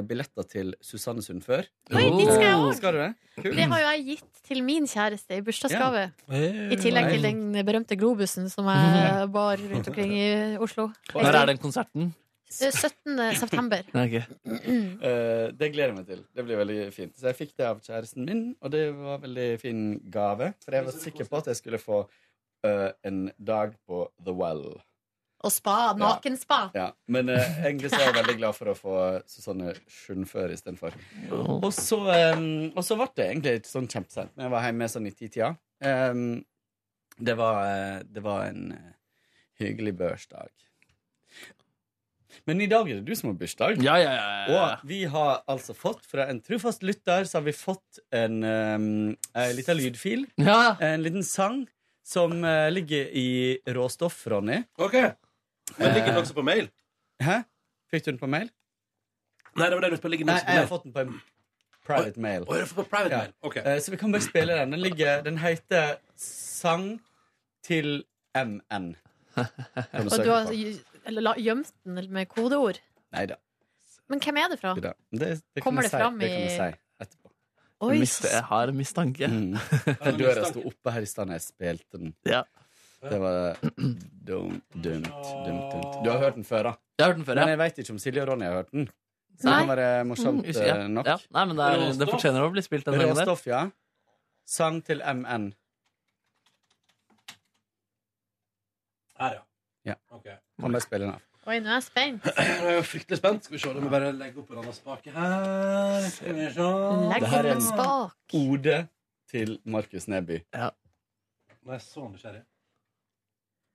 [0.07, 1.65] billetter til Susanne Sundfør.
[1.91, 2.75] Oi, dit skal jeg.
[2.77, 3.11] Skal du det?
[3.41, 6.03] Det har jo jeg gitt til min kjæreste i bursdagsgave.
[6.29, 6.49] Ja.
[6.71, 10.31] I tillegg til den berømte globusen som jeg bar rundt omkring i
[10.61, 10.91] Oslo.
[11.15, 12.11] Når er den konserten?
[12.59, 13.35] Eh, 17.
[13.35, 13.81] september.
[15.01, 16.21] Eh, det gleder jeg meg til.
[16.35, 17.13] Det blir veldig fint.
[17.17, 19.81] Så jeg fikk det av kjæresten min, og det var en veldig fin
[20.13, 20.51] gave.
[20.63, 22.03] For jeg var sikker på at jeg skulle få
[22.67, 24.65] uh, en dag på The Well.
[25.41, 25.75] Og spa.
[25.97, 26.59] Nakenspa.
[26.77, 28.95] Ja, Men eh, egentlig så er jeg veldig glad for å få
[29.29, 30.97] Susanne Schundfør istedenfor.
[31.31, 31.99] Og så,
[32.37, 34.33] um, og så ble det egentlig ikke sånn kjempesent.
[34.35, 35.53] Men jeg var hjemme sånn i titida.
[35.81, 36.25] Um,
[37.17, 38.91] det, var, eh, det var en eh,
[39.63, 40.53] hyggelig børsdag.
[42.47, 43.81] Men i dag er det du som har bursdag.
[43.83, 44.53] Ja, ja, ja, ja.
[44.55, 48.87] Og vi har altså fått fra en trufast lytter Så har vi fått en, um,
[49.33, 50.25] en liten lydfil.
[50.39, 50.77] Ja.
[50.79, 51.65] En liten sang
[52.11, 54.63] som eh, ligger i råstoff, Ronny.
[54.77, 54.95] Ok.
[55.79, 56.69] Men ligger den også på mail?
[57.21, 57.41] Hæ?
[57.91, 58.49] Fikk du den på mail?
[59.55, 60.07] Nei, det var det du.
[60.07, 60.71] Ligger den Nei, også på jeg har mail?
[60.71, 61.21] fått den på en
[61.85, 62.41] private mail.
[62.47, 63.17] Å, jeg har fått på private Ja.
[63.25, 63.33] mail.
[63.41, 63.57] Ok.
[63.57, 64.71] Eh, Så vi kan bare spille den.
[64.71, 66.99] Den, ligger, den heter Sang
[67.63, 68.03] til
[68.35, 68.95] MN.
[69.35, 70.79] Kan Og du har på?
[71.05, 72.79] eller la- gjemt den med kodeord.
[73.11, 73.35] Nei da.
[74.09, 74.73] Men hvem er det fra?
[74.75, 75.97] Det, det, det Kommer kan det si.
[75.97, 77.29] fram Det kan i- si etterpå.
[77.81, 79.27] Oi, Miste, jeg har en mistanke.
[79.27, 79.57] Mm.
[80.03, 82.13] Den døra sto oppe her i stad da jeg spilte den.
[82.25, 82.43] Ja.
[83.01, 85.07] Det var dumt, dumt,
[85.45, 85.95] dumt, dumt.
[86.03, 86.73] Du har hørt den før, da?
[86.99, 88.71] Jeg har hørt den før, Men jeg veit ikke om Silje og Ronny har hørt
[88.71, 88.85] den.
[89.41, 89.53] Så Nei.
[89.55, 90.75] det kan være morsomt Mm, ja.
[90.75, 91.07] eh, nok.
[91.09, 91.15] Ja.
[91.33, 93.25] Nei, men det, er, det fortjener å bli spilt den gangen der.
[93.25, 93.63] Råstoff, ja.
[94.45, 95.47] Sang til MN.
[99.21, 99.43] Her, ja.
[99.91, 99.95] Ja.
[100.13, 100.27] Ok.
[100.61, 101.21] Kan bare spille den av.
[101.49, 102.27] Oi, nå er jeg spent.
[102.37, 103.47] Jeg er fryktelig spent.
[103.47, 106.05] Skal vi se, Da må vi bare legge opp en annen spake her.
[106.13, 106.67] Skal vi se.
[107.09, 108.35] Legg Det her opp er en spak.
[108.37, 108.75] Ode
[109.31, 110.37] til Markus Neby.
[110.53, 110.69] Nå
[111.73, 112.43] er jeg så nysgjerrig.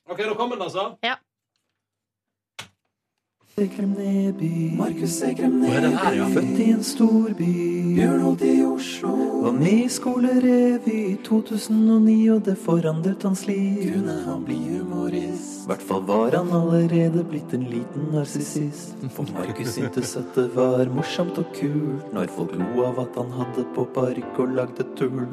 [0.09, 0.97] OK, da kommer den, altså.
[1.03, 1.16] Ja.
[3.59, 4.77] Neby.
[4.77, 6.27] Markus Ekrem ja?
[6.28, 7.47] Født i en storby.
[7.97, 9.12] Bjørnholt i Oslo.
[9.47, 13.95] Var med i skolerevy i 2009, og det forandret hans liv.
[13.95, 15.65] Kunne han bli humorist?
[15.65, 18.93] I Hvert fall var han allerede blitt en liten narsissist.
[19.16, 23.33] For Markus syntes at det var morsomt og kult når folk lo av at han
[23.41, 25.24] hadde på parykk og lagde tull.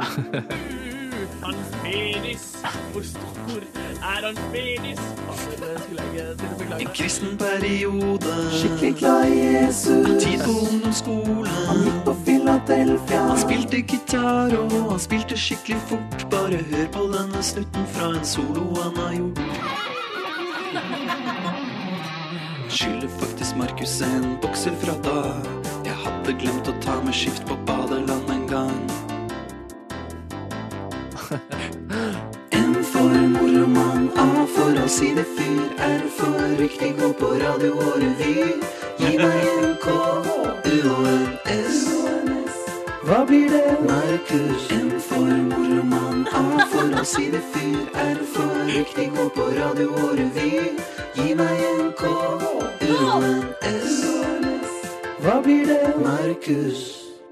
[1.43, 2.52] Hans penis.
[2.63, 3.61] Hvor stor
[4.01, 4.99] er hans penis?
[6.79, 8.33] En kristen periode.
[8.51, 10.23] Skikkelig glad i Jesus.
[10.23, 11.47] Tid på ungdomsskolen.
[11.67, 13.21] Han gikk på Philadelphia.
[13.27, 16.27] Han spilte gitar, og han spilte skikkelig fort.
[16.31, 19.39] Bare hør på denne snutten fra en solo han har gjort.
[22.73, 25.19] Skylder faktisk Markus en bokser fra da.
[25.85, 28.79] Jeg hadde glemt å ta med skift på badeland en gang.
[34.83, 38.59] A si det fyr, er for riktig god på radio og revy.
[38.99, 39.91] Gi meg en K,
[40.71, 41.85] U og en S.
[43.07, 43.77] Hva blir det?
[43.87, 44.65] Markus.
[44.75, 49.87] M for moromann, A for å si det fyr, er for riktig god på radio
[50.01, 50.73] og revy.
[51.15, 53.39] Gi meg en K, U og en
[53.69, 54.01] S.
[55.23, 55.93] Hva blir det?
[56.03, 56.81] Markus.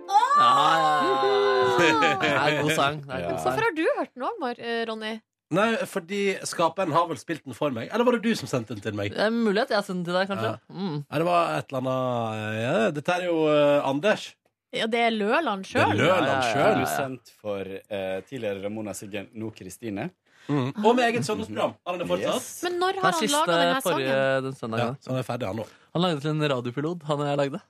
[0.07, 2.15] Ah, ja, ja, ja.
[2.21, 3.03] Det er en god sang.
[3.03, 3.43] Det er en god sang.
[3.43, 4.63] Hvorfor har du hørt den òg,
[4.93, 5.13] Ronny?
[5.51, 7.89] Nei, fordi skaperen har vel spilt den for meg.
[7.91, 9.11] Eller var det du som sendte den til meg?
[9.11, 10.51] Det er mulig at jeg sendte den til deg, kanskje.
[10.53, 10.77] Ja.
[10.77, 11.01] Mm.
[11.03, 14.29] Nei, det var et eller annet ja, Dette er jo eh, Anders.
[14.71, 15.91] Ja, det er Løland Det sjøl.
[15.91, 16.63] er Løland sjøl.
[16.77, 20.07] Produsent for eh, tidligere Ramona Siggen, nå Kristine.
[20.47, 20.71] Mm.
[20.85, 21.75] Og med eget søndagsprogram.
[21.83, 22.39] Har han det fortsatt?
[22.39, 22.49] Yes.
[22.65, 24.15] Men når har han laga denne forrige
[24.55, 24.71] sangen?
[24.71, 25.67] den Ja, så han er ferdig, han nå.
[25.91, 27.61] Han lagde til en radiopilot, han og jeg lagde.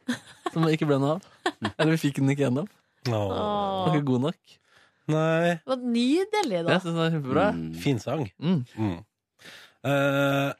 [0.53, 1.27] Som ikke ble noe av.
[1.79, 2.69] Eller vi fikk den ikke gjennom.
[3.09, 4.57] Den var ikke god nok.
[5.10, 5.56] Nei.
[5.57, 6.72] det var nydelig, da.
[6.76, 7.45] Jeg synes det var kjempebra.
[7.57, 7.72] Mm.
[7.82, 8.28] Fin sang.
[8.40, 8.60] Mm.
[8.78, 8.99] Mm.
[9.91, 10.52] Eh,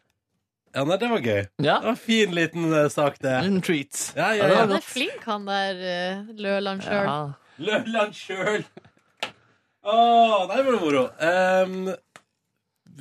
[0.72, 1.42] ja, nei, det var gøy.
[1.62, 3.36] Ja, Det var en fin liten eh, sak, det.
[3.46, 4.14] en treat.
[4.16, 7.10] Ja, Ja, ja, det Han er flink, han der eh, Løland sjøl.
[7.12, 7.20] Ja.
[7.62, 8.64] Løland sjøl!
[9.82, 9.94] Å,
[10.48, 11.04] nei, det var moro.
[11.18, 11.92] Um,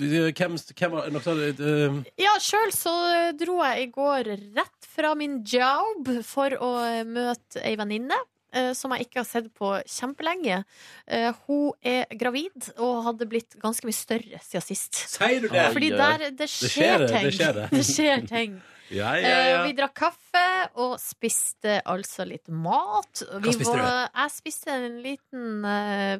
[0.00, 2.94] hvem, hvem var noe sånt uh, Ja, sjøl så
[3.36, 6.70] dro jeg i går rett fra min job for å
[7.08, 8.16] møte ei venninne.
[8.52, 10.64] Eh, Som jeg ikke har sett på kjempelenge.
[11.06, 14.94] Eh, Hun er gravid og hadde blitt ganske mye større siden sist.
[15.16, 15.68] Sier du det?
[15.74, 17.32] Fordi der, det skjer skjer det, det ting.
[17.38, 17.68] skjer det.
[17.78, 18.60] Det skjer ting.
[18.90, 19.58] Ja, ja, Eh, ja.
[19.68, 20.40] Vi drakk kaffe
[20.82, 23.20] og spiste altså litt mat.
[23.44, 23.84] Vi spiste du?
[23.86, 25.62] Jeg spiste en liten,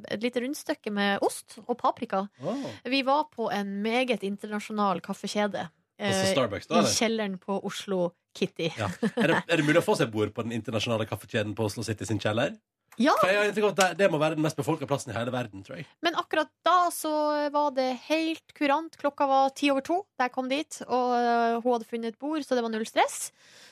[0.07, 2.21] et lite rundstykke med ost og paprika.
[2.39, 2.63] Oh.
[2.87, 5.67] Vi var på en meget internasjonal kaffekjede.
[5.99, 6.85] Altså eh, Starbucks, da?
[6.87, 8.71] I kjelleren på Oslo Kitty.
[8.79, 8.91] Ja.
[9.17, 11.85] Er, det, er det mulig å få seg bord på den internasjonale kaffekjeden på Oslo
[11.87, 12.55] City sin kjeller?
[13.01, 15.87] Ja, det, det må være den mest befolka plassen i hele verden, tror jeg.
[16.05, 17.13] men akkurat da så
[17.55, 18.99] var det helt kurant.
[19.01, 22.21] Klokka var ti over to da jeg kom dit, og øh, hun hadde funnet et
[22.21, 23.31] bord, så det var null stress.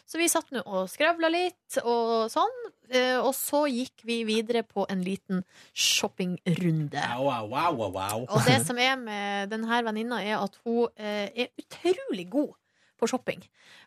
[0.09, 2.55] Så vi satt nå og skravla litt og sånn,
[2.89, 5.43] eh, og så gikk vi videre på en liten
[5.77, 7.03] shoppingrunde.
[7.21, 8.25] Wow, wow, wow.
[8.25, 12.57] Og det som er med denne venninna, er at hun eh, er utrolig god
[12.99, 13.45] på shopping.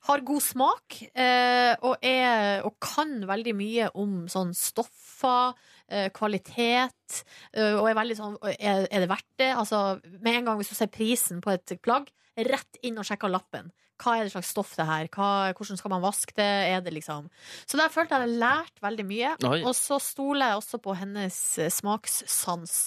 [0.07, 5.53] Har god smak, eh, og, er, og kan veldig mye om sånn stoffer,
[5.91, 7.21] eh, kvalitet,
[7.53, 9.51] eh, og er veldig sånn er, er det verdt det?
[9.57, 12.09] Altså, med en gang hvis du ser prisen på et plagg,
[12.39, 13.73] rett inn og sjekker lappen.
[14.01, 15.11] Hva er det slags stoff det her?
[15.13, 16.47] Hva, hvordan skal man vaske det?
[16.71, 17.27] Er det liksom
[17.69, 19.33] Så der følte jeg at jeg lærte lært veldig mye.
[19.45, 19.59] Oi.
[19.61, 21.37] Og så stoler jeg også på hennes
[21.75, 22.79] smakssans,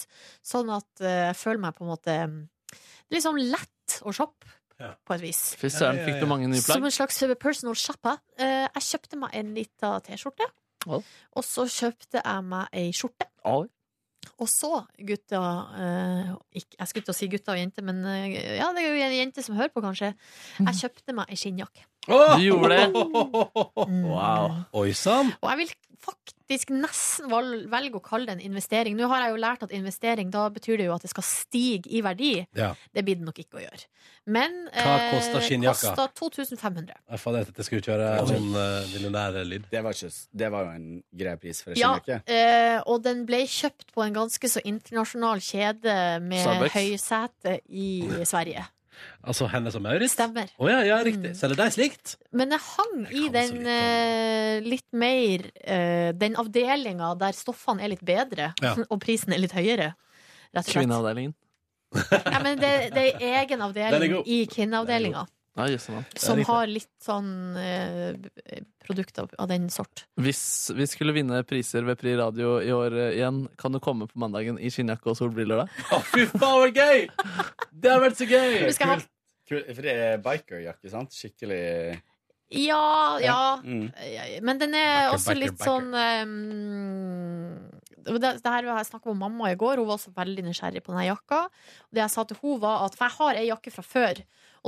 [0.43, 2.41] sånn at jeg føler meg på en måte mm,
[3.15, 4.51] litt sånn lett å shoppe.
[4.79, 5.43] På et vis.
[5.61, 8.19] Fy søren, fikk du mange nye Som en slags personal shopper.
[8.39, 10.51] Eh, jeg kjøpte meg en lita T-skjorte.
[10.91, 13.29] Og så kjøpte jeg meg ei skjorte.
[13.49, 13.67] Oi.
[14.41, 14.71] Og så,
[15.05, 15.41] gutta
[15.79, 19.03] eh, Jeg skulle til å si gutta og jenter, men eh, ja, det er jo
[19.07, 20.15] en jente som hører på, kanskje.
[20.61, 21.85] Jeg kjøpte meg ei skinnjakke.
[22.07, 22.87] Du gjorde det?
[24.15, 24.61] Wow.
[24.83, 25.33] Oi sann.
[25.41, 25.75] Og jeg vil
[26.05, 27.31] faktisk nesten
[27.73, 28.97] velge å kalle det en investering.
[28.99, 31.89] Nå har jeg jo lært at investering, da betyr det jo at det skal stige
[31.97, 32.35] i verdi.
[32.59, 32.75] Ja.
[32.93, 33.87] Det blir det nok ikke å gjøre.
[34.29, 35.95] Men Hva koster skinnjakka?
[35.97, 36.93] koster 2500.
[37.09, 38.27] Jeg jeg at jeg skulle kjøre Oi.
[38.29, 39.67] sånn uh, millionærlyd.
[39.73, 40.13] Det var, ikke,
[40.45, 40.87] det var jo en
[41.25, 42.21] grei pris for ei Ja, skinnjakke.
[42.29, 46.77] eh, og den ble kjøpt på en ganske så internasjonal kjede med Starbucks.
[46.77, 47.91] høysete i
[48.29, 48.69] Sverige.
[49.25, 50.15] Altså Hennes og Maurits?
[50.17, 50.51] Stemmer.
[50.61, 51.33] Å ja, ja, riktig.
[51.39, 52.15] Selger de slikt?
[52.37, 58.05] Men jeg hang i den eh, litt mer eh, Den avdelinga der stoffene er litt
[58.05, 58.75] bedre, Ja.
[58.93, 59.95] og prisen er litt høyere.
[60.55, 61.35] Kvinneavdelingen.
[61.95, 65.25] Ja, men det, det er egen avdeling i kvinneavdelinga.
[65.55, 66.01] Ja, jøsse.
[66.19, 67.29] Som har litt sånn
[67.61, 68.17] eh,
[68.83, 70.03] produkter av den sort.
[70.19, 70.41] Hvis
[70.75, 74.19] vi skulle vinne priser ved Pri Radio i år eh, igjen, kan du komme på
[74.19, 75.67] mandagen i skinnjakke og solbriller da?
[75.95, 77.05] Å, fy faen, så gøy!
[77.71, 78.65] Det har vært så gøy!
[78.67, 79.11] Ha- Kult.
[79.45, 81.15] Kult, For det er bikerjakke, sant?
[81.15, 81.63] Skikkelig
[82.55, 83.39] Ja, ja.
[83.63, 83.87] Mm.
[84.43, 87.53] Men den er biker, også litt sånn um,
[88.05, 89.79] det, det her har jeg snakket med mamma i går.
[89.81, 91.45] Hun var også veldig nysgjerrig på denne jakka.
[91.95, 94.21] Det jeg sa til hun var at For jeg har ei jakke fra før,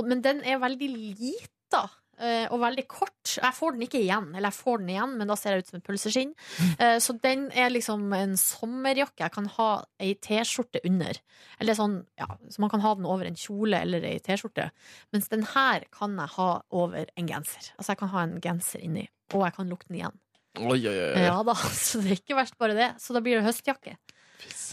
[0.05, 1.87] men den er veldig lita.
[2.19, 3.35] eh, og veldig kort.
[3.37, 5.67] Jeg får den ikke igjen, eller jeg får den igjen, men da ser jeg ut
[5.69, 6.31] som et pølseskinn.
[6.79, 9.19] Eh, så den er liksom en sommerjakke.
[9.21, 9.67] Jeg kan ha
[10.01, 11.13] ei T-skjorte under.
[11.61, 14.71] Eller sånn, ja, Så man kan ha den over en kjole eller ei T-skjorte.
[15.13, 17.69] Mens den her kan jeg ha over en genser.
[17.77, 20.17] Altså jeg kan ha en genser inni, og jeg kan lukte den igjen.
[20.57, 21.21] Oi, oi, oi.
[21.27, 21.53] Ja da,
[21.85, 22.89] så det er ikke verst bare det.
[23.03, 23.93] Så da blir det høstjakke.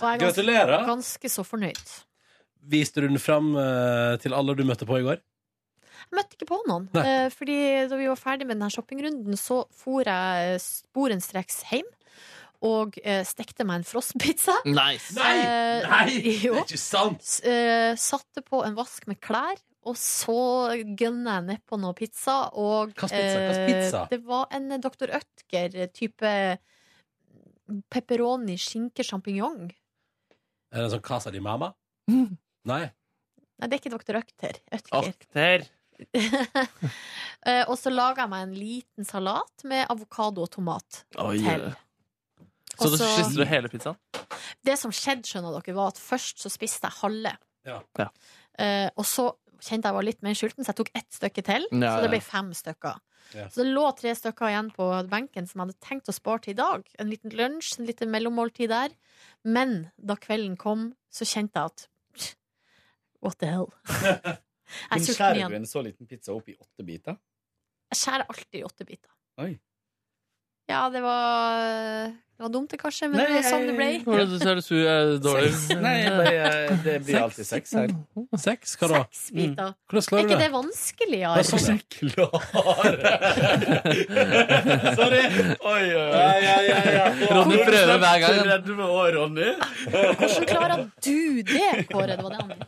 [0.01, 0.46] Og jeg er ganske,
[0.88, 1.84] ganske så fornøyd.
[2.70, 5.20] Viste du den fram eh, til alle du møtte på i går?
[6.04, 6.86] Jeg møtte ikke på noen.
[6.94, 7.04] Nei.
[7.08, 7.58] Eh, fordi
[7.90, 11.90] da vi var ferdig med denne shoppingrunden, så for jeg sporenstreks hjem.
[12.64, 14.54] Og eh, stekte meg en frostpizza.
[14.64, 15.12] Nice.
[15.16, 15.34] Nei!
[15.84, 16.08] Nei!
[16.46, 16.54] jo.
[16.56, 17.32] Det er ikke sant!
[17.44, 22.38] Eh, satte på en vask med klær, og så gønna jeg nedpå noe pizza.
[22.56, 23.42] Og Hva pizza?
[23.42, 24.04] Hva pizza?
[24.12, 25.12] det var en Dr.
[25.20, 26.32] Ødger-type
[27.92, 29.68] pepperoni, skinke, sjampinjong.
[30.72, 31.72] Er det en sånn Casa di Mama?
[32.10, 32.32] Mm.
[32.68, 32.84] Nei.
[33.60, 34.18] Nei, det er ikke Dr.
[34.22, 34.60] Økter.
[34.74, 35.10] Økter.
[35.14, 35.66] Akter.
[37.44, 41.66] Eh, og så laga jeg meg en liten salat med avokado og tomat Oi, til.
[42.72, 43.98] Så Og så- kysser du hele pizzaen?
[44.64, 47.34] Det som skjedde, skjønner dere, var at først så spiste jeg halve.
[47.68, 47.82] Ja.
[48.00, 48.08] Ja.
[48.58, 49.26] Eh, og så
[49.60, 51.68] kjente jeg var litt mer sulten, så jeg tok ett stykke til.
[51.70, 52.14] Ja, så det ja.
[52.16, 52.96] ble fem stykker.
[53.34, 53.48] Ja.
[53.52, 56.56] Så det lå tre stykker igjen på benken som jeg hadde tenkt å spare til
[56.56, 56.88] i dag.
[56.98, 58.96] En liten lunsj, en liten mellommåltid der.
[59.44, 61.88] Men da kvelden kom, så kjente jeg at
[63.24, 63.70] What the hell?
[64.90, 67.16] Men skjærer du en så liten pizza opp i åtte biter?
[67.92, 69.12] Jeg skjærer alltid i åtte biter.
[69.44, 69.52] Oi.
[70.70, 73.86] Ja, det var Det var dumt, det, kanskje, men Nei, det var sånn det ble.
[74.00, 75.50] Er det du det du er dårlig?
[75.84, 77.92] Nei, bare, det blir alltid seks her.
[78.42, 78.72] Seks?
[78.80, 79.00] Hva da?
[79.04, 79.70] Seks biter.
[79.86, 80.42] Hvordan Er klarer du ikke det?
[80.42, 81.34] det vanskeligere?
[81.36, 81.82] Det er sånn jeg
[84.98, 85.22] Sorry!
[85.60, 87.28] Oi, oi, oi.
[87.36, 88.34] Ronny prøver hver gang.
[88.40, 88.48] han.
[88.50, 89.48] Redd med å, Ronny.
[89.94, 91.18] Hvordan klarer du
[91.52, 92.16] det, Kåre?
[92.16, 92.66] Det var det han mente.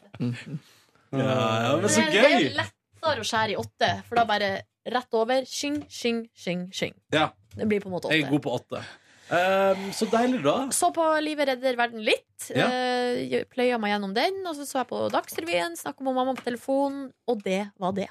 [1.17, 1.35] Ja,
[1.67, 4.51] ja, men så Det, det er lettere å skjære i åtte, for da bare
[4.95, 5.43] rett over.
[5.49, 6.95] Skyng, skyng, skyng, skyng.
[7.15, 8.85] Ja, Det blir på en måte jeg er god på åtte.
[9.27, 10.55] Um, så deilig, da.
[10.71, 12.51] Så på Livet redder verden litt.
[12.55, 12.69] Ja.
[12.71, 16.47] Uh, pløya meg gjennom den, og så så jeg på Dagsrevyen, snakka med mamma på
[16.47, 18.07] telefonen, og det var det.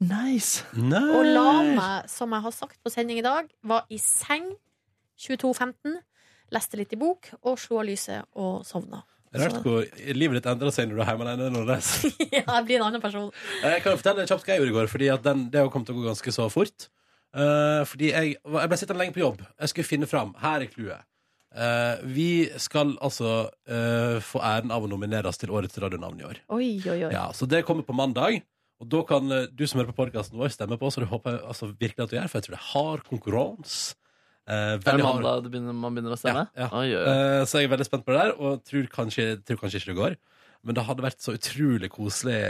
[0.00, 0.64] Nice.
[0.76, 1.46] Og la
[1.76, 4.48] meg, som jeg har sagt på sending i dag, var i seng
[5.20, 5.98] 22.15,
[6.56, 9.02] leste litt i bok og slo av lyset og sovna.
[9.30, 9.84] Rart hvor
[10.16, 11.76] livet ditt endrer seg når du er hjemme alene.
[12.34, 13.28] Ja, jeg blir en annen person.
[13.62, 15.98] Jeg kan fortelle kjapt hva jeg gjorde i går, Fordi den, det har kommet til
[15.98, 16.88] å gå ganske så fort.
[17.30, 19.44] Eh, fordi jeg, jeg ble sittende lenge på jobb.
[19.60, 20.34] Jeg skulle finne fram.
[20.42, 21.06] Her er clouet.
[21.50, 26.38] Uh, vi skal altså uh, få æren av å nomineres til årets radionavn i år.
[26.54, 27.10] Oi, oi, oi.
[27.10, 28.44] Ja, så det kommer på mandag.
[28.80, 31.34] Og da kan du som hører på podkasten vår, stemme på oss, og det håper
[31.34, 33.98] jeg altså, virkelig at du gjør, for jeg tror det er hard konkurranse.
[34.50, 36.46] Eh, Er det mandag det begynner, man begynner å stemme?
[36.56, 36.68] Ja, ja.
[36.80, 37.02] Oi, oi.
[37.12, 39.92] Eh, så jeg er veldig spent på det der, og tror kanskje, tror kanskje ikke
[39.92, 40.16] det går.
[40.64, 42.40] Men det hadde vært så utrolig koselig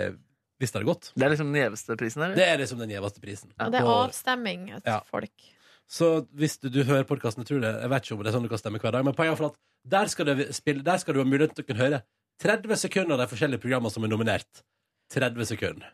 [0.61, 1.11] hvis det er godt.
[1.17, 2.37] Det er liksom den gjeveste prisen, eller?
[2.39, 3.51] Det er liksom den gjeveste prisen.
[3.57, 5.01] Og det er avstemming etter Ja.
[5.09, 5.49] folk.
[5.91, 8.51] Så hvis du, du hører podkasten, jeg jeg vet ikke om det er sånn du
[8.53, 9.59] kan stemme hver dag, men poenget er for at
[9.91, 12.03] der skal, det spille, der skal du ha muligheten til å kunne høre
[12.45, 14.63] 30 sekunder av de forskjellige programmene som er nominert.
[15.11, 15.91] 30 sekunder.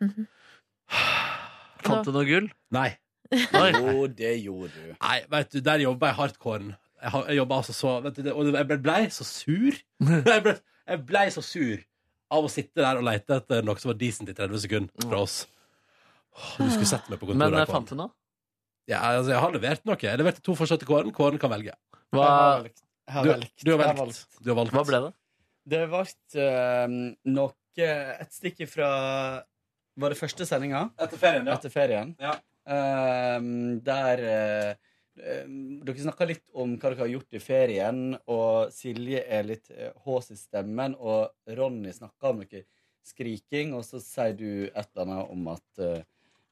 [1.86, 2.50] Fant du noe gull?
[2.74, 2.90] Nei.
[3.30, 3.70] Nei.
[3.78, 4.92] Jo, det gjorde du.
[5.00, 6.72] Nei, vet du, der jobba jeg hardcore.
[7.00, 9.78] Jeg, jeg jobba altså så vet du, Og jeg ble, ble så sur.
[10.34, 10.56] Jeg ble,
[10.90, 11.78] jeg ble så sur
[12.30, 15.20] av å sitte der og lete etter noe som var decent i 30 sekunder fra
[15.24, 15.46] oss.
[16.36, 17.42] Åh, Du skulle sett meg på kontoret.
[17.50, 18.12] Men jeg fant du noe?
[18.90, 19.98] Ja, altså, jeg har levert noe.
[20.02, 21.12] Jeg leverte to forslag til Kåren.
[21.14, 21.74] Kåren kan velge.
[22.14, 23.64] Hva, Jeg har, Du- valgt.
[23.64, 24.26] du har Jeg valgt.
[24.42, 24.72] Du har valgt.
[24.72, 25.12] Hva ble det?
[25.70, 26.04] Det ble
[26.42, 26.86] eh,
[27.26, 28.88] nok Et stikk fra
[29.96, 30.90] Var det første sendinga?
[30.98, 31.54] Etter ferien, ja.
[31.54, 32.16] Etter ferien.
[32.18, 32.32] Ja.
[32.66, 33.40] Eh,
[33.82, 34.74] der eh, eh,
[35.18, 39.90] Dere snakka litt om hva dere har gjort i ferien, og Silje er litt eh,
[40.06, 42.62] hås i stemmen, og Ronny snakka om noe
[43.10, 46.06] skriking, og så sier du et eller annet om at eh,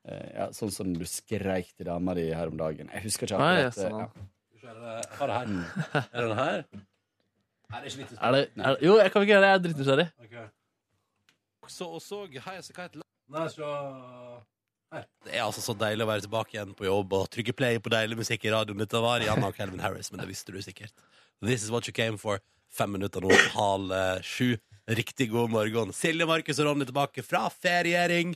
[0.08, 2.90] eh, ja, Sånn som du skreik til dama di her om dagen.
[2.92, 3.78] Jeg husker ikke akkurat.
[3.78, 4.28] Nei, sånn, ja.
[5.18, 5.50] Har det her.
[6.12, 6.62] Er den her?
[7.68, 9.48] Er det er ikke litt Er det, er jo, jeg kan ikke gjøre det.
[9.48, 10.08] Jeg er dritnysgjerrig.
[11.68, 13.72] Så og så Hei, så hva heter Nei, så.
[14.92, 17.90] Det er altså så deilig å være tilbake igjen på jobb og trykke play på
[17.92, 18.78] deilig musikk i radioen.
[18.80, 20.94] Dette var Rihanna og Calvin Harris, men det visste du sikkert.
[21.44, 22.40] This is what you came for.
[22.72, 24.54] Fem minutter nå, halv eh, sju.
[24.88, 25.92] Riktig god morgen.
[25.92, 28.32] Silje, Markus og Ronny tilbake fra feriering.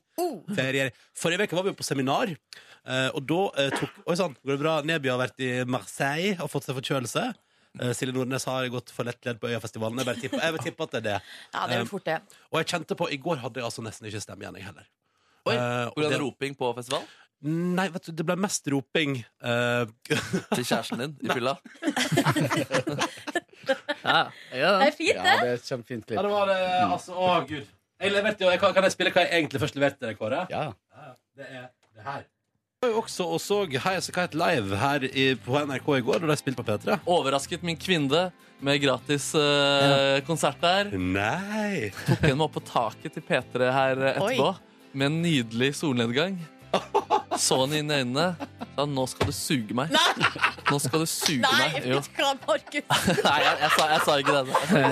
[0.52, 0.92] feriering.
[1.16, 4.52] Forrige uke var vi jo på seminar, eh, og da eh, tok Oi sann, går
[4.56, 4.74] det bra?
[4.84, 7.24] Neby har vært i Marseille og fått seg forkjølelse.
[7.80, 10.00] Eh, Silje Nordnes har gått for lettledd på Øyafestivalen.
[10.04, 11.18] Jeg, bare tipper- jeg vil tippe at det er det.
[11.54, 12.18] Ja, det er Eh, fort det.
[12.52, 14.88] og jeg kjente på, I går hadde jeg altså nesten ikke stemme igjen, jeg heller.
[15.48, 17.02] Oi, Eh, og det- roping på festival?
[17.42, 19.82] Nei, vet du, det ble mest roping Uh,
[20.54, 21.56] Til kjæresten din i fylla?
[24.04, 24.20] ja,
[24.54, 24.72] ja.
[24.78, 25.34] Det er fint, Ja, det.
[25.42, 26.18] det er et kjempefint klipp.
[26.18, 27.66] Ja, det var det, altså, å gud
[28.02, 30.40] jeg leverte, jeg kan, jeg spille hva jeg egentlig først leverte deg, Kåre?
[30.50, 30.62] Ja.
[31.38, 34.78] Det er det her Jeg var jo også og så Hei, så A Kite live
[34.80, 36.96] her i, på NRK i går, da de spilte på P3.
[37.06, 38.24] Overrasket min kvinne
[38.62, 40.90] med gratis eh, konsert der.
[40.98, 44.28] Nei Tok henne med opp på taket til P3 her etterpå.
[44.32, 44.50] etterpå
[44.92, 46.38] med en nydelig solnedgang.
[47.38, 48.34] Så han inn i øynene.
[48.72, 49.90] Sa 'nå skal du suge meg'.
[50.70, 51.74] Nå skal du suge Nei, meg.
[51.84, 51.98] Jo.
[52.00, 52.86] vet du hva, Markus?
[53.26, 54.44] Nei, jeg, jeg, sa, jeg sa ikke det.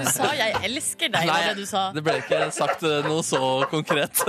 [0.05, 1.85] Du sa 'jeg elsker deg', var det du sa.
[1.97, 3.41] det ble ikke sagt eh, noe så
[3.73, 4.21] konkret.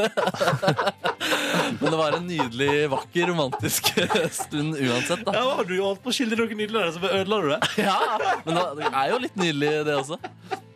[1.82, 3.92] Men det var en nydelig, vakker, romantisk
[4.32, 5.26] stund uansett.
[5.28, 7.62] da Ja, du jo holdt på å skildre noe nydelig der, så ødela du det.
[7.84, 8.00] Ja,
[8.46, 10.20] Men det er jo litt nydelig, det også.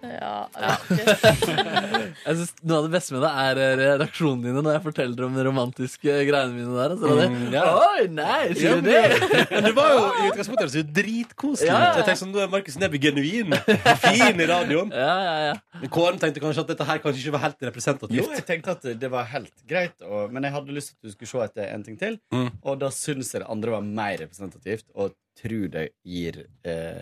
[0.05, 0.33] Ja,
[2.25, 5.25] Jeg synes Noe av det beste med det er eh, reaksjonene dine når jeg forteller
[5.27, 6.95] om de romantiske greiene mine der.
[6.99, 7.63] Så det, Mm, ja.
[7.73, 9.45] Oi, nei, sier du men, det?
[9.51, 11.69] men du var jo i utgangspunktet så dritkoselig.
[11.71, 11.89] Ja, ja.
[11.97, 13.55] Jeg tenkte sånn, er Markus Neby genuin.
[14.03, 14.93] Fin i radioen.
[14.93, 15.55] Ja, ja, ja.
[15.81, 18.17] Men Kåren tenkte kanskje at dette her kanskje ikke var helt representativt.
[18.19, 21.09] Jo, jeg tenkte at det var helt greit, og, men jeg hadde lyst til at
[21.09, 22.19] du skulle se etter en ting til.
[22.35, 22.49] Mm.
[22.61, 27.01] Og da syns jeg det andre var mer representativt, og tror det gir eh,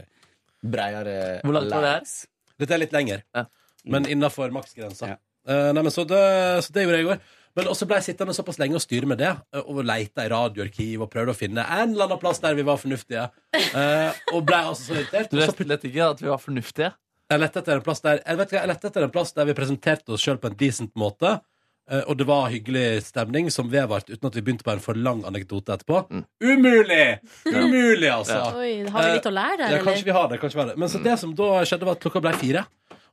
[0.64, 2.14] breiere Hvor langt var det her?
[2.60, 3.46] Dette er litt lenger, Ja.
[3.86, 5.08] men innafor maksgrensa.
[5.14, 5.18] Ja.
[5.48, 6.20] Eh, nei, men så, det,
[6.64, 7.24] så det gjorde jeg i går.
[7.56, 10.30] Men også ble jeg sittende såpass lenge og styre med det, eh, og leita i
[10.32, 13.28] radioarkiv og prøvde å finne en eller annen plass der vi var fornuftige.
[13.54, 15.30] Eh, og ble altså så irritert.
[15.34, 16.94] Du Og så vet lett ikke at vi var fornuftige?
[17.34, 19.46] Jeg lette etter en plass der Jeg vet ikke, jeg lette etter en plass der
[19.50, 21.42] vi presenterte oss sjøl på en decent måte.
[21.92, 24.94] Eh, Og det var hyggelig stemning som vedvarte uten at vi begynte på en for
[24.96, 26.04] lang anekdote etterpå.
[26.44, 27.20] Umulig!
[27.50, 28.40] Umulig, altså!
[28.60, 30.72] Oi, har vi litt å lære der, Ja, kanskje vi har det, kanskje vi har
[30.74, 30.78] det.
[30.84, 32.66] Men så det som da skjedde, var at klokka ble fire.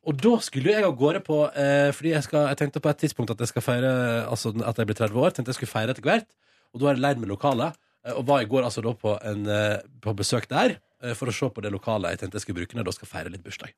[0.09, 3.01] Og da skulle jeg av gårde på eh, Fordi jeg, skal, jeg tenkte på et
[3.03, 3.91] tidspunkt at jeg skal feire
[4.33, 5.35] Altså at jeg blir 30 år.
[5.37, 6.31] Tenkte jeg skulle feire etter hvert.
[6.73, 7.73] Og da er jeg leid med lokale.
[8.07, 11.29] eh, Og var i går altså da på, en, eh, på besøk der eh, for
[11.29, 13.35] å se på det lokalet jeg tenkte jeg skulle bruke når jeg da skal feire
[13.35, 13.75] litt bursdag.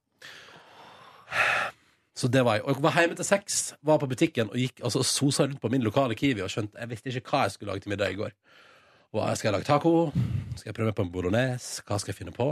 [2.16, 2.64] Så det var jeg.
[2.66, 5.70] Og jeg var hjemme til seks, var på butikken og gikk altså, sosa rundt på
[5.72, 8.18] min lokale Kiwi og skjønte Jeg visste ikke hva jeg skulle lage til middag i
[8.20, 8.34] går.
[9.12, 9.92] Hva, skal jeg lage taco?
[10.56, 11.82] Skal jeg prøve meg på en bolognese?
[11.88, 12.50] Hva skal jeg finne på?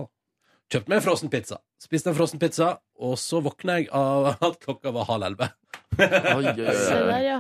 [0.71, 1.59] Kjøpte meg en frossen pizza.
[1.83, 2.71] Spiste en frossen pizza,
[3.01, 5.51] og så våkna jeg av at klokka var halv elleve.
[7.27, 7.39] Ja.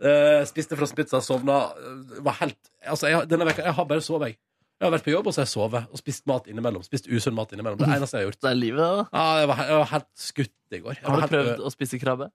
[0.00, 1.58] Eh, spiste frossen pizza, sovna.
[1.76, 4.40] eh, Var helt Altså, jeg, denne veka, jeg har bare sovet, jeg.
[4.80, 5.88] Jeg har vært på jobb, og så har jeg sovet.
[5.92, 6.84] Og spist mat innimellom.
[6.86, 7.76] Spist usunn mat innimellom.
[7.82, 8.40] Det er eneste jeg har gjort.
[8.40, 9.02] Det er livet, da.
[9.12, 10.94] Ja, jeg, var, jeg var helt skutt i går.
[10.96, 12.30] Jeg Har du helt prøvd å spise krabbe?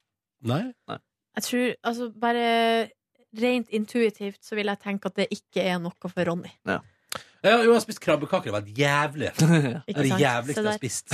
[0.46, 0.62] Nei.
[1.36, 2.46] Jeg tror altså bare
[3.36, 6.54] Rent intuitivt så vil jeg tenke at det ikke er noe for Ronny.
[6.70, 6.78] Ja,
[7.44, 8.48] jo, jeg har spist krabbekaker.
[8.48, 9.34] Det var jævlig.
[9.42, 11.10] Det er Ikke det jævligste jeg har spist.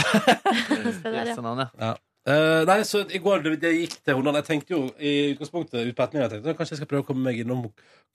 [1.01, 1.35] Se der, ja.
[1.41, 1.65] Ja.
[1.79, 1.93] Ja.
[2.21, 4.43] Eh, nei, så i går det, det gikk til hundene.
[4.43, 7.25] Jeg tenkte jo i utgangspunktet ut på ettermiddagen tenkte, Kanskje jeg skal prøve å komme
[7.25, 7.65] meg innom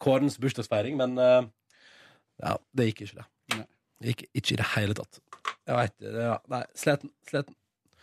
[0.02, 1.48] Kårens bursdagsfeiring, men eh,
[2.42, 3.62] ja, det gikk ikke, det.
[3.96, 5.22] Det gikk ikke i det hele tatt.
[5.66, 6.26] Jeg vet det.
[6.26, 7.14] Ja, nei, sliten.
[7.28, 7.56] sliten.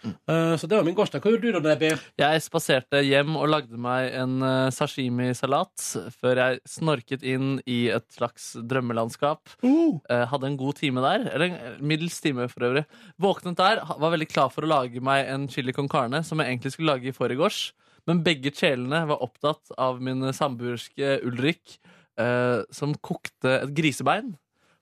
[0.04, 1.24] Uh, så det var min gårsdag.
[1.24, 1.94] Hva gjorde du da, Nebby?
[2.20, 5.86] Jeg spaserte hjem og lagde meg en eh, sashimi-salat
[6.20, 9.56] før jeg snorket inn i et slags drømmelandskap.
[9.64, 11.30] Eh, hadde en god time der.
[11.32, 12.84] Eller en middels time, for øvrig.
[13.22, 16.52] Våknet der, var veldig klar for å lage meg en chili con carne, som jeg
[16.52, 17.64] egentlig skulle lage i forgårs.
[18.10, 21.78] Men begge kjelene var opptatt av min samboerske Ulrik,
[22.20, 24.34] eh, som kokte et grisebein.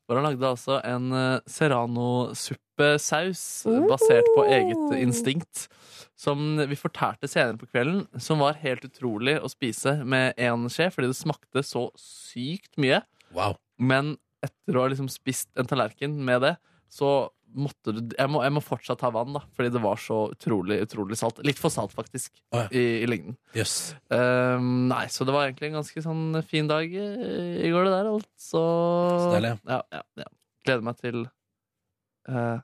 [0.06, 5.68] Hvor han lagde altså en eh, serranosuppesaus eh, basert på eget instinkt.
[6.20, 10.92] Som vi fortærte senere på kvelden, som var helt utrolig å spise med én skje,
[10.94, 13.02] fordi det smakte så sykt mye.
[13.34, 13.56] Wow.
[13.82, 16.56] Men etter å ha liksom spist en tallerken med det,
[16.92, 19.42] så måtte du jeg må, jeg må fortsatt ha vann, da.
[19.58, 21.42] Fordi det var så utrolig, utrolig salt.
[21.48, 22.68] Litt for salt, faktisk, Å, ja.
[22.72, 23.38] i, i lengden.
[23.58, 23.94] Yes.
[24.14, 27.94] Um, nei, så det var egentlig en ganske sånn fin dag eh, i går, det
[27.98, 28.64] der, altså.
[29.20, 29.56] Så deilig.
[29.68, 30.30] Ja, ja, ja.
[30.66, 31.24] Gleder meg til
[32.30, 32.58] uh,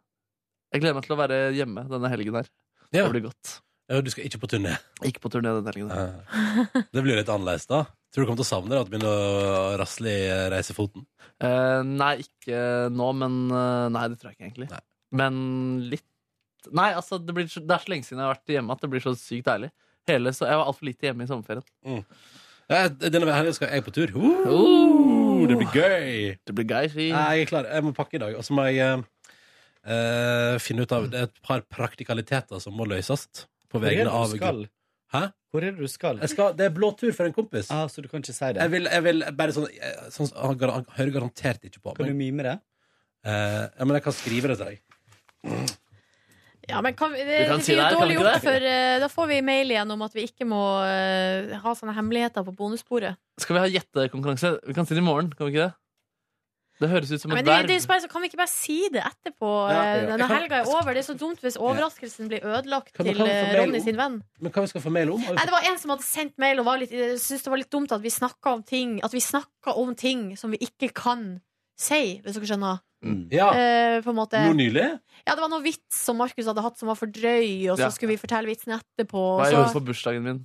[0.73, 2.51] Jeg gleder meg til å være hjemme denne helgen her.
[2.91, 3.03] Ja.
[3.03, 3.57] Det blir godt.
[3.87, 4.73] Ja, du skal ikke på turné.
[5.07, 5.91] Ikke på turné denne helgen.
[5.95, 7.85] Eh, Det blir litt annerledes, da.
[8.17, 11.03] Tror du kommer til å savne det at du begynner å rasle i eh, reisefoten?
[11.37, 14.79] Eh, nei, ikke nå, men eh, Nei, det tror jeg ikke egentlig.
[15.13, 15.35] Men
[15.91, 16.07] litt
[16.73, 18.89] Nei, altså, det, blir, det er så lenge siden jeg har vært hjemme at det
[18.89, 19.69] blir så sykt deilig.
[20.09, 22.07] Hele, så Jeg var altfor lite hjemme i sommerferien.
[22.73, 24.11] Ja, denne helga skal jeg på tur.
[24.17, 26.33] Uh, det blir gøy!
[26.41, 27.13] Det blir gøy, fint.
[27.13, 27.69] Nei, Jeg er klar.
[27.69, 28.33] Jeg må pakke i dag.
[28.35, 28.81] Og så må jeg
[29.85, 33.29] eh, finne ut av Det er et par praktikaliteter som må løses.
[33.71, 34.33] På vegne av?
[35.13, 35.21] Hæ?
[35.51, 36.17] Hvor er det du skal?
[36.19, 37.69] Jeg skal, det er blå tur for en kompis.
[37.71, 38.59] Ah, så du kan ikke si det?
[38.61, 41.95] Jeg vil, jeg vil bare sånn, eh, sånn Han gar- han hører garantert ikke på
[41.95, 42.11] Kan meg.
[42.13, 42.57] du mime det?
[43.25, 44.81] Eh, ja, men jeg kan skrive det til deg.
[46.67, 48.25] Ja, men kan, det, kan det si blir det her, jo kan dårlig vi ikke
[48.27, 48.47] gjort, det?
[48.51, 51.93] for eh, da får vi mail igjen om at vi ikke må eh, ha sånne
[51.95, 53.15] hemmeligheter på bonussporet.
[53.39, 54.51] Skal vi ha gjettekonkurranse?
[54.67, 55.75] Vi kan si det i morgen, kan vi ikke det?
[56.79, 58.77] Det høres ut som Men et det, det er bare, kan vi ikke bare si
[58.93, 60.17] det etterpå, Ja, eh, ja.
[60.21, 60.93] Jeg helga er over?
[60.93, 64.19] Det er så dumt hvis overraskelsen blir ødelagt Kan- til eh, Ronny sin venn.
[64.39, 65.21] Men hva vi skal få mail om?
[65.25, 68.01] Nei, det var en som hadde sendt mail og syntes det var litt dumt at
[68.03, 71.41] vi snakka om ting At vi snakka om ting som vi ikke kan
[71.77, 72.79] si, hvis dere skjønner.
[73.33, 73.49] Ja.
[73.53, 74.85] Eh, på en måte Nå nylig?
[75.25, 77.85] Ja, det var noe vits som Markus hadde hatt som var for drøy, og så
[77.85, 77.89] Ja.
[77.93, 79.21] skulle vi fortelle vitsen etterpå.
[79.37, 80.39] Nei, Hva jeg gjorde så, på bursdagen min.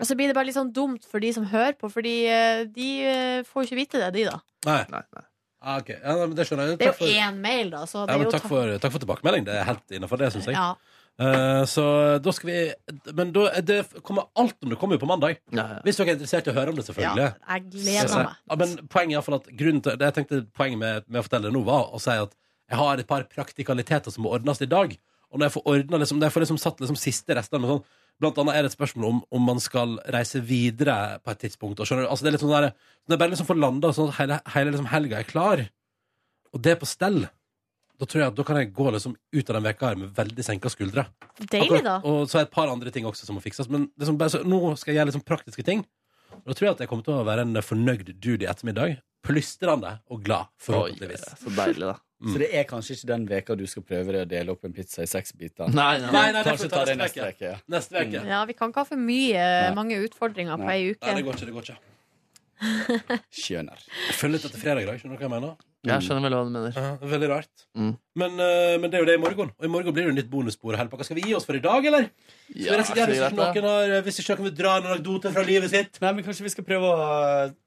[0.00, 2.64] og så blir det bare litt sånn dumt for de som hører på, Fordi eh,
[2.64, 4.40] de får jo ikke vite det, de, da.
[4.64, 4.84] Nei.
[4.88, 5.24] Nei, nei.
[5.68, 5.98] Ah, okay.
[6.00, 6.78] ja, det skjønner jeg.
[6.80, 7.82] Det er jo for- én mail, da.
[7.84, 9.44] Så det Ja, er men jo takk, for, takk for tilbakemelding.
[9.44, 10.56] Det er helt innafor det, syns jeg.
[10.56, 10.70] Ja.
[11.18, 11.84] Uh, så
[12.22, 12.58] da skal vi
[13.12, 15.40] Men da, det kommer alt om det kommer jo på mandag.
[15.82, 17.26] Hvis dere er interessert i å høre om det, selvfølgelig.
[17.26, 18.36] Ja, jeg gleder meg.
[18.48, 21.08] Ja, men poenget er i hvert fall at grunnen til, det jeg tenkte Poenget med,
[21.08, 22.36] med å fortelle det nå var å si at
[22.70, 24.94] jeg har et par praktikaliteter som må ordnes i dag.
[25.32, 27.74] Og når jeg får ordnet liksom, når jeg får liksom satt liksom siste restene med
[27.74, 27.84] sånn
[28.18, 31.78] Blant annet er det et spørsmål om om man skal reise videre på et tidspunkt.
[31.78, 32.72] Og skjønner du, altså det er litt sånn der,
[33.06, 35.62] Når jeg bare liksom får landa sånn at hele, hele liksom helga er klar,
[36.52, 37.20] og det er på stell,
[37.98, 40.10] da tror jeg at da kan jeg gå liksom ut av den veka her med
[40.14, 41.06] veldig senka skuldre.
[41.50, 41.98] Deilig, da.
[42.06, 43.70] Og så er det et par andre ting også som må fikses.
[43.70, 45.82] Men liksom bare så, nå skal jeg gjøre liksom praktiske ting.
[46.38, 49.00] Og da tror jeg at jeg kommer til å være en fornøyd dude i ettermiddag.
[49.26, 51.26] Plystrende og glad, forhåpentligvis.
[51.26, 51.96] Oi, så deilig, da.
[52.18, 52.32] Mm.
[52.32, 55.04] Så det er kanskje ikke den veka du skal prøve å dele opp en pizza
[55.04, 55.70] i seks biter?
[55.70, 57.52] Nei, nei, Nei, nei, det får kanskje vi ta det neste ja.
[57.70, 58.24] Neste uke.
[58.32, 59.76] Ja, vi kan ikke ha for mye Nei.
[59.76, 61.06] mange utfordringer på ei uke.
[61.06, 61.46] Nei, det går ikke.
[61.46, 61.78] det går ikke
[63.44, 63.82] Skjønner.
[64.08, 64.98] Jeg føler litt etter fredag i dag.
[64.98, 65.58] Skjønner du hva jeg mener?
[65.86, 66.74] Jeg skjønner vel hva du mener.
[66.74, 67.64] Uh, veldig rart.
[67.78, 67.92] Mm.
[68.18, 69.52] Men, uh, men det er jo det i morgen.
[69.54, 70.74] Og i morgen blir det jo nytt bonusbord.
[70.74, 71.06] og hele.
[71.06, 72.08] Skal vi gi oss for i dag, eller?
[72.50, 76.00] Ja, hvis ikke noen har Hvis ikke noen vil dra en anekdote fra livet sitt?
[76.02, 77.06] Nei, men Kanskje vi skal prøve å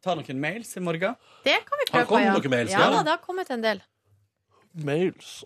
[0.04, 1.16] ta noen mails i morgen?
[1.48, 2.36] Det kan vi prøve på, ja.
[2.52, 2.92] mails, ja ja?
[2.98, 3.82] da, det har kommet en del.
[4.74, 5.42] Mails.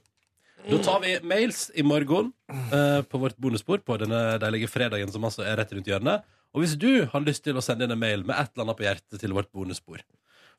[0.65, 2.31] Da tar vi mails i morgen
[2.73, 6.25] eh, på vårt bonusbord på denne deilige fredagen som altså er rett rundt hjørnet.
[6.55, 8.79] Og hvis du har lyst til å sende inn en mail med et eller annet
[8.79, 10.01] på hjertet til vårt bonusbord,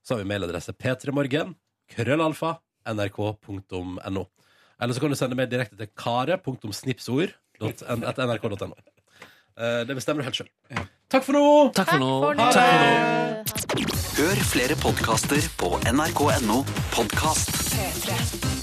[0.04, 1.56] så har vi mailadresse p3morgen,
[1.90, 4.26] krøllalfa, nrk.no.
[4.76, 7.32] Eller så kan du sende mail direkte til kare.snipsord
[7.66, 8.76] etter nrk.no.
[9.56, 10.50] Eh, det bestemmer du helt sjøl.
[11.08, 11.46] Takk for nå!
[11.74, 12.12] Takk for nå.
[12.28, 13.16] For Ha det.
[14.16, 16.60] Hør flere podkaster på nrk.no
[16.94, 17.56] podkast.
[17.72, 18.55] P3.